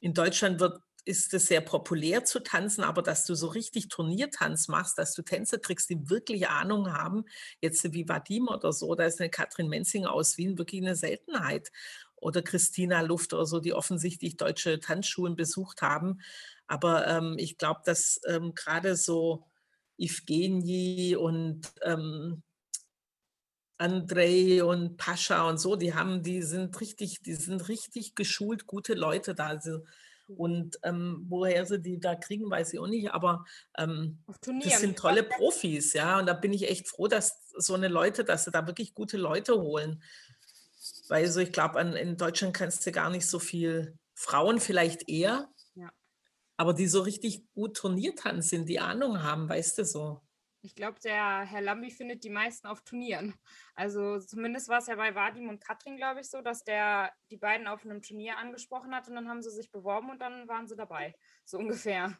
[0.00, 4.68] in Deutschland wird, ist es sehr populär zu tanzen, aber dass du so richtig Turniertanz
[4.68, 7.26] machst, dass du Tänzer kriegst, die wirklich Ahnung haben,
[7.60, 11.70] jetzt wie Vadim oder so, da ist eine Katrin Menzinger aus Wien wirklich eine Seltenheit.
[12.20, 16.20] Oder Christina Luft oder so, die offensichtlich deutsche Tanzschulen besucht haben.
[16.68, 19.44] Aber ähm, ich glaube, dass ähm, gerade so
[19.98, 22.42] Evgenie und ähm,
[23.78, 28.94] Andrei und Pascha und so, die haben, die sind richtig, die sind richtig geschult, gute
[28.94, 29.46] Leute da.
[29.46, 29.84] Also,
[30.26, 33.12] und ähm, woher sie die da kriegen, weiß ich auch nicht.
[33.12, 33.44] Aber
[33.78, 34.18] ähm,
[34.62, 36.18] das sind tolle Profis, ja.
[36.18, 39.16] Und da bin ich echt froh, dass so eine Leute, dass sie da wirklich gute
[39.16, 40.02] Leute holen.
[41.08, 45.48] Weil so, ich glaube, in Deutschland kannst du gar nicht so viel Frauen vielleicht eher.
[46.58, 50.20] Aber die so richtig gut Turniertanz sind, die Ahnung haben, weißt du so.
[50.60, 53.36] Ich glaube, der Herr Lambi findet die meisten auf Turnieren.
[53.76, 57.36] Also zumindest war es ja bei Vadim und Katrin, glaube ich, so, dass der die
[57.36, 60.66] beiden auf einem Turnier angesprochen hat und dann haben sie sich beworben und dann waren
[60.66, 61.14] sie dabei.
[61.44, 62.18] So ungefähr.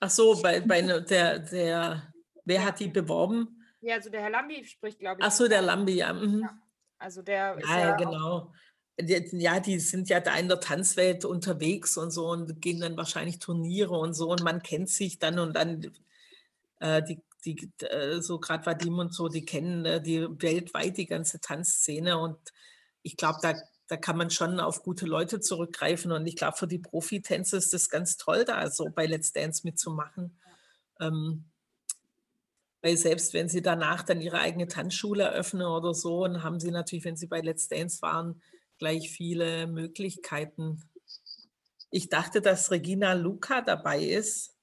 [0.00, 2.12] Ach so, bei, bei ne- der, der,
[2.44, 3.64] wer hat die beworben?
[3.80, 5.26] Ja, also der Herr Lambi spricht, glaube ich.
[5.26, 6.12] Ach so, der Lambi, ja.
[6.12, 6.46] Mhm.
[6.98, 8.52] Also der ist Ja, ja, ja genau.
[9.00, 13.38] Ja, die sind ja da in der Tanzwelt unterwegs und so und gehen dann wahrscheinlich
[13.38, 15.92] Turniere und so und man kennt sich dann und dann
[16.80, 21.06] äh, die, die äh, so gerade Vadim und so, die kennen äh, die weltweit die
[21.06, 22.38] ganze Tanzszene und
[23.02, 23.54] ich glaube, da,
[23.86, 27.72] da kann man schon auf gute Leute zurückgreifen und ich glaube, für die Profitänzer ist
[27.72, 30.36] das ganz toll, da so bei Let's Dance mitzumachen.
[31.00, 31.44] Ähm,
[32.82, 36.70] weil selbst wenn sie danach dann ihre eigene Tanzschule eröffnen oder so, dann haben sie
[36.70, 38.40] natürlich, wenn sie bei Let's Dance waren,
[38.78, 40.82] gleich viele Möglichkeiten.
[41.90, 44.54] Ich dachte, dass Regina Luca dabei ist,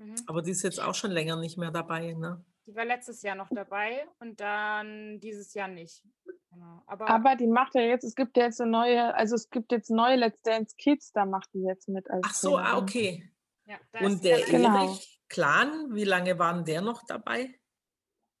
[0.00, 0.14] Mhm.
[0.26, 2.12] aber die ist jetzt auch schon länger nicht mehr dabei.
[2.14, 2.44] Ne?
[2.66, 6.04] Die war letztes Jahr noch dabei und dann dieses Jahr nicht.
[6.50, 6.82] Genau.
[6.86, 9.72] Aber, Aber die macht ja jetzt, es gibt ja jetzt eine neue, also es gibt
[9.72, 13.28] jetzt neue Let's Dance Kids, da macht die jetzt mit als Ach so, ah, okay.
[13.66, 14.86] ja, Und der leider Genau.
[14.86, 17.54] Erich Klan, wie lange waren der noch dabei?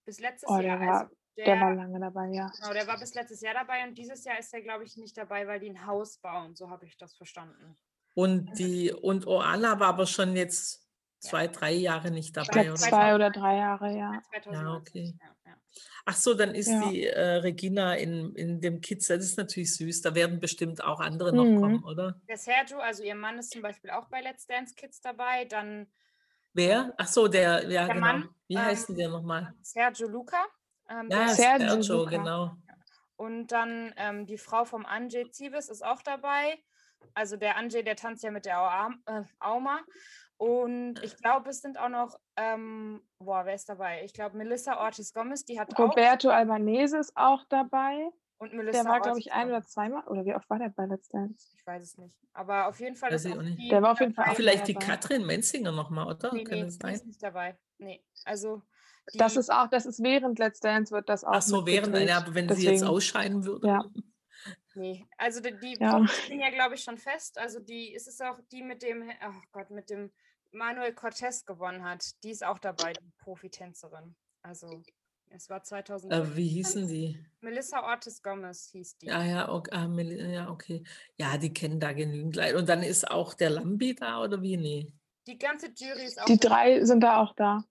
[0.06, 0.80] bis letztes Oh, Jahr.
[0.80, 1.14] also
[1.46, 2.50] Der war lange dabei, ja.
[2.60, 5.16] Genau, der war bis letztes Jahr dabei und dieses Jahr ist er, glaube ich, nicht
[5.16, 6.54] dabei, weil die ein Haus bauen.
[6.56, 7.76] So habe ich das verstanden.
[8.14, 10.84] Und die und Oana war aber schon jetzt
[11.20, 12.74] zwei, drei Jahre nicht Ich dabei, oder?
[12.76, 14.20] zwei oder drei Jahre, ja.
[14.30, 14.76] 2019.
[14.76, 15.18] okay.
[15.22, 15.56] Ja, ja.
[16.06, 16.88] Ach so, dann ist Ja.
[16.88, 20.00] die äh, Regina in, in dem Kids, das ist natürlich süß.
[20.02, 21.60] Da werden bestimmt auch andere noch Mhm.
[21.60, 22.20] kommen, oder?
[22.28, 25.44] Der Sergio, also ihr Mann, ist zum Beispiel auch bei Let's Dance Kids dabei.
[25.44, 25.86] Dann
[26.54, 26.94] Wer?
[26.96, 28.00] Ach so, der, ja, Der genau.
[28.00, 29.54] Mann, Wie ähm, heißt denn der nochmal?
[29.62, 30.44] Sergio Luca.
[30.88, 32.56] Ähm, Ja, Sergio Sergio, genau.
[33.16, 36.58] Und dann ähm, die Frau vom Anjay Zibis ist auch dabei.
[37.14, 39.80] Also der Anjay, der tanzt ja mit der äh, Auma.
[40.36, 44.04] Und ich glaube, es sind auch noch, ähm, boah, wer ist dabei?
[44.04, 45.78] Ich glaube, Melissa Ortiz Gomez, die hat auch.
[45.80, 48.08] Roberto Albanese ist auch dabei.
[48.40, 50.06] Und Melissa Der war, glaube ich, ein oder zweimal.
[50.06, 51.48] Oder wie oft war der bei Let's Dance?
[51.58, 52.14] Ich weiß es nicht.
[52.34, 53.58] Aber auf jeden Fall Weiß ist auch auch nicht.
[53.58, 54.32] die Der war auf jeden Fall dabei.
[54.32, 54.86] auch Vielleicht die dabei.
[54.86, 56.32] Katrin Menzinger nochmal, oder?
[56.32, 57.08] Nee, Kann nee, das die ist sein?
[57.08, 57.58] nicht dabei.
[57.78, 58.62] Nee, also
[59.12, 61.32] die, Das ist auch, das ist während Let's Dance wird das auch.
[61.34, 63.66] Ach so, während aber wenn sie jetzt Deswegen- ausscheiden würde.
[63.68, 63.84] Ja.
[64.74, 66.04] nee, also die, die Ja.
[66.26, 67.38] Sind ja, glaube ich, schon fest.
[67.38, 70.10] Also die, ist es auch die mit dem, oh Gott, mit dem
[70.52, 72.04] Manuel Cortez gewonnen hat.
[72.24, 74.14] Die ist auch dabei, die Profitänzerin.
[74.42, 74.82] Also
[75.30, 76.10] Es war 2000.
[76.12, 77.22] Äh, wie hießen die?
[77.40, 79.06] Melissa Ortiz Gomez hieß die.
[79.06, 80.82] Ja, ja, okay, ah, ja, okay.
[81.18, 82.56] Ja, die kennen da genügend Leute.
[82.56, 84.56] Und dann ist auch der Lambi da oder wie?
[84.56, 84.92] Nee.
[85.26, 86.24] Die ganze Jury ist auch.
[86.24, 87.62] Die drei sind da auch da.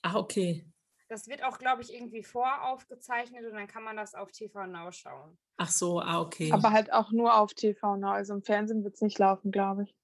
[0.00, 0.64] Ah, okay.
[1.12, 4.90] Das wird auch, glaube ich, irgendwie voraufgezeichnet und dann kann man das auf TV Now
[4.92, 5.36] schauen.
[5.58, 6.50] Ach so, ah, okay.
[6.50, 8.12] Aber halt auch nur auf TV Now.
[8.12, 9.94] Also im Fernsehen wird es nicht laufen, glaube ich.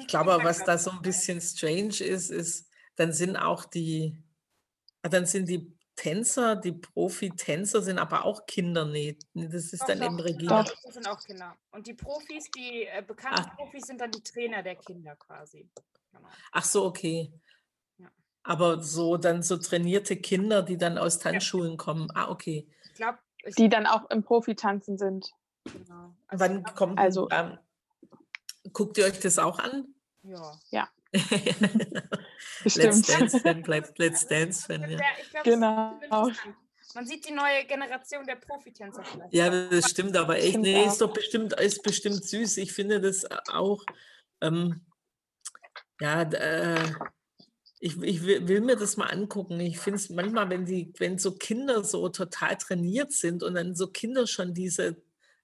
[0.00, 4.16] Ich glaube, aber, was da so ein bisschen strange ist, ist, dann sind auch die,
[5.02, 9.18] ah, dann sind die Tänzer, die Profi-Tänzer sind aber auch Kinder, nee.
[9.34, 10.62] Das ist Doch, dann doch, eben genau, Regina.
[10.62, 10.74] Doch.
[10.82, 11.56] Das sind auch Kinder.
[11.72, 13.54] Und die Profis, die äh, bekannten Ah.
[13.54, 15.68] Profis sind dann die Trainer der Kinder quasi.
[16.10, 16.28] Genau.
[16.52, 17.30] Ach so, okay.
[18.48, 18.52] Ja.
[18.54, 22.08] Aber so dann so trainierte Kinder, die dann aus Tanzschulen kommen.
[22.14, 22.66] Ah, okay.
[22.84, 23.18] Ich glaube,
[23.56, 25.32] Die dann auch im Profitanzen sind.
[25.64, 26.14] genau.
[26.26, 27.58] Also, Wann kommt also- ähm,
[28.72, 29.94] guckt ihr euch das auch an?
[30.22, 30.88] Ja.
[31.12, 33.08] Let's Bestimmt.
[33.08, 34.98] Dance Fan bleibt Let's Dance Fan, ja.
[35.30, 35.98] Glaub, Genau.
[36.00, 36.56] Das ist interessant.
[36.94, 39.32] Man sieht die neue Generation der Profitänzer vielleicht.
[39.32, 42.56] Ja, das stimmt, aber echt, nee, ist doch bestimmt, ist bestimmt süß.
[42.56, 43.84] Ich finde das auch,
[44.40, 44.80] ähm,
[46.00, 46.76] ja, äh,
[47.80, 49.60] ich, ich will, will mir das mal angucken.
[49.60, 53.74] Ich finde es manchmal, wenn die, wenn so Kinder so total trainiert sind und dann
[53.74, 54.96] so Kinder schon diese,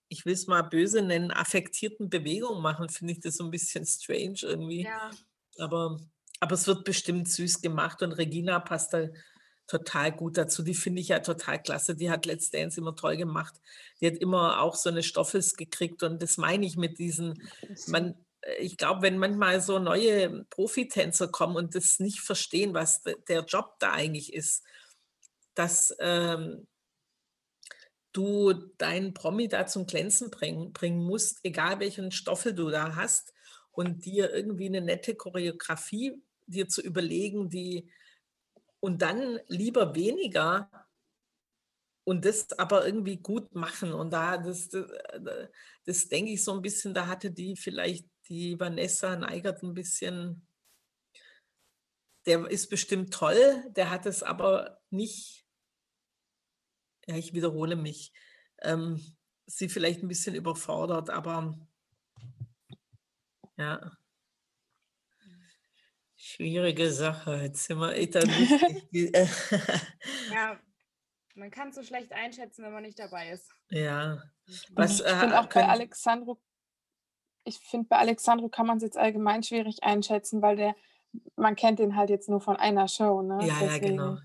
[0.09, 3.87] ich will es mal böse nennen, affektierten Bewegungen machen, finde ich das so ein bisschen
[3.87, 4.83] strange irgendwie.
[4.85, 5.11] ja.
[5.59, 6.01] Aber,
[6.41, 9.07] aber es wird bestimmt süß gemacht und Regina passt da
[9.67, 10.63] total gut dazu.
[10.63, 11.95] Die finde ich ja total klasse.
[11.95, 13.55] Die hat Let's Dance immer toll gemacht.
[14.01, 17.41] Die hat immer auch so eine Stoffels gekriegt und das meine ich mit diesen,
[17.87, 18.15] man,
[18.59, 23.45] ich glaube, wenn manchmal so neue Profitänzer kommen und das nicht verstehen, was de- der
[23.45, 24.65] Job da eigentlich ist,
[25.55, 26.67] dass ähm,
[28.13, 33.35] du deinen Promi da zum Glänzen bringen, bringen musst, egal welchen Stoffel du da hast
[33.73, 37.91] und dir irgendwie eine nette Choreografie dir zu überlegen, die
[38.81, 40.71] und dann lieber weniger
[42.05, 43.93] und das aber irgendwie gut machen.
[43.93, 45.49] Und da, das, das, äh,
[45.87, 50.47] das denke ich so ein bisschen, da hatte die vielleicht die Vanessa Neigert ein bisschen,
[52.27, 55.47] der ist bestimmt toll, der hat es aber nicht,
[57.07, 58.13] ja, ich wiederhole mich,
[58.63, 59.01] ähm,
[59.47, 61.59] sie vielleicht ein bisschen überfordert, aber
[63.57, 63.97] ja.
[66.17, 67.37] Schwierige Sache.
[67.43, 68.25] Jetzt sind wir bisschen-
[70.33, 70.59] ja,
[71.35, 73.51] man kann es so schlecht einschätzen, wenn man nicht dabei ist.
[73.69, 74.23] ja.
[74.47, 76.41] Was, Was, Ich äh, finde auch bei Alexandro,
[77.45, 80.75] ich finde bei Alexandro kann man es jetzt allgemein schwierig einschätzen, weil der,
[81.37, 83.39] man kennt den halt jetzt nur von einer Show, ne?
[83.41, 84.19] Ja, ja, Deswegen- genau.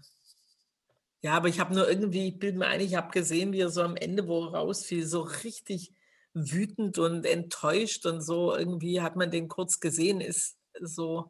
[1.21, 3.69] Ja, aber ich habe nur irgendwie, ich bilde mir ein, ich habe gesehen, wie er
[3.69, 5.91] so am Ende, wo er rausfiel, so richtig
[6.33, 8.55] wütend und enttäuscht und so.
[8.55, 11.29] Irgendwie hat man den kurz gesehen, ist so,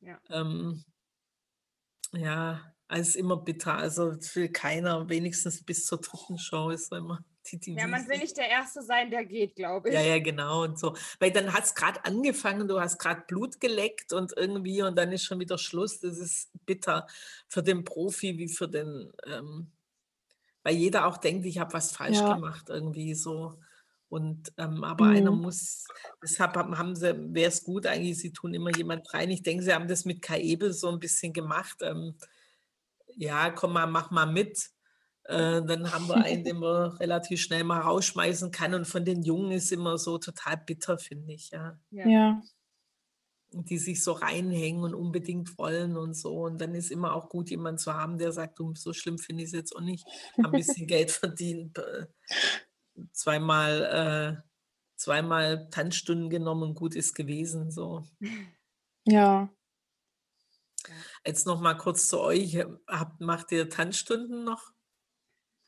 [0.00, 0.18] Ja.
[0.30, 0.84] ähm,
[2.12, 3.74] ja, alles immer bitter.
[3.74, 7.20] Also es will keiner, wenigstens bis zur dritten Show ist immer
[7.52, 9.94] ja, man will nicht der Erste sein, der geht, glaube ich.
[9.94, 10.94] Ja, ja, genau und so.
[11.18, 15.12] Weil dann hat es gerade angefangen, du hast gerade Blut geleckt und irgendwie und dann
[15.12, 16.00] ist schon wieder Schluss.
[16.00, 17.06] Das ist bitter
[17.48, 19.70] für den Profi wie für den, ähm,
[20.62, 22.34] weil jeder auch denkt, ich habe was falsch Ja.
[22.34, 23.58] gemacht irgendwie so.
[24.10, 25.42] Und ähm, aber einer Mhm.
[25.42, 25.86] muss,
[26.22, 29.30] deshalb haben sie, wäre es gut eigentlich, sie tun immer jemand rein.
[29.30, 31.78] Ich denke, sie haben das mit Kai Ebel so ein bisschen gemacht.
[31.82, 32.16] Ähm,
[33.16, 34.70] ja, komm mal, mach mal mit.
[35.28, 38.72] Äh, dann haben wir einen, den man relativ schnell mal rausschmeißen kann.
[38.72, 41.78] Und von den Jungen ist immer so total bitter, finde ich, ja.
[41.90, 42.40] Ja.
[43.50, 46.44] Und die sich so reinhängen und unbedingt wollen und so.
[46.46, 49.42] Und dann ist immer auch gut, jemanden zu haben, der sagt, du, so schlimm finde
[49.42, 50.06] ich es jetzt auch nicht.
[50.38, 51.78] Ein bisschen Geld verdient,
[53.12, 54.42] zweimal, äh,
[54.96, 57.70] zweimal Tanzstunden genommen und gut ist gewesen.
[57.70, 58.02] So.
[59.04, 59.50] Ja.
[61.26, 62.64] Jetzt noch mal kurz zu euch.
[62.86, 64.72] Habt, macht ihr Tanzstunden noch?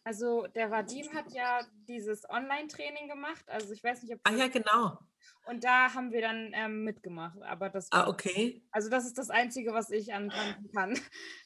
[0.05, 3.45] Also der Vadim hat ja dieses Online-Training gemacht.
[3.49, 4.99] Also ich weiß nicht, ob Ah ja, genau.
[5.47, 7.41] und da haben wir dann ähm, mitgemacht.
[7.43, 8.63] Aber das Ah, war- okay.
[8.71, 10.99] also das ist das Einzige, was ich anfangen kann.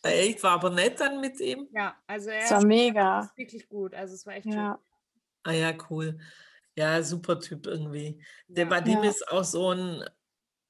[0.05, 1.69] Äh, Echt, war aber nett dann mit ihm.
[1.73, 3.33] Ja, also er Das war ist mega.
[3.37, 3.93] wirklich gut.
[3.95, 4.53] Also es war echt schön.
[4.55, 4.79] Ja.
[5.43, 6.19] Ah ja, cool.
[6.77, 8.25] Ja, super Typ irgendwie.
[8.47, 8.71] Der Ja.
[8.71, 9.11] Vadim Ja.
[9.11, 10.05] ist auch so ein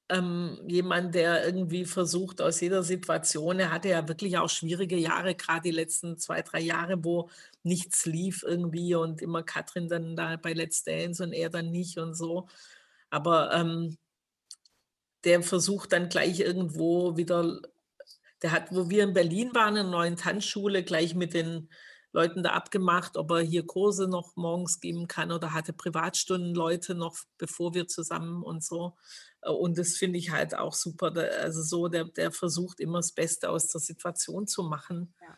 [0.09, 5.35] ähm, jemand, der irgendwie versucht, aus jeder Situation, er hatte ja wirklich auch schwierige Jahre,
[5.35, 7.29] gerade die letzten zwei, drei Jahre, wo
[7.63, 11.97] nichts lief irgendwie und immer Katrin dann da bei Let's Dance und er dann nicht
[11.97, 12.47] und so.
[13.09, 13.97] Aber ähm,
[15.23, 17.61] der versucht dann gleich irgendwo wieder,
[18.43, 21.69] der hat, wo wir in Berlin waren, in einer neuen Tanzschule, gleich mit den
[22.15, 26.95] Leuten da abgemacht, ob er hier Kurse noch morgens geben kann oder hatte Privatstunden Leute
[26.95, 28.95] noch, bevor wir zusammen und so.
[29.41, 31.13] Äh, Und das finde ich halt auch super.
[31.41, 35.13] Also so, der, der versucht immer das Beste aus der Situation zu machen.
[35.21, 35.37] Ja.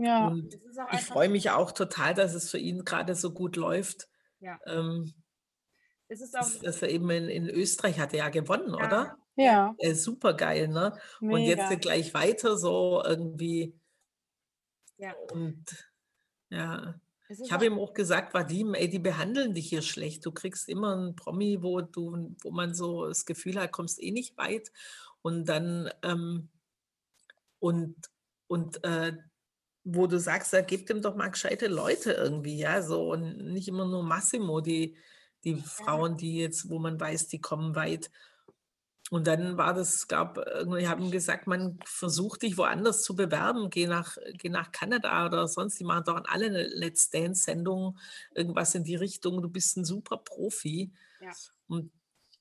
[0.00, 0.28] Ja.
[0.28, 0.54] Und
[0.92, 4.08] ich freue mich auch total, dass es für ihn gerade so gut läuft.
[4.40, 4.58] Ja.
[4.66, 5.12] Ähm,
[6.06, 8.86] es ist auch, dass, dass er eben in, in Österreich hat er ja gewonnen, Ja.
[8.86, 9.16] oder?
[9.36, 10.98] Ja, Äh, super geil, ne?
[11.20, 11.68] Und mega.
[11.70, 13.78] jetzt gleich weiter so irgendwie.
[14.98, 15.14] Ja.
[15.32, 15.64] Und
[16.50, 20.24] ja, ich habe ihm auch gesagt, Vadim, ey, die behandeln dich hier schlecht.
[20.24, 24.10] Du kriegst immer einen Promi, wo du, wo man so das Gefühl hat, kommst eh
[24.10, 24.72] nicht weit.
[25.22, 26.48] Und dann ähm,
[27.58, 27.96] und,
[28.46, 29.16] und äh,
[29.84, 33.68] wo du sagst, da gebt ihm doch mal gescheite Leute irgendwie, ja, so und nicht
[33.68, 34.96] immer nur Massimo, die,
[35.44, 38.10] die Frauen, die jetzt, wo man weiß, die kommen weit.
[39.10, 43.86] Und dann war das, gab, irgendwie haben gesagt, man versucht dich woanders zu bewerben, geh
[43.86, 47.98] nach, geh nach Kanada oder sonst, die machen doch an alle eine Let's Dance-Sendungen,
[48.34, 50.92] irgendwas in die Richtung, du bist ein super Profi.
[51.20, 51.32] Ja.
[51.68, 51.90] Und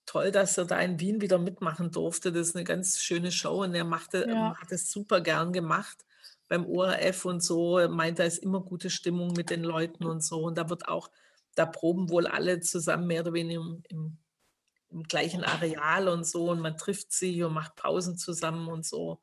[0.05, 2.31] toll, dass er da in Wien wieder mitmachen durfte.
[2.31, 4.55] Das ist eine ganz schöne Show und er machte, Ja.
[4.55, 6.05] hat es super gern gemacht
[6.47, 7.77] beim ORF und so.
[7.77, 10.43] Er meint, da ist immer gute Stimmung mit den Leuten und so.
[10.43, 11.11] Und da wird auch,
[11.55, 14.17] da proben wohl alle zusammen mehr oder weniger im, im,
[14.89, 16.49] im gleichen Areal und so.
[16.49, 19.21] Und man trifft sich und macht Pausen zusammen und so.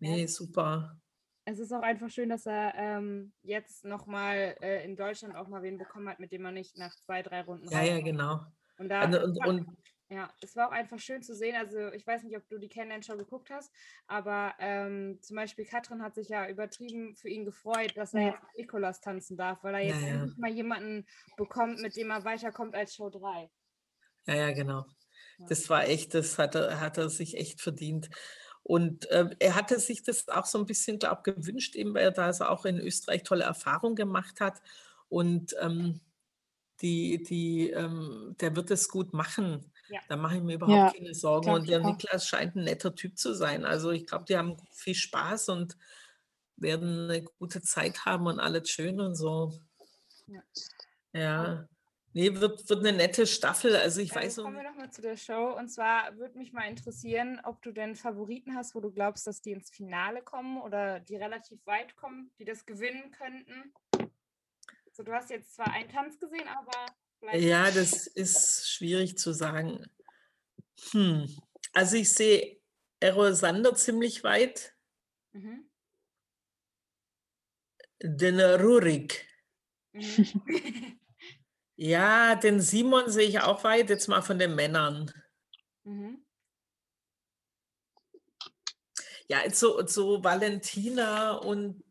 [0.00, 0.96] Nee, super.
[1.44, 5.62] es ist auch einfach schön, dass er ähm, jetzt nochmal äh, in Deutschland auch mal
[5.62, 8.44] wen bekommen hat, mit dem man nicht nach zwei, drei Runden Ja, ja, genau.
[8.78, 9.76] Und da, es und, und
[10.10, 11.54] ja, es war auch einfach schön zu sehen.
[11.56, 13.72] Also ich weiß nicht, ob du die Kennenlern-Show geguckt hast,
[14.06, 18.32] aber ähm, zum Beispiel Katrin hat sich ja übertrieben für ihn gefreut, dass er Ja.
[18.32, 20.26] jetzt mit Nikolas tanzen darf, weil er Ja, jetzt ja.
[20.26, 21.06] endlich mal jemanden
[21.36, 23.50] bekommt, mit dem er weiterkommt als Show 3.
[24.26, 24.86] Ja, ja, genau.
[25.38, 25.48] Ja.
[25.48, 28.10] Das war echt, das hat er, hat er sich echt verdient.
[28.62, 32.04] Und äh, er hatte sich das auch so ein bisschen, glaube ich, gewünscht, eben weil
[32.04, 34.60] er da also auch in Österreich tolle Erfahrungen gemacht hat.
[35.08, 36.00] Und ähm,
[36.82, 39.72] die, die, ähm, der wird es gut machen.
[39.88, 40.00] Ja.
[40.08, 41.50] Da mache ich mir überhaupt Ja, keine Sorgen.
[41.50, 41.80] Und der.
[41.80, 43.64] Niklas scheint ein netter Typ zu sein.
[43.64, 45.76] Also ich glaube, die haben viel Spaß und
[46.56, 49.52] werden eine gute Zeit haben und alles schön und so.
[50.26, 50.42] Ja.
[51.12, 51.68] Ja.
[52.14, 53.76] Nee, wird, wird eine nette Staffel.
[53.76, 54.72] Also ich Ich weiß noch kommen wir nicht.
[54.72, 55.54] nochmal zu der Show.
[55.56, 59.40] Und zwar würde mich mal interessieren, ob du denn Favoriten hast, wo du glaubst, dass
[59.40, 63.72] die ins Finale kommen oder die relativ weit kommen, die das gewinnen könnten.
[64.92, 66.86] So, du hast jetzt zwar einen Tanz gesehen, aber.
[67.34, 69.84] Ja, das ist schwierig zu sagen.
[70.92, 71.26] Hm.
[71.72, 72.60] Also ich sehe
[73.00, 74.74] Errol Sander ziemlich weit,
[75.32, 75.68] Mhm.
[78.02, 79.26] den Rurik.
[79.92, 80.42] Mhm.
[81.80, 85.12] Ja, den Simon sehe ich auch weit, jetzt mal von den Männern.
[85.84, 86.24] mhm.
[89.28, 91.84] Ja, so, so Valentina und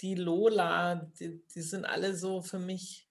[0.00, 3.06] die Lola, die, die sind alle so für mich.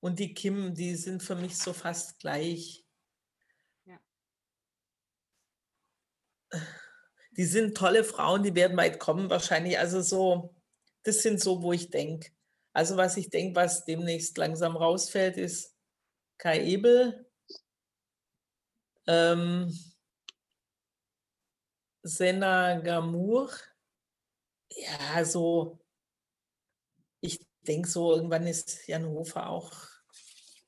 [0.00, 2.86] Und die Kim, die sind für mich so fast gleich.
[3.84, 3.98] Ja.
[7.36, 9.78] Die sind tolle Frauen, die werden weit kommen wahrscheinlich.
[9.78, 10.54] Also so,
[11.04, 12.30] das sind so, wo ich denke.
[12.72, 15.76] Also was ich denke, was demnächst langsam rausfällt, ist
[16.38, 17.30] Kai Ebel,
[19.06, 19.72] ähm,
[22.02, 23.50] Senna Gamur.
[24.70, 25.78] Ja, so,
[27.66, 29.72] denke so, irgendwann ist Jan Hofer auch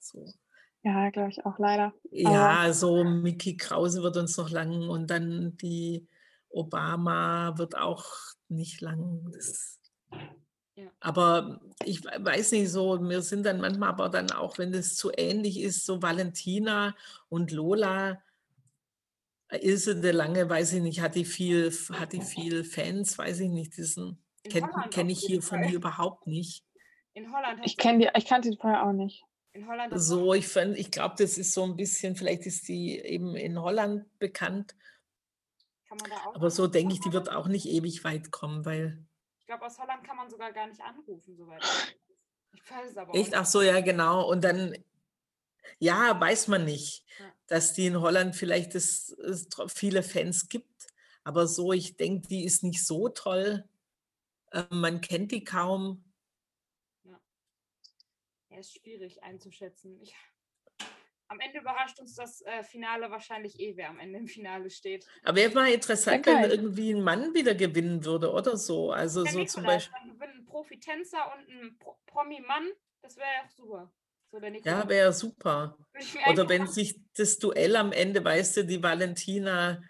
[0.00, 0.26] so.
[0.84, 1.94] Ja, glaube ich auch leider.
[2.10, 6.08] Ja, so Mickey Krause wird uns noch lang und dann die
[6.50, 8.04] Obama wird auch
[8.48, 9.30] nicht lang.
[9.32, 9.78] Das,
[10.74, 10.90] Ja.
[11.00, 14.96] aber ich we- weiß nicht so, wir sind dann manchmal aber dann auch, wenn das
[14.96, 16.94] zu ähnlich ist, so Valentina
[17.28, 18.20] und Lola,
[19.48, 23.40] äh, Ilse de Lange, weiß ich nicht, hat die viel, hat die viel Fans, weiß
[23.40, 26.64] ich nicht, diesen kenne kenn ich hier von hier überhaupt nicht.
[27.14, 29.24] In Holland Ich kenne die, ich kannte die vorher auch nicht.
[29.52, 33.36] in Holland So, ich ich glaube, das ist so ein bisschen, vielleicht ist die eben
[33.36, 34.74] in Holland bekannt,
[35.88, 38.64] kann man da auch aber so denke ich, die wird auch nicht ewig weit kommen,
[38.64, 39.04] weil.
[39.40, 41.62] Ich glaube, aus Holland kann man sogar gar nicht anrufen, soweit.
[41.62, 41.94] ich weiß.
[42.54, 43.26] Ich weiß es aber auch Echt?
[43.30, 43.36] nicht.
[43.36, 44.26] Ach so, ja, genau.
[44.30, 44.74] Und dann,
[45.78, 47.26] ja, weiß man nicht, Ja.
[47.46, 50.86] dass die in Holland vielleicht es, es viele Fans gibt.
[51.24, 53.68] Aber so, ich denke, die ist nicht so toll.
[54.50, 56.04] Äh, man kennt die kaum.
[58.52, 59.98] Ja, ist schwierig einzuschätzen.
[60.02, 60.14] Ich,
[61.28, 65.06] am Ende überrascht uns das äh, Finale wahrscheinlich eh, wer am Ende im Finale steht.
[65.24, 68.92] Aber wäre mal interessant, wenn irgendwie ein Mann wieder gewinnen würde oder so.
[68.92, 69.98] Also Der so zum Nikolaus, Beispiel.
[70.00, 72.70] dann gewinnt ein Profi-Tänzer und ein Pro Promi-Mann.
[73.00, 73.92] Das wäre ja auch super.
[74.30, 75.78] So der Ja, wäre super.
[75.98, 79.82] Ich mir Oder wenn sich das Duell am Ende, weißt du, die Valentina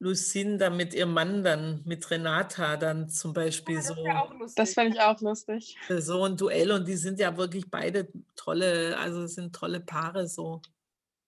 [0.00, 4.54] Lucinda mit ihrem Mann dann, mit Renata dann zum Beispiel Ja, das so, auch lustig.
[4.56, 5.76] Das fände ich auch lustig.
[5.88, 10.62] so ein Duell und die sind ja wirklich beide tolle, also sind tolle Paare so.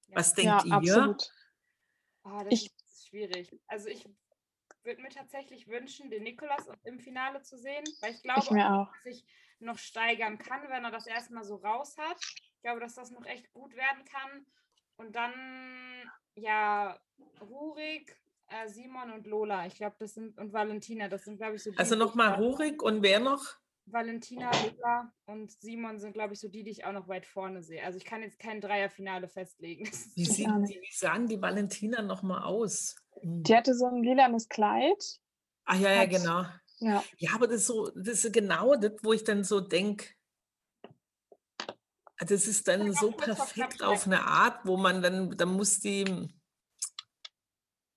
[0.08, 0.16] Ja.
[0.16, 0.94] Was Ja, denkt ihr?
[0.96, 1.32] absolut.
[2.22, 3.58] Ah, das Ich- ist schwierig.
[3.66, 4.04] Also ich
[4.84, 8.72] würde mir tatsächlich wünschen, den Nikolas im Finale zu sehen, weil ich glaube, Ich mir
[8.72, 8.92] auch.
[9.04, 9.24] dass sich
[9.58, 12.16] noch steigern kann, wenn er das erstmal so raus hat.
[12.54, 14.46] Ich glaube, dass das noch echt gut werden kann.
[14.96, 15.32] Und dann,
[16.34, 16.98] ja,
[17.40, 18.16] Rurik,
[18.50, 19.66] äh, Simon und Lola.
[19.66, 21.78] Ich glaube, das sind, und Valentina, das sind, glaube ich, so die.
[21.78, 23.42] Also nochmal da- Rurik und wer noch?
[23.86, 27.62] Valentina, Lola und Simon sind, glaube ich, so die, die ich auch noch weit vorne
[27.62, 27.82] sehe.
[27.82, 29.84] Also ich kann jetzt kein Dreierfinale festlegen.
[30.14, 32.94] Wie, sieht, wie sahen die Valentina nochmal aus?
[33.20, 33.42] Hm.
[33.42, 35.02] Die hatte so ein lilanes Kleid.
[35.64, 36.44] Ach ja, ja, hat- genau.
[36.78, 40.06] Ja, Ja, aber das ist so, das ist genau das, wo ich dann so denke,
[42.18, 46.28] das ist dann so perfekt auf eine Art, wo man dann, dann muss die,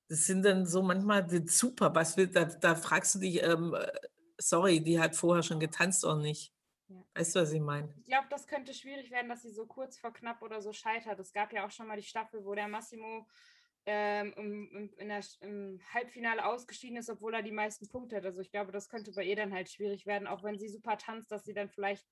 [0.07, 3.91] das sind dann so manchmal super, was will, da, da fragst du dich, ähm, äh,
[4.37, 6.53] sorry, die hat vorher schon getanzt oder nicht.
[6.87, 7.03] Ja.
[7.15, 7.93] Weißt du, was ich meine?
[7.97, 11.19] Ich glaube, das könnte schwierig werden, dass sie so kurz vor knapp oder so scheitert.
[11.19, 13.25] Es gab ja auch schon mal die Staffel, wo der Massimo
[13.85, 18.25] ähm, im, im, in der, im Halbfinale ausgeschieden ist, obwohl er die meisten Punkte hat.
[18.25, 20.97] Also ich glaube, das könnte bei ihr dann halt schwierig werden, auch wenn sie super
[20.97, 22.05] tanzt, dass sie dann vielleicht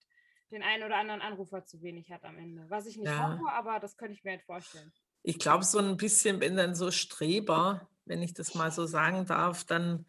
[0.52, 2.70] den einen oder anderen Anrufer zu wenig hat am Ende.
[2.70, 3.40] Was ich nicht Ja.
[3.40, 4.92] hoffe, aber das könnte ich mir halt vorstellen.
[5.24, 9.26] Ich glaube, so ein bisschen, wenn dann so Streber, wenn ich das mal so sagen
[9.26, 10.06] darf, dann,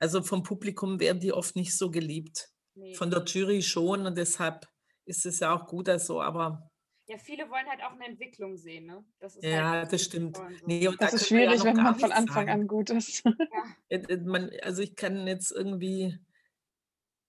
[0.00, 2.48] also vom Publikum werden die oft nicht so geliebt.
[2.74, 2.94] Nee.
[2.94, 4.66] Von der Jury schon und deshalb
[5.04, 6.70] ist es ja auch gut, dass so, aber
[7.06, 9.04] Ja, viele wollen halt auch eine Entwicklung sehen, ne?
[9.20, 10.36] Das ist ja, halt das stimmt.
[10.36, 10.42] so.
[10.66, 12.50] Nee, und da das ist ja schwierig, wenn man von Anfang sagen.
[12.50, 13.22] an gut ist.
[13.90, 16.18] Äh, äh, Man, also ich kann jetzt irgendwie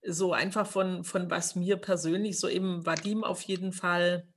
[0.07, 4.27] so einfach von, von was mir persönlich, so eben Vadim auf jeden Fall,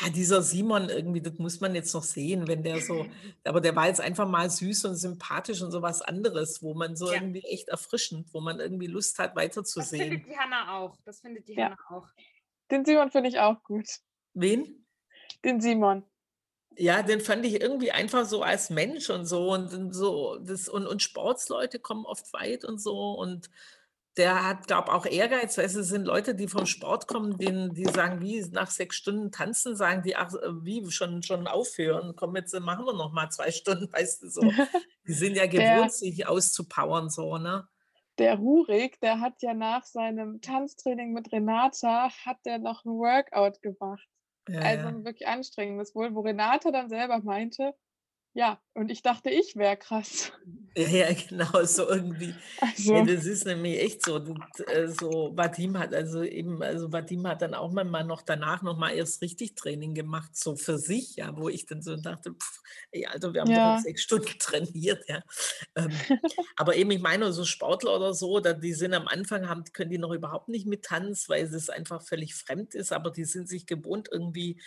[0.00, 3.04] ja, dieser Simon irgendwie, das muss man jetzt noch sehen, wenn der so,
[3.44, 6.96] aber der war jetzt einfach mal süß und sympathisch und so was anderes, wo man
[6.96, 7.14] so Ja.
[7.20, 10.10] irgendwie echt erfrischend, wo man irgendwie Lust hat, Das weiterzusehen.
[10.10, 10.96] findet die Hanna auch.
[11.04, 11.66] Das findet die Ja.
[11.66, 12.08] Hanna auch.
[12.70, 13.86] Den Simon finde ich auch gut.
[14.32, 14.86] Wen?
[15.44, 16.04] Den Simon.
[16.78, 20.86] Ja, den fand ich irgendwie einfach so als Mensch und so und so das und,
[20.86, 23.50] und Sportsleute kommen oft weit und so und
[24.16, 27.84] der hat, glaube auch Ehrgeiz, weil es sind Leute, die vom Sport kommen, denen, die
[27.86, 32.36] sagen, wie nach sechs Stunden tanzen, sagen die, ach, äh, wie schon schon aufhören, komm
[32.36, 34.42] jetzt, äh, machen wir noch mal zwei Stunden, weißt du so.
[35.06, 37.66] Die sind ja Der- gewohnt, sich auszupowern so, ne?
[38.18, 43.62] Der Rurik, der hat ja nach seinem Tanztraining mit Renata, hat der noch ein Workout
[43.62, 44.06] gemacht.
[44.48, 45.04] Ja, Also ja.
[45.04, 47.72] wirklich anstrengendes wohl, wo Renata dann selber meinte,
[48.34, 50.32] ja, und ich dachte, ich wäre krass.
[50.76, 52.40] ja, ja, genau, so irgendwie.
[52.60, 54.18] Also, Ja, das ist nämlich echt so.
[54.18, 58.62] das, äh, So Vadim hat also eben, also Vadim hat dann auch mal noch danach
[58.62, 62.30] noch mal erst richtig Training gemacht, so für sich, ja, wo ich dann so dachte,
[62.32, 62.60] pff,
[62.92, 63.66] ey, Alter, wir haben doch Ja.
[63.66, 65.22] jetzt sechs Stunden trainiert, ja.
[65.76, 66.06] Ähm,
[66.56, 69.90] aber eben, ich meine, so Sportler oder so, da, die sind am Anfang, haben, können
[69.90, 73.48] die noch überhaupt nicht mit Tanz, weil es einfach völlig fremd ist, aber die sind
[73.48, 74.60] sich gewohnt, irgendwie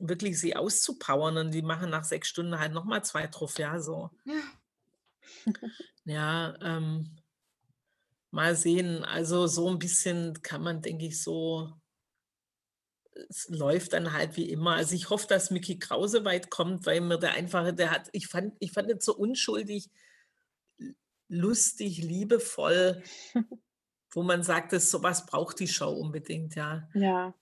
[0.00, 4.10] wirklich sie auszupowern und die machen nach sechs Stunden halt nochmal zwei Trophäen so.
[4.24, 5.54] Ja.
[6.04, 7.16] Ja, ähm,
[8.30, 9.04] mal sehen.
[9.04, 11.72] Also so ein bisschen kann man, denke ich, so,
[13.28, 14.74] es läuft dann halt wie immer.
[14.74, 18.28] Also ich hoffe, dass Mickey Krause weit kommt, weil mir der einfach, der hat, ich
[18.28, 19.90] fand, ich fand es so unschuldig,
[21.28, 23.02] lustig, liebevoll,
[24.12, 26.88] wo man sagt, das sowas braucht die Show unbedingt, ja.
[26.94, 27.34] ja.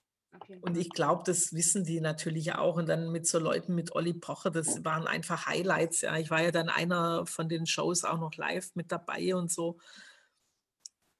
[0.61, 0.77] Und Fall.
[0.77, 2.75] ich glaube, das wissen die natürlich auch.
[2.77, 6.01] Und dann mit so Leuten mit Olli Pocher, das waren einfach Highlights.
[6.01, 9.51] Ja, ich war ja dann einer von den Shows auch noch live mit dabei und
[9.51, 9.79] so.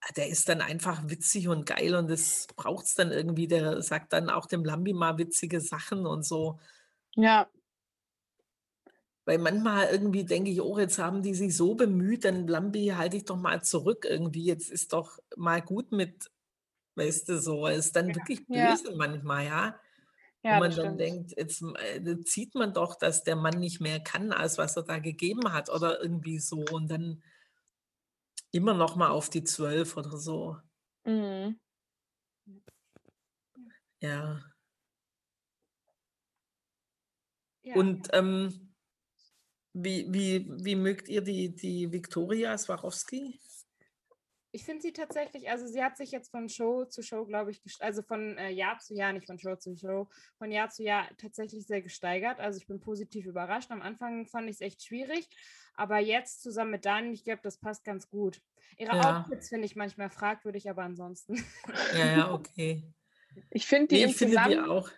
[0.01, 3.47] Ah, Der ist dann einfach witzig und geil und das braucht es dann irgendwie.
[3.47, 6.59] Der sagt dann auch dem Lambi mal witzige Sachen und so.
[7.15, 7.49] Ja,
[9.25, 13.17] Weil manchmal irgendwie denke ich, oh, jetzt haben die sich so bemüht, dann Lambi, halte
[13.17, 14.45] ich doch mal zurück irgendwie.
[14.45, 16.31] Jetzt ist doch mal gut mit,
[16.95, 17.67] weißt du, so.
[17.67, 18.15] Ist dann Ja.
[18.15, 18.75] wirklich Ja.
[18.75, 19.79] böse manchmal, ja.
[20.43, 20.99] ja, wo man dann stimmt.
[20.99, 24.75] denkt, jetzt äh, da sieht man doch, dass der Mann nicht mehr kann, als was
[24.77, 26.59] er da gegeben hat oder irgendwie so.
[26.71, 27.23] Und dann
[28.51, 30.57] immer noch mal auf die zwölf oder so.
[31.05, 31.59] Mhm.
[34.01, 34.39] Ja.
[37.63, 37.75] Ja.
[37.75, 38.73] Und ähm,
[39.73, 43.39] wie, wie, wie mögt ihr die, die Viktoria Swarovski?
[44.51, 47.61] Ich finde sie tatsächlich, also sie hat sich jetzt von Show zu Show, glaube ich,
[47.79, 51.07] also von äh, Jahr zu Jahr, nicht von Show zu Show, von Jahr zu Jahr
[51.17, 52.39] tatsächlich sehr gesteigert.
[52.39, 53.69] Also ich bin positiv überrascht.
[53.69, 55.29] Am Anfang fand ich es echt schwierig,
[55.75, 58.41] aber jetzt zusammen mit Dani, ich glaube, das passt ganz gut.
[58.77, 59.19] Ihre Ja.
[59.19, 61.43] Outfits finde ich manchmal fragwürdig, aber ansonsten.
[61.93, 62.83] Ja, ja, okay.
[63.51, 64.89] Ich finde die Nee, ich finde die auch.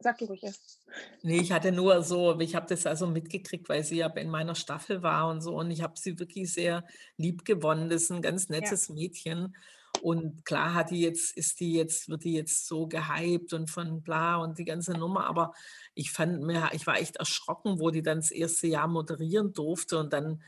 [0.00, 0.80] Sag du ruhig erst.
[1.22, 4.54] Nee, ich hatte nur so, ich habe das also mitgekriegt, weil sie ja in meiner
[4.54, 5.56] Staffel war und so.
[5.56, 6.84] Und ich habe sie wirklich sehr
[7.16, 7.90] lieb gewonnen.
[7.90, 9.54] Das ist ein ganz nettes Mädchen.
[10.02, 14.02] Und klar hat die jetzt, ist die jetzt, wird die jetzt so gehypt und von
[14.02, 15.52] bla und die ganze Nummer, aber
[15.94, 19.98] ich fand mir, ich war echt erschrocken, wo die dann das erste Jahr moderieren durfte
[19.98, 20.42] und dann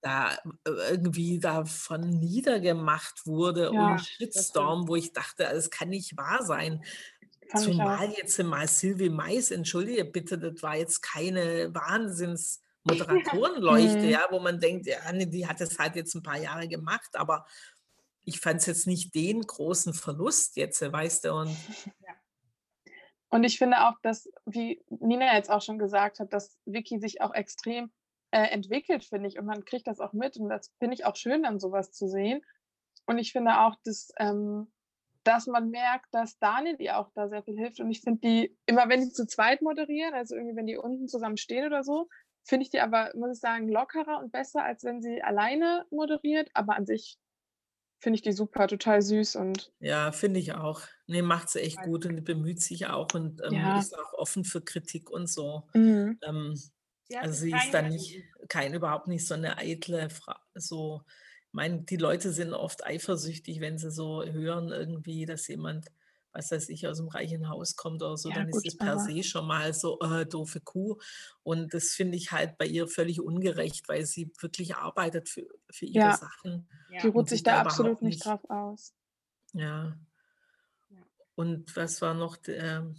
[0.00, 0.32] da
[0.64, 6.44] äh, irgendwie davon niedergemacht wurde Ja, und Shitstorm, wo ich dachte, das kann nicht wahr
[6.44, 6.84] sein.
[7.48, 7.64] Fand.
[7.64, 14.08] Zumal jetzt mal Sylvie Mais, entschuldige bitte, das war jetzt keine Wahnsinns-Moderatorenleuchte, Mhm.
[14.08, 17.10] ja, wo man denkt, ja, nee, die hat es halt jetzt ein paar Jahre gemacht,
[17.14, 17.46] aber
[18.24, 21.56] ich fand es jetzt nicht den großen Verlust jetzt, weißt du, und
[23.28, 27.20] Und ich finde auch, dass, wie Nina jetzt auch schon gesagt hat, dass Vicky sich
[27.20, 27.90] auch extrem
[28.30, 29.38] äh, entwickelt, finde ich.
[29.38, 30.36] Und man kriegt das auch mit.
[30.36, 32.42] Und das finde ich auch schön, dann sowas zu sehen.
[33.06, 34.70] Und ich finde auch, dass, ähm,
[35.26, 37.80] dass man merkt, dass Daniel ihr auch da sehr viel hilft.
[37.80, 41.08] Und ich finde die, immer wenn die zu zweit moderieren, also irgendwie, wenn die unten
[41.08, 42.08] zusammen stehen oder so,
[42.44, 46.50] finde ich die aber, muss ich sagen, lockerer und besser, als wenn sie alleine moderiert.
[46.54, 47.18] Aber an sich
[48.02, 50.82] finde ich die super, total süß und ja, finde ich auch.
[51.06, 53.76] Nee, macht sie echt gut und bemüht sich auch und ähm, Ja.
[53.76, 55.68] ist auch offen für Kritik und so.
[55.74, 56.18] mhm.
[56.22, 56.54] Ähm,
[57.20, 60.34] Also sie ist dann nicht, kein, überhaupt nicht so eine eitle Frau.
[60.54, 61.02] So,
[61.56, 65.86] meine, die Leute sind oft eifersüchtig, wenn sie so hören irgendwie, dass jemand,
[66.32, 68.78] was weiß ich, aus dem reichen Haus kommt oder so, Ja, dann gut, ist es
[68.78, 70.98] per se schon mal so, äh, doofe Kuh.
[71.42, 75.86] Und das finde ich halt bei ihr völlig ungerecht, weil sie wirklich arbeitet für, für
[75.86, 76.16] ihre Ja.
[76.16, 76.68] Sachen.
[76.90, 77.00] Ja.
[77.02, 78.92] die ruht sich da absolut nicht drauf aus.
[79.54, 79.98] Ja.
[81.34, 82.36] Und was war noch?
[82.36, 82.96] der- ähm,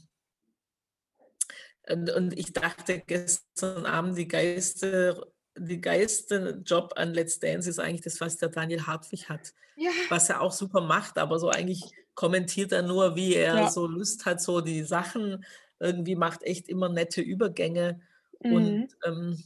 [1.89, 7.79] Und, und ich dachte gestern Abend, die geilste, die geilste Job an Let's Dance ist
[7.79, 9.53] eigentlich das, was der Daniel Hartwig hat.
[9.75, 9.91] Ja.
[10.09, 11.83] Was er auch super macht, aber so eigentlich
[12.15, 13.69] kommentiert er nur, wie er Ja.
[13.69, 15.45] so Lust hat, so die Sachen.
[15.79, 18.01] Irgendwie macht echt immer nette Übergänge.
[18.43, 18.53] Mhm.
[18.53, 19.43] Und ähm,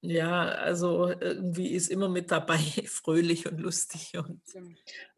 [0.00, 4.12] ja, also irgendwie ist immer mit dabei, fröhlich und lustig.
[4.16, 4.40] Und.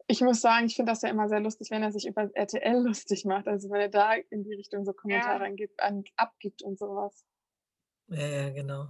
[0.07, 2.83] Ich muss sagen, ich finde das ja immer sehr lustig, wenn er sich über RTL
[2.83, 3.47] lustig macht.
[3.47, 5.49] Also wenn er da in die Richtung so Kommentare Ja.
[5.49, 7.25] angibt, an, abgibt und sowas.
[8.07, 8.89] ja, ja, genau.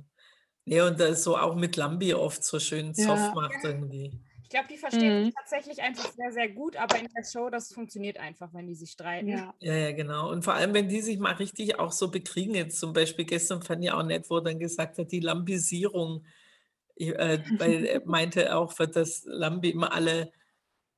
[0.68, 3.04] Ja, und das so auch mit Lambi oft so schön Ja.
[3.06, 4.20] soft macht irgendwie.
[4.44, 5.26] Ich glaube, die verstehen Mhm.
[5.26, 8.76] sich tatsächlich einfach sehr, sehr gut, aber in der Show, das funktioniert einfach, wenn die
[8.76, 9.30] sich streiten.
[9.30, 9.54] Ja.
[9.60, 10.30] Ja, ja, genau.
[10.32, 13.62] Und vor allem, wenn die sich mal richtig auch so bekriegen, jetzt zum Beispiel gestern
[13.62, 16.26] fand ich auch nett, wo er dann gesagt hat, die Lambisierung,
[16.96, 20.32] Ich, äh, weil er meinte auch, wird das Lambi immer alle,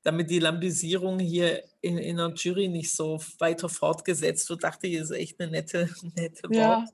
[0.02, 4.94] damit die Lambisierung hier in, in der Jury nicht so weiter fortgesetzt wird, dachte ich,
[4.94, 6.86] ist echt eine nette, nette Ja.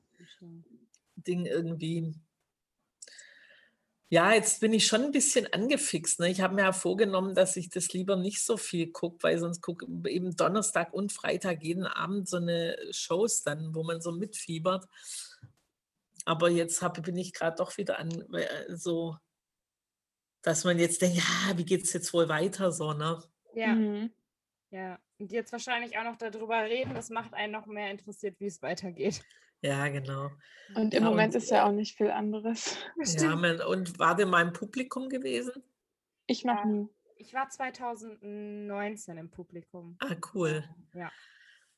[1.17, 2.15] Wortding irgendwie.
[4.15, 6.21] Ja, jetzt bin ich schon ein bisschen angefixt.
[6.21, 6.31] Ne?
[6.31, 9.61] Ich habe mir ja vorgenommen, dass ich das lieber nicht so viel gucke, weil sonst
[9.61, 14.87] gucke eben Donnerstag und Freitag jeden Abend so eine Shows dann, wo man so mitfiebert.
[16.25, 19.17] Aber jetzt hab, bin ich gerade doch wieder an äh, so,
[20.43, 23.21] dass man jetzt denkt, ja, wie geht es jetzt wohl weiter so, ne?
[23.53, 24.13] Ja, Mhm.
[24.71, 24.97] ja.
[25.19, 28.63] Und jetzt wahrscheinlich auch noch darüber reden, das macht einen noch mehr interessiert, wie es
[28.63, 29.25] weitergeht.
[29.65, 30.31] Ja, genau.
[30.75, 32.77] Und im Ja, Moment und, ist ja auch nicht viel anderes.
[33.05, 35.63] Ja, man, und war der mal im Publikum gewesen?
[36.27, 36.65] Ich noch Ja.
[36.67, 36.89] nie.
[37.17, 39.97] Ich war 2019 im Publikum.
[40.01, 40.65] Ah, cool.
[40.95, 41.11] Ja.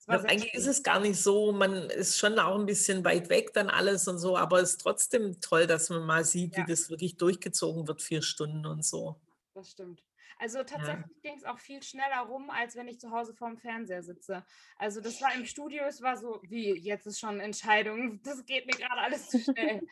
[0.09, 0.61] Eigentlich schön.
[0.61, 4.07] ist es gar nicht so, man ist schon auch ein bisschen weit weg dann alles
[4.09, 6.63] und so, aber es ist trotzdem toll, dass man mal sieht, Ja.
[6.63, 9.21] wie das wirklich durchgezogen wird, vier Stunden und so.
[9.55, 10.03] Das stimmt.
[10.39, 14.03] Also tatsächlich ging es auch viel schneller rum, als wenn ich zu Hause vorm Fernseher
[14.03, 14.45] sitze.
[14.77, 18.67] Also das war im Studio, es war so, wie, jetzt ist schon Entscheidung, das geht
[18.67, 19.83] mir gerade alles zu schnell.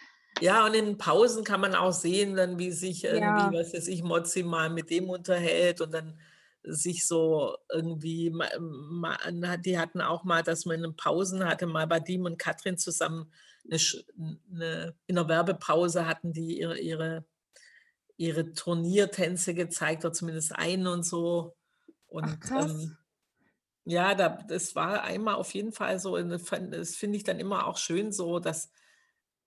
[0.40, 3.52] Ja, und in Pausen kann man auch sehen, dann wie sich irgendwie, Ja.
[3.52, 6.18] was weiß ich, Mozzi mal mit dem unterhält und dann
[6.64, 8.32] sich so irgendwie,
[9.64, 13.32] die hatten auch mal, dass man in Pausen hatte, mal bei Dim und Katrin zusammen
[13.70, 13.78] eine,
[14.50, 17.24] eine, in der Werbepause hatten die ihre, ihre,
[18.16, 21.56] ihre Turniertänze gezeigt, oder zumindest einen und so.
[22.06, 22.70] Und krass.
[22.70, 22.96] ähm,
[23.84, 27.76] ja, da, das war einmal auf jeden Fall so, das finde ich dann immer auch
[27.76, 28.70] schön so, dass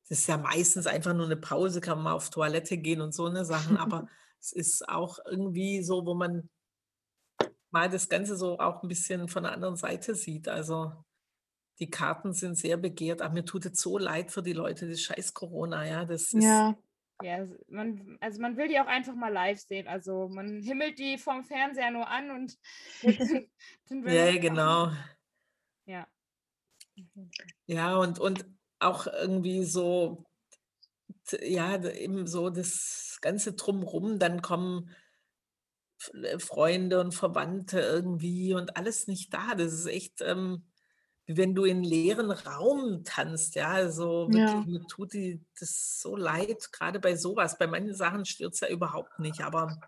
[0.09, 3.13] das ist ja meistens einfach nur eine Pause, kann man mal auf Toilette gehen und
[3.13, 4.07] so eine Sachen, aber
[4.39, 6.49] es ist auch irgendwie so, wo man
[7.71, 10.47] mal das Ganze so auch ein bisschen von der anderen Seite sieht.
[10.47, 10.93] Also
[11.79, 15.01] die Karten sind sehr begehrt, aber mir tut es so leid für die Leute, das
[15.01, 16.77] scheiß Corona, ja, das ist, Ja,
[17.23, 19.87] Ja, man, also man will die auch einfach mal live sehen.
[19.87, 22.57] Also man himmelt die vom Fernseher nur an und
[23.89, 24.91] ja, genau.
[25.85, 26.07] Ja.
[27.65, 28.45] Ja, und, und
[28.79, 30.25] auch irgendwie so,
[31.41, 34.95] ja, eben so das Ganze drumrum, dann kommen
[36.37, 39.55] Freunde und Verwandte irgendwie und alles nicht da.
[39.55, 40.67] Das ist echt, ähm,
[41.27, 44.63] wie wenn du in leeren Raum tanzt, ja, also Ja.
[44.63, 47.57] mir tut die, das so leid, gerade bei sowas.
[47.59, 49.81] Bei manchen Sachen stört es ja überhaupt nicht, aber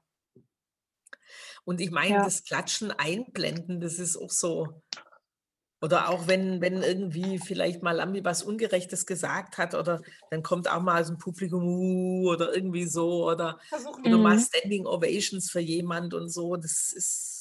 [1.68, 2.22] Und ich meine, Ja.
[2.22, 4.82] das Klatschen einblenden, das ist auch so.
[5.82, 10.70] Oder auch wenn, wenn irgendwie vielleicht mal Lambi was Ungerechtes gesagt hat oder dann kommt
[10.72, 14.40] auch mal aus dem Publikum "Uh", oder irgendwie so oder, Versuchen oder mal Mhm.
[14.40, 16.56] Standing Ovations für jemand und so.
[16.57, 17.39] Das ist,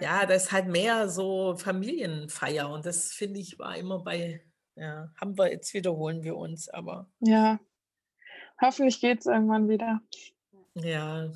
[0.00, 4.44] ja, das ist halt mehr so Familienfeier und das finde ich war immer bei,
[4.76, 7.58] ja, haben wir, jetzt wiederholen wir uns, aber Ja.
[8.60, 10.00] Hoffentlich geht es irgendwann wieder.
[10.74, 11.30] ja.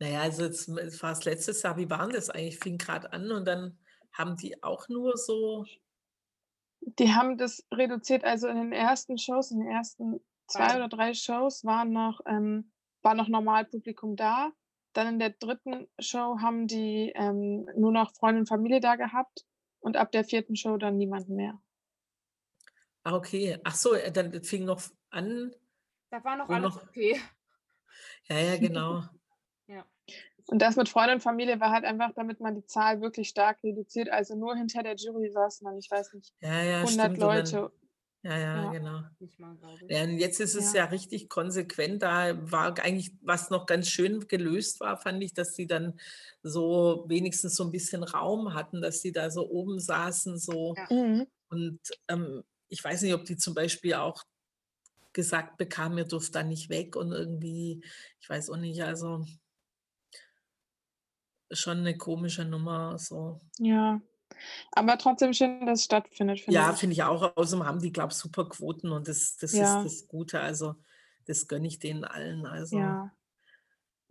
[0.00, 2.58] Naja, also jetzt es war es letztes Jahr, wie waren das eigentlich?
[2.58, 3.78] Fing gerade an und dann
[4.12, 5.64] haben die auch nur so,
[6.80, 11.14] Die haben das reduziert, also in den ersten Shows, in den ersten zwei oder drei
[11.14, 12.72] Shows waren noch, ähm,
[13.02, 14.52] war noch Normalpublikum da.
[14.94, 19.44] Dann in der dritten Show haben die ähm, nur noch Freunde und Familie da gehabt
[19.80, 21.60] und ab der vierten Show dann niemanden mehr.
[23.02, 24.80] ah, okay, ach so, äh, dann fing noch
[25.10, 25.52] an,
[26.10, 27.20] Da war noch alles noch- okay.
[28.28, 29.02] ja, ja, genau.
[29.66, 29.82] Ja.
[30.46, 33.62] Und das mit Freunde und Familie war halt einfach, damit man die Zahl wirklich stark
[33.64, 34.10] reduziert.
[34.10, 37.12] Also nur hinter der Jury saßen dann, ich weiß nicht, Ja, ja, 100 stimmt.
[37.14, 37.72] und dann- Leute.
[38.24, 38.72] Ja, ja, Ja.
[38.72, 39.00] genau.
[39.20, 39.56] Nicht mal.
[39.88, 40.84] Ja, und jetzt ist es ja.
[40.84, 40.90] Ja.
[40.90, 42.02] richtig konsequent.
[42.02, 46.00] Da war eigentlich, was noch ganz schön gelöst war, fand ich, dass die dann
[46.42, 50.74] so wenigstens so ein bisschen Raum hatten, dass die da so oben saßen, so.
[50.76, 50.86] Ja.
[50.90, 51.26] Mhm.
[51.50, 54.24] Und ähm, ich weiß nicht, ob die zum Beispiel auch
[55.12, 57.84] gesagt bekamen, ihr dürft da nicht weg und irgendwie,
[58.20, 59.24] ich weiß auch nicht, also
[61.52, 63.38] schon eine komische Nummer, so.
[63.58, 64.00] Ja.
[64.72, 67.36] Aber trotzdem schön, dass es stattfindet, finde Ja, finde ich auch.
[67.36, 69.82] Außerdem haben die, glaube ich, super Quoten und das, das Ja.
[69.82, 70.40] ist das Gute.
[70.40, 70.74] Also,
[71.26, 72.46] das gönne ich denen allen.
[72.46, 73.12] Also, Ja.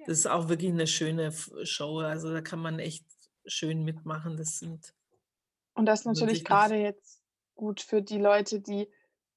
[0.05, 1.31] das ist auch wirklich eine schöne
[1.63, 1.99] Show.
[1.99, 3.05] Also, da kann man echt
[3.45, 4.37] schön mitmachen.
[4.37, 4.93] Das sind,
[5.75, 7.21] Und das natürlich gerade jetzt
[7.55, 8.89] gut für die Leute, die,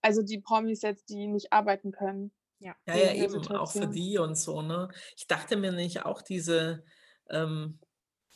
[0.03, 2.33] also die Promis jetzt, die nicht arbeiten können.
[2.59, 2.75] Ja.
[2.87, 3.93] ja, ja, eben, auch für Situation.
[3.93, 4.89] die und so, ne?
[5.17, 6.85] Ich dachte mir nicht, auch diese
[7.29, 7.81] ähm,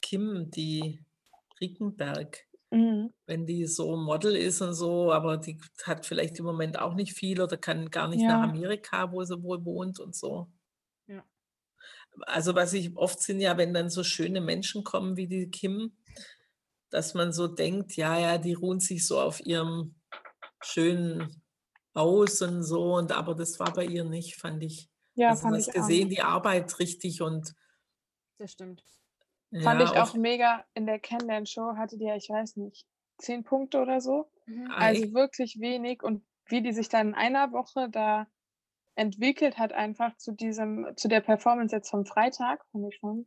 [0.03, 1.05] Kim, die
[1.61, 3.11] Rickenberg, Mhm.
[3.27, 7.15] wenn die so Model ist und so, aber die hat vielleicht im Moment auch nicht
[7.15, 8.43] viel oder kann gar nicht nach Ja.
[8.43, 10.51] Amerika, wo sie wohl wohnt und so.
[11.09, 11.25] Ja.
[12.23, 15.97] Also was ich oft sind ja, wenn dann so schöne Menschen kommen wie die Kim,
[16.91, 19.97] dass man so denkt, ja, ja, die ruhen sich so auf ihrem
[20.65, 21.43] schönen
[21.97, 24.91] Haus und so, und aber das war bei ihr nicht, fand ich.
[25.17, 25.89] Ja, also fand hast ich auch.
[25.89, 27.55] gesehen, die Arbeit richtig und
[28.41, 28.83] Das stimmt.
[29.53, 32.87] Fand ja, ich auch mega in der Kennenlern-Show hatte die ja, ich weiß nicht,
[33.19, 34.31] zehn Punkte oder so.
[34.47, 34.71] Mhm.
[34.71, 36.03] Ah, Also wirklich wenig.
[36.03, 38.27] Und wie die sich dann in einer Woche da
[38.95, 43.27] entwickelt hat, einfach zu diesem, zu der Performance jetzt vom Freitag, fand ich schon.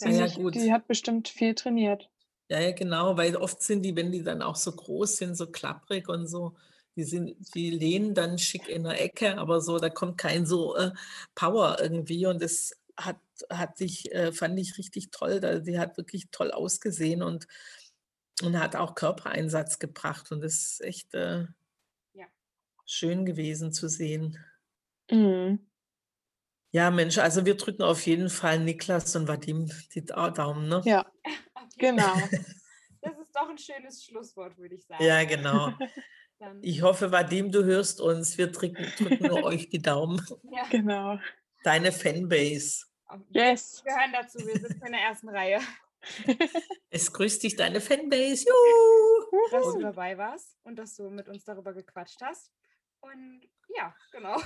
[0.00, 0.54] Ja, gut.
[0.54, 2.08] Die hat bestimmt viel trainiert.
[2.48, 5.46] Ja, ja, genau, weil oft sind die, wenn die dann auch so groß sind, so
[5.46, 6.54] klapprig und so,
[6.96, 10.76] die sind, die lehnen dann schick in der Ecke, aber so, da kommt kein so
[10.76, 10.92] äh,
[11.34, 13.16] Power irgendwie und das hat,
[13.50, 15.40] hat ich, äh, fand ich richtig toll.
[15.40, 17.46] Da, die hat wirklich toll ausgesehen und,
[18.42, 21.46] und hat auch Körpereinsatz gebracht und das ist echt äh,
[22.14, 22.26] Ja.
[22.84, 24.38] schön gewesen zu sehen.
[25.10, 25.68] Mhm.
[26.74, 30.80] Ja, Mensch, also wir drücken auf jeden Fall Niklas und Vadim die Dau- Daumen, ne?
[30.86, 31.04] Ja,
[31.78, 32.16] genau.
[33.02, 35.04] Das ist doch ein schönes Schlusswort, würde ich sagen.
[35.04, 35.72] Ja, genau.
[36.60, 38.36] Ich hoffe, Vadim, du hörst uns.
[38.36, 40.20] Wir drücken, drücken nur euch die Daumen.
[40.50, 41.20] ja, genau.
[41.62, 42.86] Deine Fanbase.
[43.30, 43.82] Yes.
[43.84, 45.60] Wir gehören dazu, wir sitzen in der ersten Reihe.
[46.90, 48.46] Es grüßt dich deine Fanbase.
[48.46, 49.50] Juhu!
[49.50, 52.50] Dass du dabei warst und dass du mit uns darüber gequatscht hast.
[53.00, 54.40] Und ja, genau.